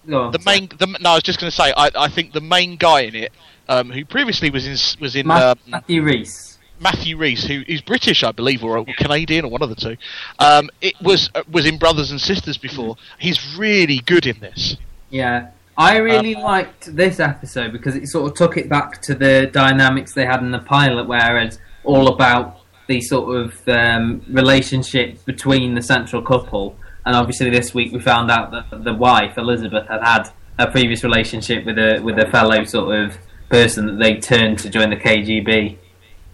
Go 0.08 0.20
on, 0.22 0.32
the 0.32 0.40
main, 0.44 0.68
the, 0.78 0.86
no, 1.00 1.10
I 1.10 1.14
was 1.14 1.22
just 1.22 1.38
going 1.38 1.48
to 1.48 1.54
say, 1.56 1.72
I, 1.76 1.88
I 1.96 2.08
think 2.08 2.32
the 2.32 2.40
main 2.40 2.74
guy 2.74 3.02
in 3.02 3.14
it, 3.14 3.32
um, 3.68 3.88
who 3.88 4.04
previously 4.04 4.50
was 4.50 4.66
in 4.66 4.72
s- 4.72 4.96
was 4.98 5.14
in 5.14 5.28
Ma- 5.28 5.52
um, 5.52 5.58
Matthew 5.68 6.02
Rhys. 6.02 6.51
Matthew 6.82 7.16
Rhys, 7.16 7.44
who 7.46 7.62
is 7.66 7.80
British, 7.80 8.22
I 8.24 8.32
believe, 8.32 8.62
or 8.64 8.84
Canadian, 8.98 9.44
or 9.44 9.50
one 9.50 9.62
of 9.62 9.68
the 9.68 9.74
two. 9.76 9.96
Um, 10.38 10.68
it 10.80 10.94
was 11.00 11.30
uh, 11.34 11.42
was 11.50 11.66
in 11.66 11.78
Brothers 11.78 12.10
and 12.10 12.20
Sisters 12.20 12.58
before. 12.58 12.96
He's 13.18 13.56
really 13.56 13.98
good 13.98 14.26
in 14.26 14.38
this. 14.40 14.76
Yeah, 15.10 15.48
I 15.76 15.96
really 15.98 16.34
Um, 16.34 16.42
liked 16.42 16.94
this 16.96 17.20
episode 17.20 17.72
because 17.72 17.94
it 17.96 18.08
sort 18.08 18.30
of 18.30 18.36
took 18.36 18.56
it 18.56 18.68
back 18.68 19.00
to 19.02 19.14
the 19.14 19.48
dynamics 19.52 20.14
they 20.14 20.26
had 20.26 20.40
in 20.40 20.50
the 20.50 20.58
pilot, 20.58 21.06
whereas 21.06 21.58
all 21.84 22.08
about 22.08 22.58
the 22.88 23.00
sort 23.00 23.36
of 23.36 23.68
um, 23.68 24.22
relationship 24.28 25.24
between 25.24 25.74
the 25.74 25.82
central 25.82 26.20
couple. 26.20 26.76
And 27.06 27.14
obviously, 27.16 27.50
this 27.50 27.74
week 27.74 27.92
we 27.92 28.00
found 28.00 28.30
out 28.30 28.50
that 28.52 28.84
the 28.84 28.94
wife 28.94 29.38
Elizabeth 29.38 29.86
had 29.88 30.02
had 30.02 30.28
a 30.58 30.70
previous 30.70 31.02
relationship 31.02 31.64
with 31.64 31.78
a 31.78 32.00
with 32.00 32.18
a 32.18 32.26
fellow 32.30 32.64
sort 32.64 32.94
of 32.98 33.16
person 33.48 33.86
that 33.86 33.98
they 33.98 34.16
turned 34.16 34.58
to 34.60 34.70
join 34.70 34.90
the 34.90 34.96
KGB. 34.96 35.76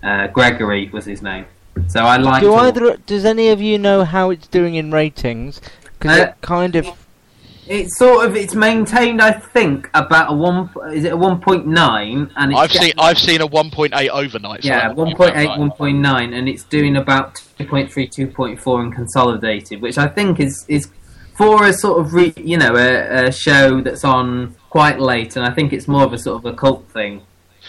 Uh, 0.02 0.26
Gregory 0.28 0.88
was 0.92 1.04
his 1.04 1.22
name. 1.22 1.44
So 1.88 2.00
I 2.00 2.16
like. 2.16 2.42
Do 2.42 2.52
all- 2.52 2.60
either? 2.66 2.96
Does 3.06 3.24
any 3.24 3.48
of 3.50 3.60
you 3.60 3.78
know 3.78 4.04
how 4.04 4.30
it's 4.30 4.46
doing 4.48 4.74
in 4.74 4.90
ratings? 4.90 5.60
Because 5.98 6.18
Uh, 6.18 6.22
it 6.24 6.34
kind 6.40 6.76
of. 6.76 6.88
It's 7.66 7.98
sort 7.98 8.24
of 8.24 8.34
it's 8.34 8.54
maintained, 8.54 9.20
I 9.20 9.30
think, 9.32 9.90
about 9.92 10.32
a 10.32 10.34
one. 10.34 10.70
Is 10.92 11.04
it 11.04 11.12
a 11.12 11.16
one 11.16 11.38
point 11.38 11.66
nine? 11.66 12.30
And 12.36 12.52
it's 12.52 12.60
I've 12.60 12.70
getting- 12.70 12.86
seen 12.88 12.94
I've 12.98 13.18
seen 13.18 13.40
a 13.42 13.46
1.8 13.46 14.08
overnight. 14.08 14.62
so 14.62 14.68
yeah, 14.70 14.88
that 14.88 14.96
would 14.96 15.08
be 15.08 15.14
1.8, 15.14 15.58
1.9, 15.58 16.32
and 16.32 16.48
it's 16.48 16.62
doing 16.64 16.96
about 16.96 17.34
2.3, 17.58 18.08
2.4 18.08 18.82
in 18.82 18.90
consolidated, 18.90 19.82
which 19.82 19.98
I 19.98 20.06
think 20.08 20.40
is 20.40 20.64
is 20.68 20.88
for 21.36 21.64
a 21.66 21.72
sort 21.74 22.00
of 22.00 22.14
re, 22.14 22.32
you 22.36 22.56
know 22.56 22.74
a, 22.74 23.26
a 23.26 23.32
show 23.32 23.82
that's 23.82 24.02
on 24.02 24.54
quite 24.70 24.98
late, 24.98 25.36
and 25.36 25.44
I 25.44 25.50
think 25.50 25.74
it's 25.74 25.86
more 25.86 26.04
of 26.04 26.12
a 26.14 26.18
sort 26.18 26.42
of 26.42 26.50
a 26.50 26.56
cult 26.56 26.88
thing. 26.88 27.20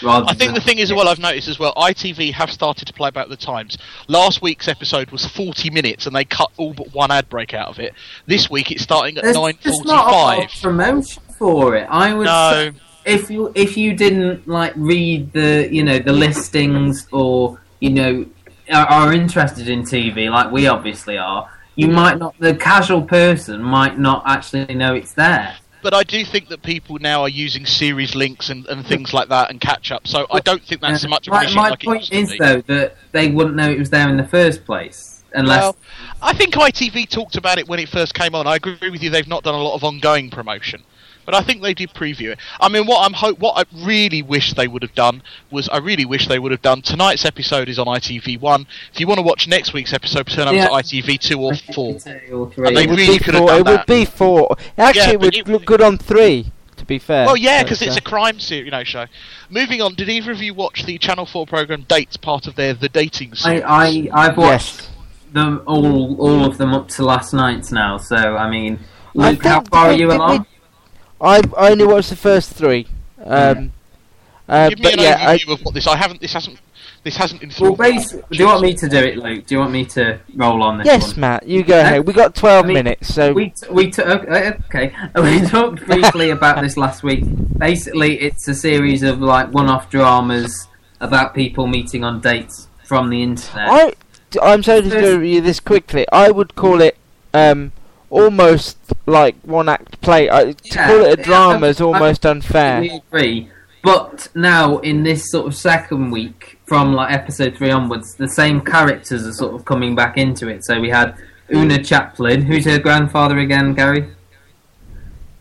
Rather 0.01 0.27
I 0.27 0.33
think 0.33 0.53
the 0.53 0.61
thing 0.61 0.79
is, 0.79 0.93
well, 0.93 1.07
I've 1.07 1.19
noticed 1.19 1.47
as 1.47 1.59
well, 1.59 1.73
ITV 1.75 2.33
have 2.33 2.51
started 2.51 2.85
to 2.85 2.93
play 2.93 3.11
back 3.11 3.27
the 3.27 3.37
times. 3.37 3.77
Last 4.07 4.41
week's 4.41 4.67
episode 4.67 5.11
was 5.11 5.25
40 5.25 5.69
minutes, 5.69 6.05
and 6.05 6.15
they 6.15 6.25
cut 6.25 6.51
all 6.57 6.73
but 6.73 6.93
one 6.93 7.11
ad 7.11 7.29
break 7.29 7.53
out 7.53 7.69
of 7.69 7.79
it. 7.79 7.93
This 8.25 8.49
week, 8.49 8.71
it's 8.71 8.83
starting 8.83 9.17
at 9.17 9.23
there's 9.23 9.35
just 9.61 9.85
not 9.85 10.07
a 10.07 10.11
lot 10.11 10.39
of 10.39 10.49
9:45. 10.49 10.61
promotion 10.61 11.23
for 11.37 11.75
it. 11.75 11.87
I 11.89 12.13
would 12.13 12.27
say 12.27 12.71
No, 12.71 12.71
if 13.05 13.29
you 13.29 13.51
if 13.55 13.77
you 13.77 13.95
didn't 13.95 14.47
like 14.47 14.73
read 14.75 15.31
the 15.33 15.67
you 15.71 15.83
know 15.83 15.99
the 15.99 16.13
listings 16.13 17.07
or 17.11 17.59
you 17.79 17.89
know 17.89 18.25
are, 18.71 18.85
are 18.87 19.13
interested 19.13 19.67
in 19.69 19.83
TV 19.83 20.29
like 20.29 20.51
we 20.51 20.67
obviously 20.67 21.17
are, 21.17 21.49
you 21.75 21.87
might 21.87 22.17
not 22.17 22.37
the 22.39 22.55
casual 22.55 23.01
person 23.01 23.63
might 23.63 23.97
not 23.97 24.23
actually 24.25 24.75
know 24.75 24.93
it's 24.93 25.13
there. 25.13 25.55
But 25.81 25.93
I 25.93 26.03
do 26.03 26.23
think 26.25 26.49
that 26.49 26.61
people 26.61 26.97
now 26.99 27.21
are 27.21 27.29
using 27.29 27.65
series 27.65 28.15
links 28.15 28.49
and, 28.49 28.65
and 28.67 28.85
things 28.85 29.13
like 29.13 29.29
that 29.29 29.49
and 29.49 29.59
catch 29.61 29.91
up. 29.91 30.07
So 30.07 30.27
I 30.31 30.39
don't 30.39 30.63
think 30.63 30.81
that's 30.81 31.01
so 31.01 31.07
much 31.07 31.27
of 31.27 31.33
an 31.33 31.37
my 31.37 31.45
issue 31.45 31.55
my 31.55 31.69
like 31.69 31.81
point 31.81 32.11
is 32.11 32.35
though 32.37 32.61
that 32.61 32.95
they 33.11 33.29
wouldn't 33.29 33.55
know 33.55 33.69
it 33.69 33.79
was 33.79 33.89
there 33.89 34.09
in 34.09 34.17
the 34.17 34.27
first 34.27 34.65
place 34.65 35.23
unless 35.33 35.61
Well, 35.61 35.77
I 36.21 36.33
think 36.33 36.53
ITV 36.53 37.09
talked 37.09 37.35
about 37.37 37.59
it 37.59 37.67
when 37.67 37.79
it 37.79 37.89
first 37.89 38.13
came 38.13 38.35
on. 38.35 38.47
I 38.47 38.55
agree 38.55 38.89
with 38.89 39.03
you; 39.03 39.09
they've 39.09 39.27
not 39.27 39.43
done 39.43 39.55
a 39.55 39.61
lot 39.61 39.75
of 39.75 39.83
ongoing 39.83 40.29
promotion, 40.29 40.83
but 41.29 41.35
I 41.37 41.41
think 41.43 41.61
they 41.61 41.75
did 41.75 41.93
preview 41.93 42.31
it. 42.31 42.39
I 42.59 42.69
mean, 42.69 42.87
what 42.87 43.05
I'm 43.05 43.13
ho- 43.13 43.35
what 43.35 43.53
I 43.55 43.85
really 43.85 44.23
wish 44.23 44.53
they 44.53 44.67
would 44.67 44.81
have 44.81 44.95
done 44.95 45.21
was 45.51 45.69
I 45.69 45.77
really 45.77 46.05
wish 46.05 46.27
they 46.27 46.39
would 46.39 46.51
have 46.51 46.63
done 46.63 46.81
tonight's 46.81 47.23
episode 47.23 47.69
is 47.69 47.77
on 47.77 47.85
ITV 47.85 48.39
one. 48.41 48.65
If 48.91 48.99
you 48.99 49.05
want 49.05 49.19
to 49.19 49.21
watch 49.21 49.47
next 49.47 49.71
week's 49.71 49.93
episode, 49.93 50.25
turn 50.25 50.47
over 50.47 50.57
Yeah. 50.57 50.69
to 50.69 50.73
ITV 50.73 51.19
two 51.19 51.39
or 51.39 51.53
four. 51.53 51.97
or. 52.31 52.51
And 52.65 52.75
they 52.75 52.83
it 52.85 52.89
would 52.89 52.97
really 52.97 53.17
be 53.19 53.23
could 53.23 53.35
have 53.35 53.41
four. 53.43 53.47
done 53.49 53.59
It 53.59 53.65
would 53.67 53.77
that. 53.81 53.85
be 53.87 54.05
four. 54.05 54.55
Actually, 54.75 55.01
Yeah, 55.03 55.09
it 55.11 55.19
would 55.19 55.35
it- 55.35 55.47
look 55.47 55.65
good 55.65 55.81
on 55.81 55.99
three. 55.99 56.51
To 56.77 56.85
be 56.85 56.97
fair. 56.97 57.25
Well, 57.27 57.37
yeah, 57.37 57.61
because 57.61 57.81
it's 57.83 57.95
uh, 57.97 57.99
a 57.99 58.01
crime 58.01 58.39
series, 58.39 58.65
you 58.65 58.71
know, 58.71 58.83
show. 58.85 59.05
Moving 59.49 59.81
on, 59.81 59.93
did 59.95 60.09
either 60.09 60.31
of 60.31 60.41
you 60.41 60.53
watch 60.53 60.85
the 60.85 60.97
Channel 60.97 61.25
Four 61.27 61.45
program 61.45 61.85
Dates, 61.87 62.15
part 62.17 62.47
of 62.47 62.55
their 62.55 62.73
The 62.73 62.87
Dating 62.89 63.35
series? 63.35 63.61
I, 63.63 63.67
I 63.67 64.09
I've 64.13 64.37
watched 64.37 64.77
Yes. 64.79 64.89
them 65.33 65.61
all, 65.67 66.15
all 66.21 66.45
of 66.45 66.57
them 66.57 66.73
up 66.73 66.87
to 66.95 67.03
last 67.03 67.33
night's 67.33 67.71
now. 67.73 67.97
So 67.97 68.15
I 68.15 68.49
mean, 68.49 68.79
I 69.17 69.31
Luke, 69.31 69.43
how 69.43 69.61
far 69.61 69.87
are 69.89 69.93
you 69.93 70.09
along? 70.11 70.45
I 71.21 71.41
I 71.57 71.71
only 71.71 71.85
watched 71.85 72.09
the 72.09 72.15
first 72.15 72.51
three. 72.53 72.87
Um, 73.23 73.73
uh, 74.47 74.69
Give 74.69 74.79
me 74.79 74.83
but 74.83 74.93
an 74.93 74.99
yeah, 74.99 75.17
I, 75.29 75.37
overview 75.37 75.53
of 75.53 75.61
what 75.61 75.73
this. 75.73 75.87
I 75.87 75.95
haven't. 75.97 76.21
This 76.21 76.33
hasn't. 76.33 76.59
This 77.03 77.15
hasn't. 77.15 77.39
been 77.39 77.49
Well, 77.49 77.55
sort 77.57 77.71
of- 77.73 77.77
base, 77.77 78.11
do 78.11 78.21
you 78.31 78.45
want 78.45 78.61
me 78.61 78.73
to 78.73 78.89
do 78.89 78.97
it, 78.97 79.17
Luke? 79.17 79.45
Do 79.45 79.55
you 79.55 79.59
want 79.59 79.71
me 79.71 79.85
to 79.85 80.19
roll 80.35 80.61
on 80.63 80.79
this 80.79 80.85
yes, 80.87 81.11
one? 81.11 81.19
Matt, 81.21 81.47
you 81.47 81.63
go 81.63 81.79
ahead. 81.79 82.05
We 82.05 82.11
got 82.13 82.35
twelve 82.35 82.65
I 82.65 82.67
mean, 82.67 82.73
minutes, 82.75 83.13
so 83.13 83.31
We 83.31 83.49
t- 83.51 83.67
we 83.71 83.89
t- 83.89 84.01
okay, 84.01 84.57
okay. 84.65 84.93
We 85.21 85.41
talked 85.47 85.85
briefly 85.85 86.29
about 86.37 86.61
this 86.61 86.75
last 86.75 87.03
week. 87.03 87.23
Basically, 87.57 88.19
it's 88.19 88.47
a 88.49 88.53
series 88.55 89.03
of 89.03 89.21
like 89.21 89.53
one-off 89.53 89.89
dramas 89.89 90.67
about 90.99 91.33
people 91.33 91.67
meeting 91.67 92.03
on 92.03 92.19
dates 92.19 92.67
from 92.83 93.09
the 93.09 93.21
internet. 93.23 93.69
I 93.69 93.93
I'm 94.41 94.61
sorry 94.63 94.81
to 94.81 94.89
First- 94.89 95.03
do 95.05 95.21
you 95.21 95.39
this 95.41 95.59
quickly. 95.61 96.05
I 96.11 96.31
would 96.31 96.55
call 96.55 96.81
it 96.81 96.97
um 97.33 97.71
almost 98.09 98.77
like 99.05 99.35
one 99.43 99.69
act 99.69 100.01
play. 100.01 100.29
I, 100.29 100.51
to 100.53 100.55
Yeah, 100.63 100.87
call 100.87 101.05
it 101.05 101.19
a 101.19 101.23
drama 101.23 101.65
I- 101.67 101.69
is 101.69 101.81
almost 101.81 102.25
unfair. 102.25 102.81
We 102.81 102.89
agree. 102.91 103.49
But 103.81 104.27
now, 104.35 104.79
in 104.79 105.03
this 105.03 105.31
sort 105.31 105.47
of 105.47 105.55
second 105.55 106.11
week, 106.11 106.59
from 106.65 106.93
like 106.93 107.13
episode 107.13 107.55
three 107.55 107.71
onwards, 107.71 108.13
the 108.15 108.27
same 108.27 108.59
characters 108.61 109.25
are 109.25 109.31
sort 109.33 109.55
of 109.55 109.63
coming 109.65 109.95
back 109.95 110.17
into 110.17 110.49
it. 110.49 110.65
So 110.65 110.79
we 110.81 110.89
had 110.89 111.15
Oona 111.53 111.81
Chaplin, 111.83 112.41
who's 112.41 112.65
her 112.65 112.77
grandfather 112.77 113.37
again, 113.39 113.73
Gary. 113.73 114.09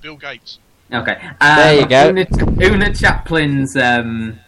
Bill 0.00 0.16
Gates. 0.16 0.58
Okay. 0.92 1.16
Um, 1.40 1.56
There 1.58 1.80
you 1.80 1.86
go. 1.86 2.08
Oona, 2.08 2.26
Oona 2.62 2.94
Chaplin's 2.94 3.76
um, 3.76 4.38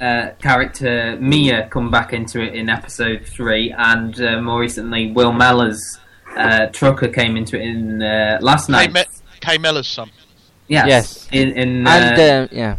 uh, 0.00 0.30
character 0.40 1.16
Mia 1.20 1.68
come 1.68 1.90
back 1.90 2.12
into 2.12 2.40
it 2.40 2.54
in 2.54 2.68
episode 2.68 3.26
three, 3.26 3.72
and 3.76 4.20
uh, 4.20 4.40
more 4.40 4.60
recently, 4.60 5.12
Will 5.12 5.32
Mellor's 5.32 5.98
uh, 6.36 6.66
trucker 6.72 7.08
came 7.08 7.36
into 7.36 7.56
it 7.56 7.62
in 7.62 8.02
uh, 8.02 8.38
last 8.40 8.66
Kay, 8.66 8.72
night. 8.72 8.92
Me- 8.92 9.04
Kay 9.40 9.58
Mellor's 9.58 9.86
son. 9.88 10.10
yes. 10.68 10.86
Yes. 10.88 11.28
In, 11.32 11.52
in 11.52 11.86
uh, 11.86 11.90
And 11.90 12.20
uh, 12.20 12.48
yeah, 12.54 12.76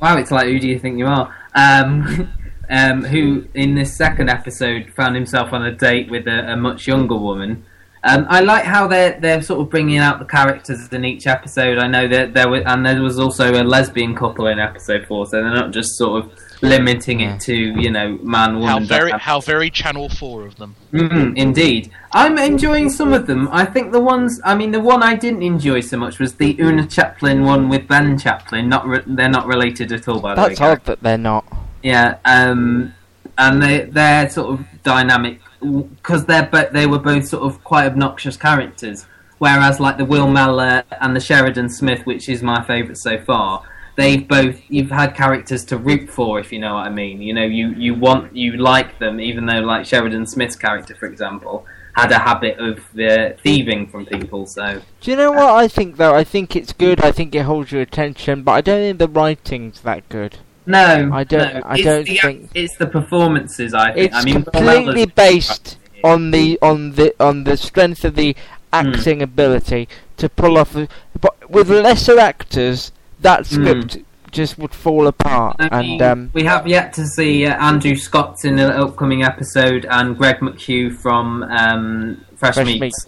Wow, 0.00 0.16
it's 0.18 0.30
like 0.30 0.46
who 0.48 0.58
do 0.58 0.68
you 0.68 0.78
think 0.78 0.98
you 0.98 1.06
are? 1.06 1.34
Um, 1.54 2.28
um, 2.70 3.04
who 3.04 3.46
in 3.54 3.74
this 3.74 3.96
second 3.96 4.28
episode 4.30 4.90
found 4.96 5.14
himself 5.14 5.52
on 5.52 5.64
a 5.64 5.72
date 5.72 6.10
with 6.10 6.26
a, 6.26 6.52
a 6.52 6.56
much 6.56 6.86
younger 6.86 7.16
woman. 7.16 7.64
Um, 8.04 8.26
I 8.28 8.40
like 8.40 8.64
how 8.64 8.88
they're 8.88 9.18
they're 9.20 9.42
sort 9.42 9.60
of 9.60 9.70
bringing 9.70 9.98
out 9.98 10.18
the 10.18 10.24
characters 10.24 10.88
in 10.92 11.04
each 11.04 11.28
episode. 11.28 11.78
I 11.78 11.86
know 11.86 12.08
that 12.08 12.34
there 12.34 12.48
was 12.48 12.64
and 12.66 12.84
there 12.84 13.00
was 13.00 13.18
also 13.18 13.52
a 13.52 13.62
lesbian 13.62 14.16
couple 14.16 14.48
in 14.48 14.58
episode 14.58 15.06
four, 15.06 15.24
so 15.26 15.40
they're 15.40 15.54
not 15.54 15.70
just 15.70 15.96
sort 15.96 16.24
of 16.24 16.32
limiting 16.62 17.20
it 17.20 17.40
to 17.40 17.54
you 17.54 17.90
know 17.90 18.18
man 18.22 18.54
woman. 18.54 18.68
How 18.68 18.78
very, 18.80 19.10
how 19.12 19.40
very 19.40 19.68
Channel 19.70 20.08
Four 20.08 20.46
of 20.46 20.56
them. 20.56 20.74
Mm, 20.92 21.36
indeed. 21.36 21.90
I'm 22.12 22.38
enjoying 22.38 22.88
some 22.88 23.12
of 23.12 23.26
them. 23.26 23.48
I 23.50 23.64
think 23.64 23.92
the 23.92 24.00
ones, 24.00 24.40
I 24.44 24.54
mean, 24.54 24.70
the 24.70 24.80
one 24.80 25.02
I 25.02 25.14
didn't 25.14 25.42
enjoy 25.42 25.80
so 25.80 25.96
much 25.96 26.18
was 26.18 26.34
the 26.34 26.56
Oona 26.60 26.86
Chaplin 26.86 27.44
one 27.44 27.68
with 27.68 27.86
Ben 27.88 28.18
Chaplin. 28.18 28.68
Not 28.68 28.86
re- 28.86 29.02
They're 29.06 29.28
not 29.28 29.46
related 29.46 29.92
at 29.92 30.08
all, 30.08 30.20
by 30.20 30.34
the 30.34 30.42
way. 30.42 30.48
that's 30.48 30.60
odd 30.60 30.84
that 30.84 31.02
they're 31.02 31.18
not. 31.18 31.44
Yeah, 31.82 32.18
um, 32.24 32.94
and 33.36 33.62
they 33.62 33.82
they're 33.84 34.30
sort 34.30 34.58
of 34.60 34.66
dynamic 34.82 35.40
because 35.60 36.26
they're 36.26 36.46
bo- 36.46 36.70
they 36.72 36.86
were 36.86 36.98
both 36.98 37.26
sort 37.28 37.42
of 37.42 37.62
quite 37.64 37.86
obnoxious 37.86 38.36
characters. 38.36 39.06
Whereas 39.38 39.80
like 39.80 39.98
the 39.98 40.04
Will 40.04 40.28
Mellor 40.28 40.84
and 41.00 41.16
the 41.16 41.20
Sheridan 41.20 41.68
Smith, 41.68 42.06
which 42.06 42.28
is 42.28 42.42
my 42.44 42.62
favourite 42.62 42.96
so 42.96 43.18
far, 43.18 43.64
they've 43.96 44.26
both 44.26 44.58
you've 44.68 44.90
had 44.90 45.14
characters 45.14 45.64
to 45.66 45.76
root 45.76 46.08
for, 46.10 46.38
if 46.40 46.52
you 46.52 46.58
know 46.58 46.74
what 46.74 46.86
I 46.86 46.90
mean. 46.90 47.20
You 47.22 47.34
know, 47.34 47.44
you 47.44 47.70
you 47.70 47.94
want 47.94 48.34
you 48.36 48.56
like 48.56 48.98
them, 48.98 49.20
even 49.20 49.46
though 49.46 49.60
like 49.60 49.86
Sheridan 49.86 50.26
Smith's 50.26 50.56
character, 50.56 50.94
for 50.94 51.06
example, 51.06 51.66
had 51.94 52.10
a 52.12 52.18
habit 52.18 52.58
of 52.58 52.78
uh, 52.98 53.30
thieving 53.42 53.86
from 53.88 54.06
people. 54.06 54.46
So 54.46 54.80
Do 55.00 55.10
you 55.10 55.16
know 55.16 55.32
what 55.32 55.50
I 55.54 55.68
think 55.68 55.96
though? 55.96 56.14
I 56.14 56.24
think 56.24 56.56
it's 56.56 56.72
good. 56.72 57.00
I 57.00 57.12
think 57.12 57.34
it 57.34 57.42
holds 57.42 57.72
your 57.72 57.82
attention, 57.82 58.42
but 58.42 58.52
I 58.52 58.60
don't 58.60 58.80
think 58.80 58.98
the 58.98 59.08
writing's 59.08 59.80
that 59.82 60.08
good. 60.08 60.38
no, 60.66 61.10
I 61.12 61.24
don't- 61.24 61.54
no, 61.54 61.60
I 61.64 61.74
it's 61.74 61.84
don't 61.84 62.06
the, 62.06 62.16
think- 62.18 62.50
it's 62.54 62.76
the 62.76 62.86
performances. 62.86 63.74
I 63.74 63.92
think. 63.92 64.06
It's 64.06 64.16
I 64.16 64.24
mean, 64.24 64.42
completely 64.44 65.06
based 65.06 65.78
on 66.04 66.30
the 66.30 66.58
on 66.62 66.92
the 66.92 67.14
on 67.20 67.44
the 67.44 67.56
strength 67.56 68.04
of 68.04 68.14
the 68.16 68.34
acting 68.72 69.20
ability 69.22 69.88
to 70.16 70.28
pull 70.28 70.56
off. 70.56 70.74
But 71.20 71.50
with 71.50 71.68
lesser 71.68 72.18
actors, 72.18 72.90
that 73.22 73.46
Hmm. 73.46 73.54
script 73.54 73.98
just 74.30 74.58
would 74.58 74.72
fall 74.74 75.06
apart. 75.06 75.56
I 75.58 75.68
and 75.72 75.86
mean, 75.88 76.02
um, 76.02 76.30
we 76.32 76.44
have 76.44 76.66
yet 76.66 76.92
to 76.94 77.06
see 77.06 77.44
uh, 77.46 77.54
Andrew 77.62 77.94
Scott 77.96 78.44
in 78.44 78.58
an 78.58 78.70
upcoming 78.70 79.22
episode, 79.24 79.86
and 79.90 80.16
Greg 80.16 80.38
McHugh 80.38 80.94
from 80.96 81.42
um, 81.44 82.24
Fresh, 82.36 82.54
Fresh 82.54 82.66
Meats 82.66 82.80
Meats. 82.80 83.06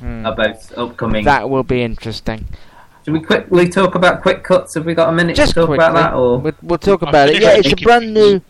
Hmm. 0.00 0.26
are 0.26 0.34
both 0.34 0.76
upcoming. 0.76 1.24
that 1.24 1.48
will 1.48 1.62
be 1.62 1.82
interesting. 1.82 2.46
Should 3.04 3.14
we 3.14 3.20
quickly 3.20 3.68
talk 3.68 3.94
about 3.94 4.20
quick 4.20 4.42
cuts? 4.42 4.74
Have 4.74 4.84
we 4.84 4.92
got 4.94 5.08
a 5.08 5.12
minute 5.12 5.36
Just 5.36 5.54
to 5.54 5.60
talk 5.60 5.68
quickly, 5.68 5.86
about 5.86 5.94
that? 5.94 6.14
Or 6.14 6.38
we'll, 6.38 6.52
we'll 6.62 6.78
talk 6.78 7.02
about 7.02 7.30
it. 7.30 7.40
Yeah, 7.40 7.52
it's 7.56 7.72
a 7.72 7.76
brand 7.76 8.12
new. 8.12 8.42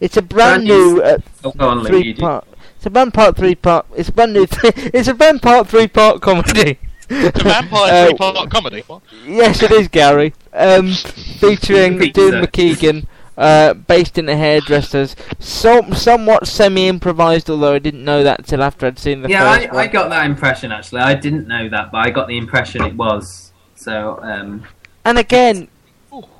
It's 0.00 0.16
a 0.16 0.22
brand 0.22 0.64
Brand 0.64 0.64
new- 0.64 0.94
new 0.96 1.02
uh, 1.02 1.18
oh, 1.44 1.52
on, 1.58 1.84
three 1.84 2.04
you 2.04 2.14
do. 2.14 2.20
part. 2.22 2.46
It's 2.76 2.86
a 2.86 2.90
brand 2.90 3.12
part 3.12 3.36
three 3.36 3.54
part. 3.56 3.84
It's 3.96 4.08
a 4.08 4.12
brand 4.12 4.32
new. 4.32 4.46
it's 4.62 5.08
a 5.08 5.14
brand 5.14 5.42
part 5.42 5.66
three 5.68 5.88
part 5.88 6.22
comedy. 6.22 6.78
It's 7.10 7.38
a 7.40 7.44
vampire 7.44 7.92
Uh, 7.92 8.06
three-part 8.08 8.50
comedy. 8.50 8.82
What? 8.86 9.02
Yes, 9.24 9.62
it 9.62 9.70
is 9.70 9.86
Gary. 9.88 10.34
Um, 10.56 10.92
featuring 10.92 11.98
Pizza. 11.98 12.30
Doon 12.30 12.42
Mackichan, 12.42 13.06
uh, 13.36 13.74
based 13.74 14.16
in 14.16 14.28
a 14.28 14.36
hairdresser's, 14.36 15.14
so, 15.38 15.82
somewhat 15.92 16.46
semi-improvised. 16.46 17.50
Although 17.50 17.74
I 17.74 17.78
didn't 17.78 18.04
know 18.04 18.22
that 18.22 18.46
till 18.46 18.62
after 18.62 18.86
I'd 18.86 18.98
seen 18.98 19.22
the 19.22 19.28
Yeah, 19.28 19.54
first 19.56 19.68
I, 19.68 19.74
one. 19.74 19.84
I 19.84 19.86
got 19.88 20.08
that 20.10 20.24
impression 20.26 20.72
actually. 20.72 21.02
I 21.02 21.14
didn't 21.14 21.46
know 21.46 21.68
that, 21.68 21.92
but 21.92 21.98
I 21.98 22.10
got 22.10 22.26
the 22.28 22.38
impression 22.38 22.82
it 22.82 22.94
was. 22.94 23.52
So, 23.74 24.18
um, 24.22 24.64
And 25.04 25.18
again, 25.18 25.68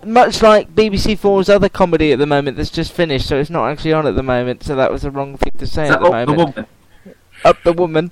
much 0.05 0.43
like 0.43 0.75
BBC 0.75 1.19
Four's 1.19 1.49
other 1.49 1.69
comedy 1.69 2.13
at 2.13 2.19
the 2.19 2.27
moment 2.27 2.57
that's 2.57 2.71
just 2.71 2.93
finished, 2.93 3.27
so 3.29 3.37
it's 3.37 3.51
not 3.51 3.69
actually 3.69 3.93
on 3.93 4.07
at 4.07 4.15
the 4.15 4.23
moment. 4.23 4.63
So 4.63 4.75
that 4.77 4.91
was 4.91 5.03
the 5.03 5.11
wrong 5.11 5.37
thing 5.37 5.53
to 5.59 5.67
say 5.67 5.85
at 5.89 5.89
that 5.89 6.01
the 6.01 6.07
up 6.07 6.27
the 6.27 6.33
moment. 6.35 6.57
woman? 6.57 6.67
Up 7.45 7.57
the 7.65 7.73
woman. 7.73 8.11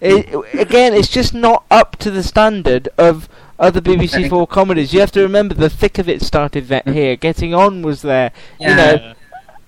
It, 0.00 0.54
again, 0.54 0.92
it's 0.94 1.08
just 1.08 1.32
not 1.32 1.64
up 1.70 1.96
to 1.96 2.10
the 2.10 2.22
standard 2.22 2.88
of 2.98 3.28
other 3.58 3.80
BBC 3.80 4.28
Four 4.28 4.46
comedies. 4.46 4.92
You 4.92 5.00
have 5.00 5.12
to 5.12 5.22
remember 5.22 5.54
the 5.54 5.70
thick 5.70 5.98
of 5.98 6.08
it 6.08 6.22
started 6.22 6.68
that 6.68 6.88
here. 6.88 7.16
Getting 7.16 7.54
on 7.54 7.82
was 7.82 8.02
there. 8.02 8.32
Yeah. 8.58 8.70
You 8.70 8.76
know, 8.76 9.14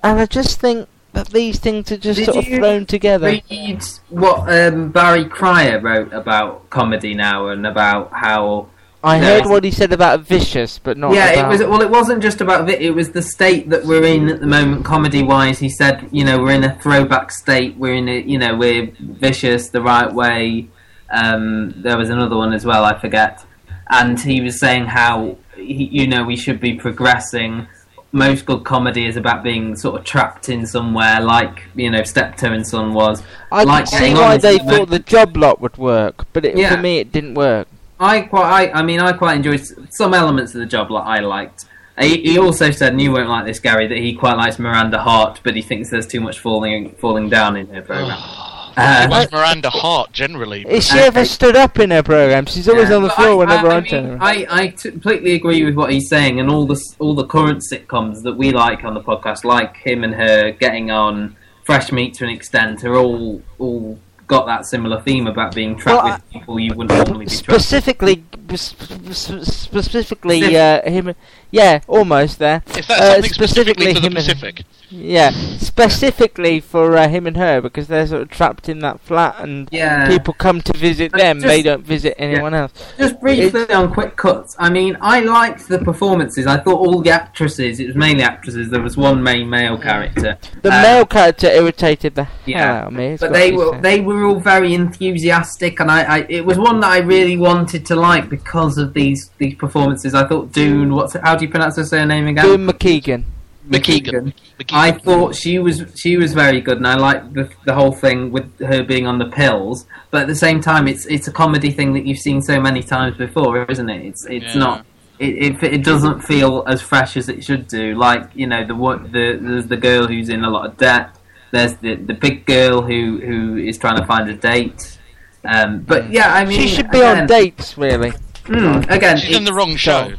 and 0.03 0.21
I 0.21 0.27
just 0.27 0.61
think 0.61 0.89
that 1.13 1.29
these 1.29 1.59
things 1.59 1.91
are 1.91 1.97
just 1.97 2.19
Did 2.19 2.27
sort 2.27 2.39
of 2.39 2.47
thrown 2.47 2.87
together. 2.87 3.27
Read 3.51 3.83
what 4.11 4.53
um, 4.53 4.91
Barry 4.91 5.25
Cryer 5.25 5.81
wrote 5.81 6.13
about 6.13 6.71
comedy 6.71 7.15
now 7.15 7.49
and 7.49 7.67
about 7.67 8.13
how 8.13 8.69
I 9.03 9.19
heard 9.19 9.47
what 9.47 9.63
he 9.63 9.71
said 9.71 9.93
about 9.93 10.21
Vicious, 10.21 10.79
but 10.79 10.99
not 10.99 11.15
yeah, 11.15 11.31
about... 11.31 11.45
it 11.45 11.49
was. 11.49 11.61
Well, 11.61 11.83
it 11.83 11.91
wasn't 11.91 12.21
just 12.23 12.41
about 12.41 12.69
it. 12.69 12.83
It 12.83 12.91
was 12.91 13.11
the 13.11 13.23
state 13.23 13.71
that 13.71 13.85
we're 13.85 14.05
in 14.05 14.29
at 14.29 14.41
the 14.41 14.47
moment, 14.47 14.85
comedy-wise. 14.85 15.61
He 15.61 15.69
said, 15.69 16.09
you 16.11 16.25
know, 16.25 16.39
we're 16.39 16.53
in 16.53 16.65
a 16.65 16.79
throwback 16.81 17.31
state. 17.31 17.77
We're 17.77 17.95
in 17.95 18.09
a, 18.09 18.21
you 18.21 18.39
know, 18.39 18.57
we're 18.57 18.91
vicious 18.99 19.71
the 19.71 19.83
right 19.83 20.13
way. 20.13 20.69
Um, 21.11 21.75
there 21.77 21.97
was 21.97 22.11
another 22.11 22.37
one 22.37 22.53
as 22.53 22.65
well. 22.65 22.85
I 22.85 22.99
forget. 22.99 23.45
And 23.91 24.21
he 24.21 24.41
was 24.41 24.61
saying 24.61 24.87
how, 24.87 25.37
he, 25.57 25.85
you 25.85 26.07
know, 26.07 26.25
we 26.25 26.37
should 26.37 26.61
be 26.61 26.75
progressing. 26.75 27.67
Most 28.13 28.47
good 28.47 28.65
comedy 28.65 29.07
is 29.07 29.17
about 29.17 29.43
being 29.43 29.77
sort 29.77 30.01
of 30.01 30.05
trapped 30.07 30.49
in 30.49 30.67
somewhere, 30.67 31.21
like 31.21 31.65
you 31.75 31.91
know, 31.91 32.03
Steptoe 32.03 32.53
and 32.53 32.67
Son 32.67 32.95
was. 32.95 33.23
I 33.53 33.65
like 33.65 33.85
could 33.85 33.99
see 33.99 34.15
why 34.15 34.39
they 34.39 34.57
somewhere. 34.57 34.77
thought 34.77 34.91
the 34.91 34.99
job 34.99 35.37
lot 35.37 35.61
would 35.61 35.77
work, 35.77 36.25
but 36.33 36.45
it, 36.45 36.57
Yeah. 36.57 36.75
for 36.75 36.81
me 36.81 36.99
it 36.99 37.13
didn't 37.13 37.35
work. 37.35 37.69
I 38.01 38.23
quite, 38.23 38.71
I, 38.71 38.79
I 38.79 38.83
mean, 38.83 39.01
I 39.01 39.13
quite 39.13 39.37
enjoyed 39.37 39.61
some 39.91 40.15
elements 40.15 40.55
of 40.55 40.61
the 40.61 40.67
job 40.67 40.91
lot 40.91 41.07
I 41.07 41.21
liked. 41.21 41.67
He, 42.01 42.23
he 42.23 42.39
also 42.39 42.71
said, 42.71 42.93
and 42.93 43.03
you 43.03 43.11
won't 43.11 43.29
like 43.29 43.45
this, 43.45 43.59
Gary, 43.59 43.89
that 43.89 43.99
he 43.99 44.15
quite 44.15 44.37
likes 44.37 44.59
Miranda 44.59 45.01
Hart, 45.01 45.41
but 45.43 45.57
he 45.57 45.63
thinks 45.63 45.91
there's 45.91 46.07
too 46.07 46.21
much 46.21 46.39
falling 46.39 46.93
falling 46.93 47.29
down 47.29 47.57
in 47.57 47.67
her 47.75 47.83
program. 47.83 48.19
It 48.79 48.83
Uh, 48.83 49.09
was 49.11 49.33
Miranda 49.33 49.71
Hart 49.71 50.13
generally. 50.13 50.63
but- 50.63 50.73
Is 50.73 50.87
she 50.89 50.99
ever 50.99 51.25
stood 51.25 51.57
up 51.57 51.79
in 51.79 51.91
her 51.91 52.03
program? 52.03 52.47
She's 52.47 52.69
always 52.69 52.89
yeah, 52.91 52.97
on 52.97 53.03
the 53.03 53.11
floor 53.11 53.31
I- 53.33 53.35
whenever 53.35 53.69
I, 53.69 53.75
I, 53.75 53.77
I, 53.79 53.81
turn 53.81 54.05
mean, 54.05 54.13
around. 54.13 54.23
I, 54.23 54.47
I 54.51 54.67
t- 54.69 54.91
completely 54.91 55.35
agree 55.35 55.65
with 55.65 55.75
what 55.75 55.91
he's 55.93 56.09
saying, 56.09 56.39
and 56.41 56.49
all 56.49 56.67
the 56.67 56.81
all 56.99 57.15
the 57.15 57.27
current 57.27 57.63
sitcoms 57.73 58.23
that 58.23 58.35
we 58.37 58.53
like 58.53 58.85
on 58.85 58.95
the 58.95 59.01
podcast, 59.01 59.45
like 59.45 59.77
him 59.79 60.05
and 60.05 60.15
her 60.15 60.53
getting 60.53 60.91
on 60.91 61.37
Fresh 61.65 61.91
Meat 61.93 62.15
to 62.15 62.25
an 62.25 62.31
extent, 62.31 62.85
are 62.85 62.97
all 62.97 63.43
all 63.59 63.99
got 64.29 64.47
that 64.47 64.65
similar 64.67 65.01
theme 65.01 65.27
about 65.27 65.55
being 65.55 65.77
trapped 65.77 66.05
Well, 66.05 66.13
with 66.15 66.31
people 66.31 66.61
you 66.61 66.75
wouldn't 66.75 66.97
normally 67.09 67.25
be 67.25 67.31
trapped. 67.31 67.49
with. 67.49 67.63
Specifically, 67.63 68.23
sp- 68.55 69.03
specifically 69.43 70.57
uh, 70.57 70.89
him. 70.89 71.15
Yeah, 71.51 71.81
almost 71.89 72.39
there. 72.39 72.63
Is 72.77 72.87
that 72.89 73.01
Uh, 73.01 73.13
something 73.15 73.33
specifically 73.33 73.95
for 73.95 74.01
the 74.01 74.07
him 74.07 74.17
and- 74.17 74.27
Pacific? 74.27 74.65
Yeah, 74.91 75.31
specifically 75.59 76.61
for 76.61 76.97
uh, 76.97 77.09
him 77.09 77.27
and 77.27 77.37
her 77.37 77.61
because 77.61 77.89
they're 77.89 78.07
sort 78.07 78.23
of 78.23 78.29
trapped 78.31 78.69
in 78.69 78.79
that 78.81 79.01
flat, 79.01 79.37
and 79.39 79.69
Yeah. 79.71 80.09
people 80.09 80.35
come 80.35 80.61
to 80.63 80.77
visit 80.77 81.13
But 81.13 81.21
them. 81.21 81.39
just- 81.39 81.47
they 81.49 81.63
don't 81.63 81.85
visit 81.87 82.15
anyone 82.19 82.53
else. 82.55 82.73
Just 82.99 83.21
briefly 83.21 83.71
on 83.73 83.93
quick 83.93 84.17
cuts. 84.17 84.57
I 84.59 84.69
mean, 84.71 84.97
I 85.01 85.21
liked 85.21 85.69
the 85.69 85.79
performances. 85.79 86.47
I 86.47 86.57
thought 86.59 86.81
all 86.81 87.01
the 87.03 87.11
actresses, 87.11 87.81
it 87.81 87.87
was 87.87 87.97
mainly 87.97 88.23
actresses. 88.23 88.71
There 88.71 88.81
was 88.83 88.97
one 88.97 89.23
main 89.23 89.49
male 89.49 89.79
character. 89.79 90.37
The 90.63 90.73
Uh, 90.73 90.83
male 90.83 91.07
character 91.07 91.49
irritated 91.49 92.15
the 92.15 92.25
hell 92.25 92.33
Yeah, 92.47 92.73
out 92.81 92.87
of 92.89 92.93
me. 92.95 93.17
but 93.21 93.33
they 93.33 93.51
to 93.51 93.57
be 93.57 93.57
were 93.57 93.81
they 93.81 94.01
were 94.01 94.18
all 94.27 94.41
very 94.41 94.75
enthusiastic, 94.75 95.81
and 95.81 95.91
I, 95.91 96.03
I 96.03 96.27
it 96.29 96.45
was 96.45 96.59
one 96.59 96.81
that 96.81 96.91
I 96.91 96.99
really 96.99 97.37
wanted 97.37 97.85
to 97.87 97.97
like 97.97 98.29
because 98.29 98.79
of 98.79 98.95
these 98.95 99.31
these 99.39 99.55
performances. 99.55 100.15
I 100.15 100.27
thought 100.27 100.53
Doon. 100.53 100.95
What's 100.95 101.15
how 101.15 101.37
do 101.37 101.45
you 101.45 101.51
pronounce 101.51 101.77
her 101.77 101.85
surname 101.85 102.27
again? 102.27 102.45
Boone 102.45 102.67
Mackichan. 102.67 103.25
Mackichan. 103.69 104.33
Mackichan. 104.59 104.73
I 104.73 104.93
thought 104.93 105.35
she 105.35 105.59
was 105.59 105.83
she 105.97 106.17
was 106.17 106.33
very 106.33 106.61
good, 106.61 106.79
and 106.79 106.87
I 106.87 106.95
liked 106.95 107.35
the 107.35 107.51
the 107.65 107.75
whole 107.75 107.93
thing 107.93 108.33
with 108.33 108.59
her 108.61 108.83
being 108.83 109.07
on 109.07 109.19
the 109.19 109.27
pills. 109.27 109.87
But 110.11 110.23
at 110.23 110.29
the 110.29 110.35
same 110.35 110.61
time, 110.61 110.89
it's 110.89 111.07
it's 111.07 111.29
a 111.29 111.33
comedy 111.33 111.71
thing 111.71 111.93
that 111.95 112.07
you've 112.07 112.19
seen 112.19 112.41
so 112.43 112.61
many 112.61 112.83
times 112.83 113.17
before, 113.17 113.65
isn't 113.65 113.89
it? 113.91 114.07
It's 114.07 114.27
it's 114.27 114.55
Yeah. 114.55 114.61
not. 114.61 114.87
It, 115.19 115.35
it 115.61 115.63
it 115.63 115.85
doesn't 115.85 116.21
feel 116.21 116.63
as 116.69 116.81
fresh 116.81 117.17
as 117.17 117.29
it 117.29 117.43
should 117.45 117.67
do. 117.67 117.95
Like 117.97 118.31
you 118.35 118.47
know 118.47 118.65
the 118.65 118.75
what 118.75 119.03
the 119.13 119.37
there's 119.41 119.67
the 119.67 119.77
girl 119.77 120.07
who's 120.07 120.29
in 120.29 120.45
a 120.45 120.51
lot 120.51 120.67
of 120.67 120.77
debt. 120.77 121.11
There's 121.51 121.75
the 121.77 121.95
the 121.97 122.15
big 122.15 122.45
girl 122.47 122.83
who 122.83 123.21
who 123.25 123.57
is 123.57 123.79
trying 123.79 123.97
to 123.99 124.07
find 124.07 124.29
a 124.29 124.35
date. 124.35 124.99
Um, 125.45 125.81
but 125.81 126.11
yeah, 126.11 126.35
I 126.35 126.45
mean, 126.45 126.61
She 126.61 126.69
should 126.69 126.91
be 126.91 126.99
again, 126.99 127.21
on 127.21 127.27
dates, 127.27 127.79
really. 127.79 128.11
mm, 128.45 128.91
again, 128.91 129.17
She's 129.19 129.37
in 129.37 129.45
the 129.45 129.53
wrong 129.55 129.77
show. 129.77 130.13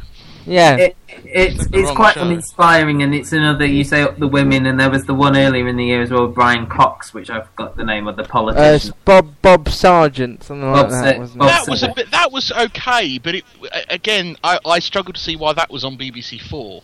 Yeah. 0.46 0.76
it, 0.76 0.96
it's 1.24 1.66
it's 1.72 1.90
quite 1.92 2.14
show. 2.14 2.22
uninspiring, 2.22 3.02
and 3.02 3.14
it's 3.14 3.32
another 3.32 3.66
you 3.66 3.84
say 3.84 4.00
up 4.02 4.18
the 4.18 4.26
women, 4.26 4.64
and 4.66 4.80
there 4.80 4.90
was 4.90 5.04
the 5.04 5.14
one 5.14 5.36
earlier 5.36 5.68
in 5.68 5.76
the 5.76 5.84
year 5.84 6.00
as 6.02 6.10
well, 6.10 6.26
Brian 6.26 6.66
Cox, 6.66 7.12
which 7.12 7.28
I 7.30 7.42
forgot 7.42 7.76
the 7.76 7.84
name 7.84 8.08
of 8.08 8.16
the 8.16 8.22
Uh, 8.24 8.26
politician. 8.28 8.94
Bob 9.04 9.34
Bob 9.42 9.68
Sargent, 9.68 10.42
something 10.42 10.72
like 10.72 10.88
that, 10.88 11.14
Sa- 11.14 11.20
wasn't 11.20 11.38
Bob? 11.40 11.48
That 11.50 11.68
was 11.70 11.82
a 11.82 11.92
bit. 11.94 12.10
That 12.10 12.32
was 12.32 12.50
okay, 12.50 13.18
but 13.18 13.34
it 13.36 13.44
again, 13.90 14.36
I, 14.42 14.58
I 14.64 14.78
struggled 14.78 15.14
to 15.16 15.20
see 15.20 15.36
why 15.36 15.52
that 15.52 15.70
was 15.70 15.84
on 15.84 15.96
BBC 15.98 16.40
Four. 16.40 16.82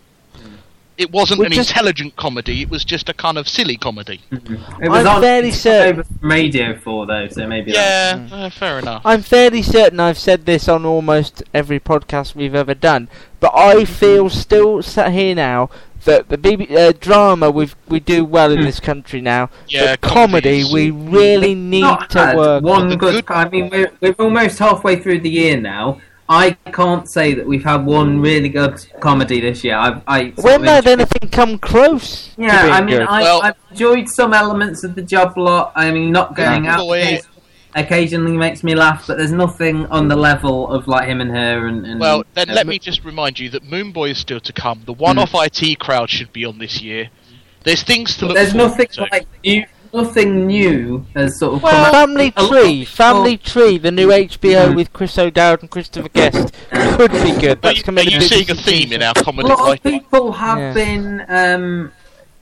It 0.99 1.11
wasn't 1.13 1.41
Well, 1.41 1.47
an 1.47 1.53
just- 1.53 1.71
intelligent 1.71 2.17
comedy. 2.17 2.63
It 2.63 2.71
was 2.71 2.85
just 2.85 3.09
a 3.09 3.15
kind 3.15 3.37
of 3.37 3.49
silly 3.49 3.77
comedy. 3.77 4.21
it 4.33 4.89
was 4.89 5.05
I'm 5.07 5.17
on 5.17 5.23
fairly 5.23 5.49
it's 5.49 5.59
certain- 5.61 6.05
Radio 6.21 6.75
Four 6.79 7.07
though, 7.07 7.29
so 7.29 7.47
maybe 7.47 7.73
that's- 7.73 8.31
Yeah, 8.31 8.37
uh, 8.37 8.51
fair 8.51 8.79
enough. 8.79 9.03
I'm 9.05 9.23
fairly 9.23 9.61
certain 9.63 10.01
I've 10.01 10.19
said 10.19 10.47
this 10.47 10.69
on 10.69 10.87
almost 10.87 11.43
every 11.53 11.79
podcast 11.81 12.35
we've 12.35 12.55
ever 12.55 12.75
done, 12.75 13.09
but 13.41 13.53
I 13.55 13.75
Mm-hmm. 13.77 13.93
feel 13.93 14.31
still 14.31 14.83
sat 14.83 15.13
here 15.13 15.35
now 15.35 15.69
that 16.05 16.29
the 16.29 16.39
BB, 16.39 16.71
uh, 16.75 16.93
drama 16.99 17.51
we 17.51 17.69
we 17.89 17.99
do 18.01 18.25
well 18.25 18.51
in 18.53 18.61
this 18.63 18.79
country 18.81 19.21
now. 19.21 19.51
Yeah, 19.69 19.93
but 19.93 20.01
comedy 20.03 20.63
comedies. 20.63 20.73
we 20.73 20.91
really 20.93 21.55
need 21.55 21.81
Not 21.81 22.11
to 22.11 22.33
work. 22.37 22.63
one 22.65 22.89
good. 22.91 22.99
good- 23.01 23.25
I 23.29 23.49
mean, 23.49 23.69
we're 23.71 23.91
we're 24.01 24.13
almost 24.19 24.59
halfway 24.61 24.97
through 24.97 25.21
the 25.21 25.31
year 25.31 25.57
now. 25.61 26.01
I 26.29 26.53
can't 26.73 27.09
say 27.09 27.35
that 27.35 27.47
we've 27.47 27.63
had 27.65 27.85
one 27.87 28.21
really 28.21 28.49
good 28.49 28.85
comedy 29.01 29.41
this 29.41 29.63
year. 29.63 29.77
I've, 29.77 30.03
I 30.09 30.33
When 30.37 30.63
of 30.63 30.67
had 30.67 30.79
enjoyed- 30.87 30.93
anything 31.01 31.29
come 31.31 31.59
close? 31.59 32.35
to 32.35 32.43
Yeah, 32.43 32.63
being 32.63 32.75
I 32.75 32.81
mean, 32.81 32.99
good? 32.99 33.07
I, 33.09 33.23
Well- 33.23 33.43
I've 33.43 33.55
enjoyed 33.71 34.09
some 34.09 34.35
elements 34.35 34.83
of 34.85 34.95
the 34.97 35.03
job 35.03 35.37
lot. 35.39 35.73
I 35.77 35.91
mean, 35.93 36.11
not 36.11 36.35
going 36.35 36.65
Yeah. 36.65 36.75
out 36.75 36.79
Boy. 36.81 37.01
occasionally, 37.01 37.23
occasionally 37.77 38.37
makes 38.37 38.65
me 38.65 38.75
laugh, 38.75 39.07
but 39.07 39.19
there's 39.19 39.31
nothing 39.33 39.87
on 39.87 40.09
the 40.09 40.17
level 40.17 40.69
of 40.69 40.89
like 40.89 41.07
him 41.09 41.21
and 41.21 41.31
her. 41.31 41.67
And, 41.69 41.87
and 41.87 42.01
Well, 42.01 42.25
then 42.35 42.51
uh, 42.51 42.55
let 42.55 42.67
me 42.67 42.79
just 42.79 43.05
remind 43.05 43.39
you 43.39 43.49
that 43.51 43.63
Moone 43.63 43.93
Boy 43.93 44.11
is 44.11 44.19
still 44.19 44.41
to 44.41 44.53
come. 44.53 44.83
The 44.87 44.95
one-off 44.95 45.31
IT 45.35 45.79
crowd 45.79 46.11
should 46.11 46.33
be 46.33 46.45
on 46.45 46.59
this 46.59 46.81
year. 46.81 47.11
There's 47.65 47.83
things 47.83 48.17
to 48.19 48.27
look. 48.27 48.37
There's 48.37 48.53
forward 48.53 48.71
nothing 48.71 48.87
to. 48.93 49.01
like 49.13 49.27
new, 49.45 49.65
nothing 49.97 50.47
new 50.47 51.05
has 51.15 51.39
sort 51.39 51.55
of 51.55 51.63
Well, 51.63 51.91
come. 51.91 51.93
Family 52.09 52.33
A 52.37 52.47
Tree, 52.49 52.83
of 52.83 52.89
Family 52.89 53.37
Tree, 53.37 53.79
the 53.79 53.91
new 53.91 54.09
HBO 54.13 54.69
Mm. 54.69 54.77
with 54.77 54.93
Chris 54.93 55.19
O'Dowd 55.19 55.63
and 55.63 55.71
Christopher 55.71 56.09
Guest 56.11 56.53
could 56.71 57.13
be 57.13 57.33
good. 57.33 57.59
Are 57.65 57.73
That's 57.73 57.87
you're 57.87 58.05
you 58.05 58.21
seeing 58.21 58.51
a 58.51 58.55
theme 58.55 58.93
in 58.93 59.03
our 59.03 59.13
A 59.17 59.23
comedy 59.25 59.49
lot 59.49 59.75
of 59.75 59.83
people 59.83 60.33
have 60.33 60.59
Yeah. 60.59 60.73
been, 60.75 61.25
um, 61.29 61.93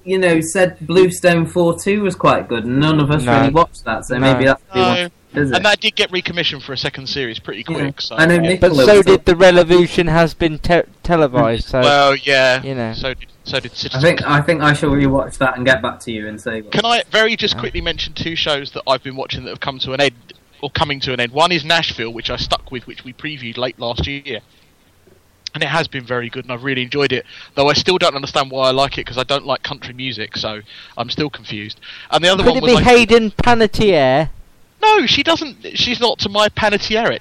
you 0.05 0.19
know, 0.19 0.41
said 0.41 0.77
Bluestone 0.81 1.47
Four 1.47 1.79
Two 1.79 2.03
was 2.03 2.15
quite 2.15 2.49
good, 2.49 2.65
and 2.65 2.79
none 2.79 3.01
of 3.01 3.11
us 3.11 3.23
No. 3.25 3.39
really 3.41 3.53
watched 3.53 3.85
that. 3.85 4.05
So 4.07 4.15
No. 4.19 4.33
maybe 4.33 4.45
that's 4.47 4.63
the 4.73 4.79
No. 4.81 4.87
one. 4.89 5.11
Is 5.37 5.51
it? 5.51 5.57
And 5.57 5.65
that 5.65 5.81
did 5.81 5.95
get 5.97 6.11
recommissioned 6.11 6.63
for 6.63 6.73
a 6.73 6.77
second 6.77 7.09
series 7.09 7.39
pretty 7.39 7.65
Yeah. 7.69 7.75
quick. 7.77 8.01
So. 8.01 8.17
I 8.17 8.27
know 8.27 8.57
But 8.57 8.75
so 8.75 9.03
did 9.03 9.25
the 9.25 9.35
Revolution 9.37 10.07
has 10.07 10.35
been 10.35 10.59
te- 10.59 10.83
televised. 11.03 11.69
So 11.69 11.81
Well, 11.81 12.15
yeah. 12.17 12.63
you 12.63 12.75
know. 12.75 12.93
So 12.95 13.15
did 13.15 13.29
so 13.45 13.61
did 13.61 13.73
I 13.73 13.75
Citizen. 13.75 14.01
think 14.01 14.23
I 14.27 14.41
think 14.41 14.63
I 14.63 14.73
shall 14.73 14.91
rewatch 14.91 15.39
that 15.39 15.57
and 15.57 15.67
get 15.67 15.83
back 15.83 16.01
to 16.01 16.13
you 16.13 16.29
and 16.29 16.41
say. 16.41 16.63
What 16.63 16.73
Can 16.73 16.85
I 16.85 17.03
very 17.11 17.37
just 17.37 17.59
quickly 17.59 17.81
mention 17.81 18.13
two 18.15 18.37
shows 18.37 18.71
that 18.73 18.83
I've 18.87 19.03
been 19.03 19.17
watching 19.17 19.45
that 19.45 19.51
have 19.51 19.61
come 19.61 19.79
to 19.81 19.93
an 19.93 20.01
end 20.01 20.15
or 20.63 20.71
coming 20.71 21.01
to 21.01 21.13
an 21.13 21.21
end? 21.21 21.33
One 21.33 21.53
is 21.53 21.65
Nashville, 21.65 22.13
which 22.13 22.31
I 22.31 22.37
stuck 22.37 22.71
with, 22.71 22.87
which 22.87 23.05
we 23.05 23.13
previewed 23.13 23.59
late 23.59 23.79
last 23.79 24.07
year. 24.07 24.41
And 25.55 25.63
it 25.63 25.69
has 25.69 25.87
been 25.87 26.05
very 26.05 26.29
good, 26.31 26.45
and 26.45 26.53
I've 26.53 26.65
really 26.65 26.83
enjoyed 26.83 27.13
it. 27.13 27.25
Though 27.55 27.69
I 27.69 27.75
still 27.75 27.97
don't 27.97 28.17
understand 28.17 28.51
why 28.51 28.69
I 28.69 28.71
like 28.73 28.95
it 28.95 29.03
because 29.07 29.19
I 29.19 29.23
don't 29.23 29.47
like 29.47 29.63
country 29.63 29.95
music, 29.95 30.37
so 30.37 30.63
I'm 30.99 31.09
still 31.11 31.31
confused. 31.31 31.79
And 32.11 32.25
the 32.25 32.29
other 32.31 32.43
could 32.43 32.55
one 32.55 32.59
it 32.59 32.63
was 32.63 32.71
be 32.71 32.75
like, 32.75 32.85
Hayden 32.85 33.31
Panettiere? 33.31 34.31
No, 34.85 35.07
she 35.07 35.23
doesn't. 35.23 35.57
She's 35.79 36.01
not 36.01 36.19
to 36.21 36.29
my 36.29 36.49
panettiere. 36.49 37.21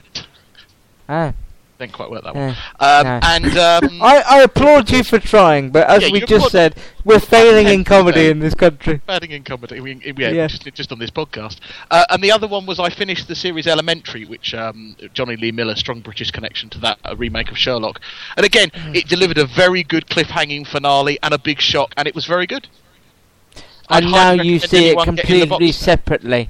Ah, 1.10 1.34
Didn't 1.80 1.94
quite 1.94 2.10
work 2.12 2.24
that 2.24 2.36
Yeah. 2.36 2.48
one. 2.48 2.56
Um, 2.80 3.04
No. 3.06 3.20
And 3.24 3.58
um, 3.58 4.02
I, 4.12 4.24
I 4.30 4.42
applaud 4.44 4.90
you 4.92 5.04
for 5.04 5.20
trying, 5.20 5.70
but 5.72 5.90
as 5.90 6.04
Yeah, 6.04 6.12
we 6.12 6.22
just 6.22 6.50
said, 6.52 6.76
we're 7.04 7.20
failing 7.20 7.68
in 7.68 7.84
10%. 7.84 7.86
comedy 7.86 8.28
in 8.30 8.40
this 8.40 8.54
country. 8.54 9.02
Failing 9.06 9.32
in 9.32 9.44
comedy, 9.44 9.80
we, 9.82 9.96
yeah, 10.18 10.30
Yeah. 10.30 10.48
Just, 10.48 10.64
just 10.74 10.92
on 10.92 11.00
this 11.00 11.10
podcast. 11.12 11.58
Uh, 11.92 12.06
and 12.10 12.24
the 12.24 12.32
other 12.32 12.48
one 12.48 12.66
was 12.66 12.80
I 12.80 12.90
finished 12.90 13.28
the 13.28 13.36
series 13.36 13.68
Elementary, 13.68 14.24
which 14.26 14.54
um, 14.54 14.96
Jonny 15.14 15.36
Lee 15.36 15.52
Miller, 15.52 15.76
strong 15.76 16.00
British 16.00 16.32
connection 16.32 16.70
to 16.70 16.80
that, 16.80 17.00
a 17.06 17.16
remake 17.16 17.52
of 17.52 17.58
Sherlock. 17.58 18.00
And 18.38 18.46
again, 18.46 18.70
Mm. 18.72 18.96
it 18.96 19.08
delivered 19.08 19.38
a 19.38 19.46
very 19.46 19.84
good 19.84 20.06
cliffhanging 20.08 20.66
finale 20.68 21.18
and 21.24 21.34
a 21.34 21.38
big 21.40 21.60
shock, 21.60 21.94
and 21.98 22.08
it 22.08 22.16
was 22.16 22.26
very 22.26 22.48
good. 22.48 22.68
I'd 23.90 24.04
And 24.04 24.12
now 24.12 24.32
you 24.32 24.60
see 24.60 24.88
it 24.90 24.98
completely 25.04 25.72
separately. 25.74 26.50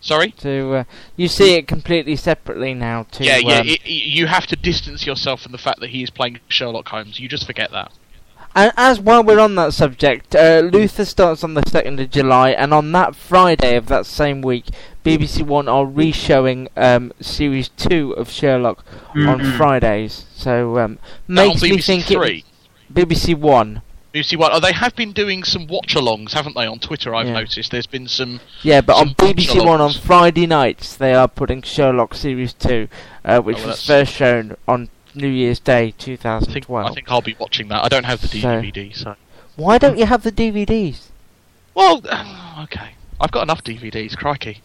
Sorry. 0.00 0.30
To 0.32 0.74
uh, 0.74 0.84
you 1.16 1.28
see 1.28 1.54
it 1.54 1.66
completely 1.66 2.16
separately 2.16 2.72
now. 2.74 3.04
To 3.12 3.24
yeah, 3.24 3.36
yeah. 3.38 3.58
um, 3.60 3.66
It, 3.66 3.80
it- 3.84 3.88
you 3.90 4.26
have 4.26 4.46
to 4.48 4.56
distance 4.56 5.06
yourself 5.06 5.42
from 5.42 5.52
the 5.52 5.58
fact 5.58 5.80
that 5.80 5.90
he 5.90 6.02
is 6.02 6.10
playing 6.10 6.40
Sherlock 6.48 6.88
Holmes. 6.88 7.18
You 7.20 7.28
just 7.28 7.46
forget 7.46 7.70
that. 7.72 7.92
And 8.54 8.72
as 8.76 8.98
while 8.98 9.22
we're 9.22 9.38
on 9.40 9.54
that 9.56 9.74
subject, 9.74 10.34
uh, 10.34 10.60
Luther 10.72 11.04
starts 11.04 11.44
on 11.44 11.54
the 11.54 11.62
second 11.68 12.00
of 12.00 12.10
July, 12.10 12.50
and 12.50 12.72
on 12.72 12.90
that 12.92 13.14
Friday 13.14 13.76
of 13.76 13.86
that 13.86 14.06
same 14.06 14.40
week, 14.40 14.66
BBC 15.04 15.42
One 15.42 15.68
are 15.68 15.84
re-showing 15.84 16.68
um, 16.76 17.12
series 17.20 17.68
two 17.68 18.12
of 18.12 18.30
Sherlock 18.30 18.84
on 19.14 19.40
Mhm. 19.40 19.56
Fridays. 19.56 20.24
So 20.34 20.78
um, 20.78 20.98
That 21.28 21.42
on 21.42 21.48
makes 21.48 21.62
me 21.62 21.70
BBC 21.72 21.84
think 21.86 22.04
Three. 22.06 22.44
it 22.88 22.94
BBC 22.94 23.34
One. 23.34 23.82
BBC 24.18 24.36
One. 24.38 24.50
Oh, 24.52 24.60
they 24.60 24.72
have 24.72 24.94
been 24.96 25.12
doing 25.12 25.44
some 25.44 25.66
watch-alongs, 25.66 26.32
haven't 26.32 26.56
they? 26.56 26.66
On 26.66 26.78
Twitter, 26.78 27.14
I've 27.14 27.28
Yeah. 27.28 27.34
noticed. 27.34 27.70
There's 27.70 27.86
been 27.86 28.08
some. 28.08 28.40
Yeah, 28.62 28.80
but 28.80 28.96
on 28.96 29.08
Some 29.08 29.14
BBC 29.14 29.64
One 29.64 29.80
on. 29.80 29.92
Friday 29.92 30.46
nights 30.46 30.96
they 30.96 31.14
are 31.14 31.28
putting 31.28 31.62
Sherlock 31.62 32.14
series 32.14 32.52
two, 32.52 32.88
uh, 33.24 33.40
which 33.40 33.56
Oh, 33.58 33.60
well, 33.60 33.68
was 33.68 33.84
first 33.86 34.12
shown 34.12 34.56
on 34.66 34.88
New 35.14 35.28
Year's 35.28 35.60
Day 35.60 35.78
I 35.78 35.82
think, 35.90 35.98
2012. 35.98 36.90
I 36.90 36.94
think 36.94 37.10
I'll 37.10 37.20
be 37.22 37.36
watching 37.38 37.68
that. 37.68 37.84
I 37.84 37.88
don't 37.88 38.04
have 38.04 38.20
the 38.20 38.28
So- 38.28 38.60
DVD, 38.60 38.92
so. 38.94 39.16
Why 39.56 39.78
don't 39.78 39.98
you 39.98 40.06
have 40.06 40.22
the 40.22 40.32
DVDs? 40.32 41.08
Well, 41.74 42.02
okay. 42.62 42.90
I've 43.20 43.30
got 43.32 43.42
enough 43.42 43.62
DVDs. 43.64 44.16
Crikey. 44.16 44.62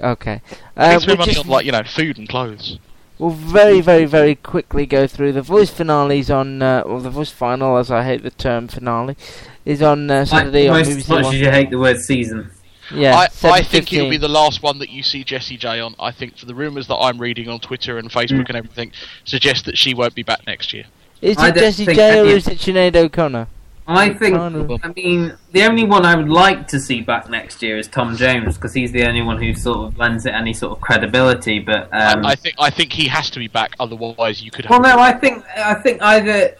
Okay. 0.00 0.40
I 0.76 0.84
Uh, 0.84 0.92
need 0.92 0.92
to 0.92 0.92
we'll 0.92 1.00
spend 1.00 1.18
money 1.18 1.36
on 1.38 1.46
like 1.48 1.66
you 1.66 1.72
know 1.72 1.82
food 1.82 2.18
and 2.18 2.28
clothes. 2.28 2.78
We'll 3.18 3.30
very, 3.30 3.80
very, 3.80 4.04
very 4.04 4.36
quickly 4.36 4.86
go 4.86 5.06
through 5.08 5.32
the 5.32 5.42
voice 5.42 5.70
finales 5.70 6.30
on, 6.30 6.62
uh, 6.62 6.80
or 6.86 7.00
the 7.00 7.10
voice 7.10 7.30
final, 7.30 7.76
as 7.76 7.90
I 7.90 8.04
hate 8.04 8.22
the 8.22 8.30
term 8.30 8.68
finale, 8.68 9.16
is 9.64 9.82
on 9.82 10.08
uh, 10.10 10.18
Like, 10.20 10.28
Saturday 10.28 10.68
on 10.68 10.78
most 10.78 10.88
BBC 10.90 11.08
much 11.08 11.24
One. 11.24 11.34
as 11.34 11.40
you 11.40 11.50
hate 11.50 11.70
the 11.70 11.78
word 11.78 11.98
season. 12.00 12.50
Yeah, 12.94 13.16
I, 13.16 13.24
I 13.44 13.62
think 13.62 13.92
it'll 13.92 14.08
be 14.08 14.16
the 14.16 14.28
last 14.28 14.62
one 14.62 14.78
that 14.78 14.88
you 14.88 15.02
see 15.02 15.22
Jessie 15.22 15.58
J 15.58 15.78
on. 15.80 15.94
I 16.00 16.10
think 16.10 16.38
for 16.38 16.46
the 16.46 16.54
rumours 16.54 16.86
that 16.86 16.96
I'm 16.96 17.18
reading 17.18 17.48
on 17.48 17.60
Twitter 17.60 17.98
and 17.98 18.08
Facebook 18.10 18.44
Mm. 18.44 18.48
and 18.48 18.56
everything 18.56 18.92
suggest 19.24 19.66
that 19.66 19.76
she 19.76 19.92
won't 19.92 20.14
be 20.14 20.22
back 20.22 20.46
next 20.46 20.72
year. 20.72 20.84
Is 21.20 21.36
it 21.36 21.40
don't 21.40 21.58
Jessie 21.58 21.84
J 21.84 22.20
or 22.20 22.24
is 22.26 22.48
it 22.48 22.58
Sinead 22.58 22.96
O'Connor? 22.96 23.48
I 23.90 24.12
think. 24.12 24.36
I 24.36 24.92
mean, 24.94 25.34
the 25.52 25.62
only 25.64 25.84
one 25.84 26.04
I 26.04 26.14
would 26.14 26.28
like 26.28 26.68
to 26.68 26.78
see 26.78 27.00
back 27.00 27.30
next 27.30 27.62
year 27.62 27.78
is 27.78 27.88
Tom 27.88 28.16
Jones 28.16 28.56
because 28.56 28.74
he's 28.74 28.92
the 28.92 29.04
only 29.04 29.22
one 29.22 29.42
who 29.42 29.54
sort 29.54 29.78
of 29.78 29.96
lends 29.98 30.26
it 30.26 30.34
any 30.34 30.52
sort 30.52 30.72
of 30.76 30.80
credibility. 30.82 31.58
But 31.58 31.84
um, 31.92 32.24
I, 32.26 32.30
I 32.32 32.34
think 32.34 32.54
I 32.58 32.68
think 32.70 32.92
he 32.92 33.08
has 33.08 33.30
to 33.30 33.38
be 33.38 33.48
back. 33.48 33.72
Otherwise, 33.80 34.42
you 34.42 34.50
could. 34.50 34.66
Have 34.66 34.70
well, 34.70 34.80
no, 34.96 35.02
I 35.02 35.12
think 35.12 35.42
I 35.56 35.74
think 35.74 36.02
either 36.02 36.54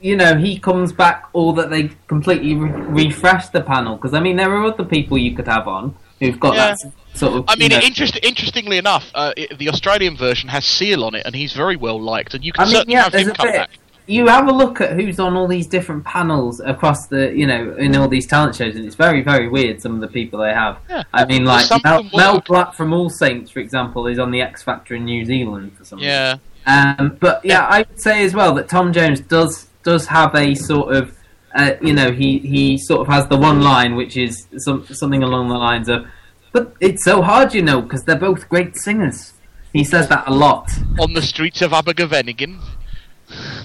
you 0.00 0.14
know 0.14 0.36
he 0.36 0.58
comes 0.58 0.92
back 0.92 1.24
or 1.32 1.54
that 1.54 1.70
they 1.70 1.90
completely 2.06 2.54
re- 2.54 2.70
refresh 3.06 3.48
the 3.48 3.62
panel 3.62 3.96
because 3.96 4.12
I 4.14 4.20
mean 4.20 4.36
there 4.36 4.50
are 4.54 4.64
other 4.66 4.84
people 4.84 5.16
you 5.18 5.34
could 5.34 5.48
have 5.48 5.66
on 5.66 5.96
who've 6.20 6.38
got 6.38 6.54
Yeah. 6.54 6.74
that 6.82 6.92
sort 7.16 7.32
of. 7.32 7.44
I 7.48 7.56
mean, 7.56 7.70
you 7.70 7.78
know, 7.78 7.82
interest, 7.84 8.18
interestingly 8.22 8.76
enough, 8.76 9.10
uh, 9.14 9.32
it, 9.36 9.58
the 9.58 9.70
Australian 9.70 10.16
version 10.16 10.48
has 10.50 10.64
Seal 10.66 11.02
on 11.04 11.14
it, 11.14 11.24
and 11.24 11.34
he's 11.34 11.52
very 11.54 11.76
well 11.76 12.00
liked, 12.00 12.34
and 12.34 12.44
you 12.44 12.52
can 12.52 12.62
I 12.62 12.64
mean, 12.66 12.74
certainly 12.74 12.94
yeah, 12.94 13.02
have 13.04 13.12
there's 13.12 13.24
him 13.24 13.30
a 13.30 13.34
come 13.34 13.46
bit. 13.48 13.54
back. 13.54 13.70
You 14.08 14.26
have 14.26 14.48
a 14.48 14.52
look 14.52 14.80
at 14.80 14.92
who's 14.98 15.20
on 15.20 15.36
all 15.36 15.46
these 15.46 15.66
different 15.66 16.02
panels 16.04 16.60
across 16.60 17.06
the, 17.08 17.30
you 17.36 17.46
know, 17.46 17.74
in 17.76 17.94
all 17.94 18.08
these 18.08 18.26
talent 18.26 18.54
shows, 18.56 18.74
and 18.74 18.84
it's 18.86 18.94
very, 18.96 19.20
very 19.22 19.48
weird. 19.48 19.82
Some 19.82 19.94
of 19.94 20.00
the 20.00 20.08
people 20.08 20.40
they 20.40 20.52
have. 20.54 20.78
Yeah. 20.88 21.02
I 21.12 21.26
mean, 21.26 21.44
like 21.44 21.68
Mel, 21.84 22.04
Mel. 22.14 22.40
Blatt 22.40 22.74
from 22.74 22.92
All 22.94 23.10
Saints, 23.10 23.50
for 23.50 23.60
example, 23.60 24.06
is 24.06 24.18
on 24.18 24.30
the 24.30 24.40
X 24.40 24.62
Factor 24.62 24.94
in 24.94 25.04
New 25.04 25.24
Zealand 25.26 25.76
for 25.76 25.84
some. 25.84 25.98
Yeah, 25.98 26.36
Um, 26.66 27.18
but 27.20 27.44
yeah, 27.44 27.66
I 27.66 27.80
would 27.80 28.00
say 28.00 28.24
as 28.24 28.34
well 28.34 28.54
that 28.54 28.68
Tom 28.68 28.92
Jones 28.94 29.20
does 29.20 29.68
does 29.82 30.06
have 30.06 30.34
a 30.34 30.54
sort 30.54 30.94
of, 30.96 31.16
uh, 31.54 31.72
you 31.82 31.92
know, 31.92 32.10
he, 32.10 32.38
he 32.38 32.78
sort 32.78 33.02
of 33.02 33.06
has 33.08 33.28
the 33.28 33.36
one 33.36 33.60
line 33.62 33.94
which 33.94 34.16
is 34.16 34.46
some, 34.56 34.86
something 34.86 35.22
along 35.22 35.48
the 35.48 35.54
lines 35.56 35.88
of, 35.88 36.06
"But 36.52 36.74
it's 36.80 37.04
so 37.04 37.20
hard, 37.22 37.52
you 37.54 37.62
know, 37.62 37.82
because 37.82 38.04
they're 38.04 38.16
both 38.16 38.48
great 38.48 38.76
singers." 38.76 39.34
He 39.74 39.84
says 39.84 40.08
that 40.08 40.26
a 40.26 40.32
lot. 40.32 40.70
on 40.98 41.12
the 41.12 41.20
streets 41.22 41.60
of 41.60 41.72
Abergavennigan, 41.72 42.58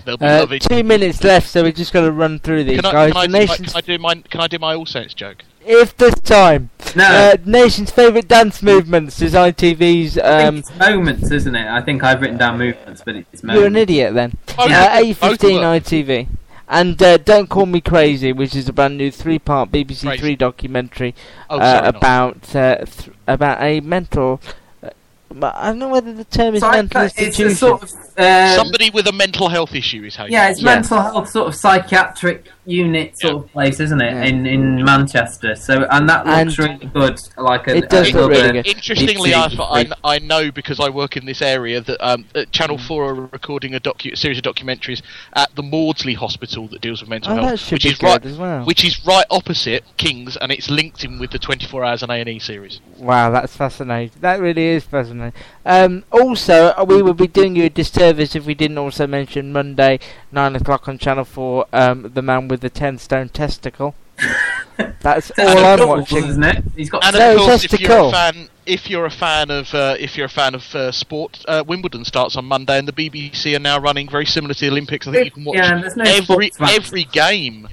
they'll 0.06 0.18
be 0.18 0.26
Uh, 0.26 0.40
loving. 0.40 0.60
two 0.60 0.84
minutes 0.84 1.24
left, 1.24 1.48
so 1.50 1.64
we're 1.64 1.72
just 1.72 1.94
going 1.94 2.06
to 2.06 2.12
run 2.12 2.40
through 2.40 2.64
these 2.66 2.82
Can 2.82 2.86
I, 2.86 2.92
guys. 2.92 3.12
can, 3.14 3.18
I 3.22 3.28
the 3.28 3.32
do 3.40 3.48
my, 3.48 3.56
can 3.56 3.76
I 3.76 3.82
do 3.82 3.98
my 4.00 4.16
can 4.30 4.42
I 4.42 4.48
do 4.48 4.60
my 4.60 4.76
All 4.76 4.86
Saints 4.86 5.14
joke? 5.14 5.44
if 5.66 5.96
there's 5.96 6.16
time. 6.16 6.70
No, 6.96 7.06
Uh, 7.06 7.38
nation's 7.46 7.90
favourite 7.90 8.28
dance 8.28 8.62
movements 8.62 9.22
is 9.22 9.34
ITV's. 9.34 10.18
I 10.18 10.44
Um, 10.44 10.56
think 10.62 10.66
it's 10.70 10.80
moments, 10.80 11.32
isn't 11.32 11.56
it? 11.56 11.68
I 11.68 11.82
think 11.82 12.04
I've 12.04 12.22
written 12.22 12.38
down 12.38 12.58
movements, 12.58 13.02
but 13.06 13.16
it's 13.16 13.42
moments. 13.44 13.60
you're 13.60 13.68
an 13.68 13.76
idiot 13.78 14.14
then. 14.14 14.38
Both 14.48 14.60
Uh, 14.60 14.64
of 14.64 14.72
A15 15.06 15.20
both 15.22 15.32
of 15.32 15.40
them. 15.40 15.64
ITV. 15.64 16.28
And 16.68 17.02
uh, 17.04 17.18
Don't 17.18 17.50
Call 17.50 17.66
Me 17.66 17.82
Crazy, 17.82 18.32
which 18.34 18.56
is 18.56 18.68
a 18.68 18.74
brand 18.74 18.98
new 18.98 19.12
three-part 19.12 19.72
BBC 19.72 20.08
Crazy. 20.08 20.22
Three 20.22 20.36
documentary 20.36 21.14
Oh, 21.50 21.60
uh, 21.60 21.76
sorry, 21.78 21.88
about 21.88 22.56
uh, 22.56 22.78
th- 22.86 23.10
about 23.28 23.62
a 23.62 23.80
mental. 23.82 24.42
But 25.36 25.56
I 25.56 25.70
don't 25.70 25.80
know 25.80 25.90
whether 25.90 26.14
the 26.14 26.26
term 26.26 26.56
is 26.56 26.62
So 26.62 26.68
I- 26.68 26.76
mental 26.76 27.02
it's 27.18 27.40
a 27.40 27.56
sort 27.56 27.84
of 27.84 27.92
uh, 28.18 28.56
somebody 28.56 28.90
with 28.92 29.08
a 29.08 29.12
mental 29.12 29.50
health 29.50 29.74
issue 29.74 30.04
is 30.04 30.16
how. 30.16 30.26
You 30.26 30.32
yeah, 30.34 30.50
it's 30.50 30.62
Yeah. 30.62 30.76
mental 30.76 31.02
health 31.02 31.30
sort 31.30 31.48
of 31.48 31.56
psychiatric 31.56 32.46
unit 32.66 33.18
sort 33.20 33.34
Yeah. 33.34 33.40
of 33.42 33.52
place, 33.52 33.80
isn't 33.80 34.02
it? 34.02 34.14
Yeah. 34.14 34.24
In 34.24 34.46
in 34.46 34.84
Manchester. 34.84 35.56
So 35.56 35.86
and 35.92 36.08
that 36.10 36.26
looks 36.26 36.60
And 36.60 36.60
really 36.60 36.86
good. 36.94 37.20
Like 37.38 37.68
a, 37.68 37.78
it 37.78 37.90
does 37.90 38.10
a 38.14 38.18
look 38.18 38.32
really 38.32 38.52
good. 38.54 38.68
Interestingly, 38.68 39.34
I, 39.34 39.48
Big 39.50 39.60
I, 39.60 40.16
I 40.16 40.20
know 40.20 40.52
because 40.52 40.80
I 40.80 40.90
work 40.90 41.18
in 41.18 41.26
this 41.26 41.42
area 41.42 41.82
that 41.82 41.98
um, 42.06 42.26
Channel 42.52 42.78
Four 42.78 43.10
are 43.10 43.14
recording 43.14 43.76
a 43.76 43.80
docu- 43.80 44.18
series 44.18 44.38
of 44.38 44.44
documentaries 44.44 45.02
at 45.34 45.54
the 45.56 45.64
Maudsley 45.64 46.14
Hospital 46.14 46.68
that 46.70 46.82
deals 46.82 47.02
with 47.02 47.10
mental 47.10 47.34
Oh, 47.38 47.42
health, 47.44 47.60
should 47.60 47.74
which 47.74 47.84
be 47.84 47.90
is 47.90 47.98
good 47.98 48.06
right, 48.08 48.26
as 48.26 48.38
well. 48.38 48.66
which 48.66 48.86
is 48.86 49.06
right 49.06 49.26
opposite 49.30 49.84
Kings, 49.98 50.38
and 50.38 50.52
it's 50.52 50.70
linked 50.70 51.04
in 51.04 51.20
with 51.20 51.32
the 51.32 51.40
24 51.40 51.84
Hours 51.84 52.04
and 52.04 52.12
A 52.12 52.16
and 52.16 52.30
E 52.30 52.40
series. 52.40 52.80
Wow, 52.98 53.30
that's 53.32 53.56
fascinating. 53.56 54.18
That 54.22 54.40
really 54.40 54.66
is 54.68 54.84
fascinating. 54.86 55.40
Um, 55.66 56.04
also, 56.12 56.74
uh, 56.78 56.86
we 56.88 57.02
would 57.02 57.18
be 57.18 57.28
doing 57.28 57.56
you 57.56 57.66
a 57.66 57.70
disservice 57.70 58.36
if 58.36 58.46
we 58.46 58.54
didn't 58.54 58.78
also 58.78 59.08
mention 59.08 59.54
Monday, 59.54 60.00
9 60.32 60.56
o'clock 60.58 60.88
on 60.88 60.98
Channel 60.98 61.24
4, 61.26 61.66
um, 61.72 62.12
The 62.14 62.22
Man 62.22 62.48
with 62.48 62.62
the 62.62 62.70
10 62.70 62.98
Stone 62.98 63.30
Testicle. 63.30 63.96
That's 65.02 65.32
all 65.40 65.58
I'm 65.66 65.80
cool, 65.80 65.88
watching. 65.88 66.26
isn't 66.26 66.44
it? 66.44 66.64
He's 66.76 66.90
got 66.90 67.06
And 67.06 67.18
No, 67.18 67.36
of 67.36 67.42
course, 67.42 67.64
if 67.64 67.80
you're 67.80 68.08
a 68.08 68.12
fan, 68.12 68.50
if 68.66 68.90
you're 68.90 69.06
a 69.06 69.12
fan 69.12 69.50
of 69.52 69.74
uh, 69.74 69.96
if 70.00 70.16
you're 70.18 70.28
a 70.28 70.30
fan 70.30 70.56
of 70.56 70.64
uh, 70.76 70.92
sport, 70.92 71.44
uh, 71.48 71.64
Wimbledon 71.66 72.06
starts 72.06 72.36
on 72.36 72.46
Monday, 72.46 72.78
and 72.78 72.88
the 72.88 72.94
BBC 72.94 73.56
are 73.56 73.60
now 73.60 73.80
running 73.80 74.08
very 74.10 74.26
similar 74.26 74.54
to 74.54 74.60
the 74.60 74.70
Olympics. 74.72 75.08
I 75.08 75.12
think 75.12 75.26
you 75.26 75.32
can 75.32 75.46
watch 75.46 75.58
Yeah, 75.58 75.90
no 75.96 76.04
every 76.06 76.52
every 76.60 77.04
game 77.06 77.68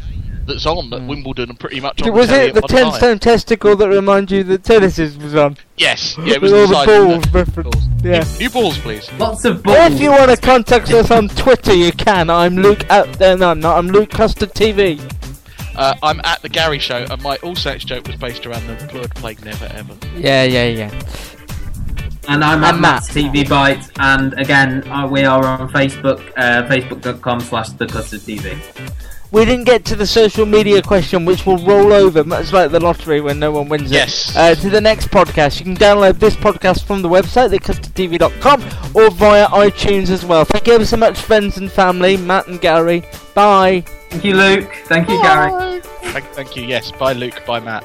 that's 0.47 0.67
on 0.67 0.93
at 0.93 1.03
Wimbledon 1.03 1.51
and 1.51 1.59
pretty 1.61 1.81
much 1.81 2.03
on 2.03 2.13
Was 2.13 2.29
the 2.29 2.47
it 2.49 2.55
the 2.55 2.65
at 2.65 2.73
one 2.73 2.83
10. 2.85 2.93
Stone 2.95 3.19
Testicle 3.21 3.77
that 3.77 3.89
reminded 3.89 4.35
you 4.35 4.45
that 4.45 4.65
tennis 4.65 4.99
is- 4.99 5.17
was 5.19 5.35
on? 5.35 5.57
Yes, 5.77 6.17
yeah, 6.25 6.35
it 6.35 6.43
was 6.43 6.53
With 6.53 6.61
all 6.61 6.67
the 6.69 6.87
balls 6.87 7.23
that- 7.25 7.35
reference. 7.35 7.75
balls. 7.77 7.87
Yeah. 8.03 8.25
New, 8.35 8.39
new 8.41 8.51
balls, 8.51 8.79
please. 8.79 9.11
lots 9.19 9.45
of 9.45 9.63
balls. 9.63 9.93
If 9.95 10.01
you 10.01 10.11
want 10.11 10.31
to 10.31 10.37
contact 10.37 10.91
us 10.93 11.11
on 11.11 11.29
Twitter, 11.29 11.75
you 11.75 11.93
can. 11.93 12.31
I'm 12.31 12.57
Luke. 12.57 12.85
Uh, 12.91 13.07
no, 13.21 13.37
no, 13.37 13.51
I'm 13.51 13.61
not. 13.61 13.77
I'm 13.79 13.89
Luke 13.89 14.11
Custard 14.11 14.51
TV. 14.55 14.99
Uh, 15.77 15.95
I'm 16.03 16.21
at 16.25 16.43
the 16.43 16.49
Gary 16.49 16.79
Show, 16.79 17.07
and 17.11 17.23
my 17.23 17.37
all 17.39 17.55
sex 17.55 17.85
joke 17.85 18.07
was 18.07 18.17
based 18.17 18.45
around 18.47 18.67
the 18.67 18.87
Blood 18.93 19.15
Plague 19.15 19.45
Never 19.45 19.67
Ever. 19.67 19.95
Yeah, 20.17 20.45
yeah, 20.45 20.67
yeah. 20.67 21.01
And 22.29 22.45
I'm 22.45 22.63
at 22.65 22.75
And 22.75 22.83
Matt's 22.83 23.15
Matt. 23.15 23.33
TV 23.35 23.49
Bite, 23.49 23.91
and 23.99 24.35
again, 24.39 24.87
uh, 24.91 25.07
we 25.09 25.25
are 25.25 25.45
on 25.45 25.69
Facebook, 25.71 26.21
uh, 26.37 26.67
facebook.com 26.69 27.41
slash 27.41 27.71
the 27.71 27.87
custard 27.87 28.21
TV. 28.21 28.59
We 29.33 29.45
didn't 29.45 29.65
get 29.65 29.85
to 29.87 29.97
the 29.97 30.07
social 30.07 30.45
media 30.45 30.83
question, 30.83 31.25
which 31.25 31.47
will 31.47 31.59
roll 31.59 31.93
over, 31.93 32.25
much 32.25 32.53
like 32.53 32.73
the 32.73 32.81
lottery 32.81 33.21
when 33.21 33.39
no 33.39 33.53
one 33.53 33.69
wins 33.69 33.91
Yes. 33.93 34.31
it. 34.31 34.37
Uh, 34.37 34.55
to 34.57 34.71
the 34.71 34.81
next 34.81 35.09
podcast. 35.11 35.59
You 35.61 35.65
can 35.67 35.77
download 35.77 36.19
this 36.19 36.35
podcast 36.35 36.85
from 36.85 37.01
the 37.03 37.09
website, 37.09 37.51
thecustardtv.com, 37.57 38.63
or 38.95 39.11
via 39.11 39.47
iTunes 39.49 40.11
as 40.11 40.25
well. 40.25 40.45
Thank 40.45 40.67
you 40.67 40.73
ever 40.75 40.85
so 40.85 40.97
much, 40.97 41.21
friends 41.21 41.59
and 41.59 41.71
family, 41.71 42.17
Matt 42.17 42.49
and 42.49 42.61
Gary. 42.61 43.05
Bye. 43.35 43.85
Thank 44.11 44.25
you, 44.25 44.35
Luke. 44.35 44.73
Thank 44.87 45.09
you, 45.09 45.23
Gary. 45.23 45.81
Thank, 45.81 46.25
thank 46.33 46.57
you. 46.57 46.65
Yes, 46.65 46.91
bye, 46.91 47.13
Luke. 47.13 47.41
Bye, 47.47 47.61
Matt. 47.61 47.85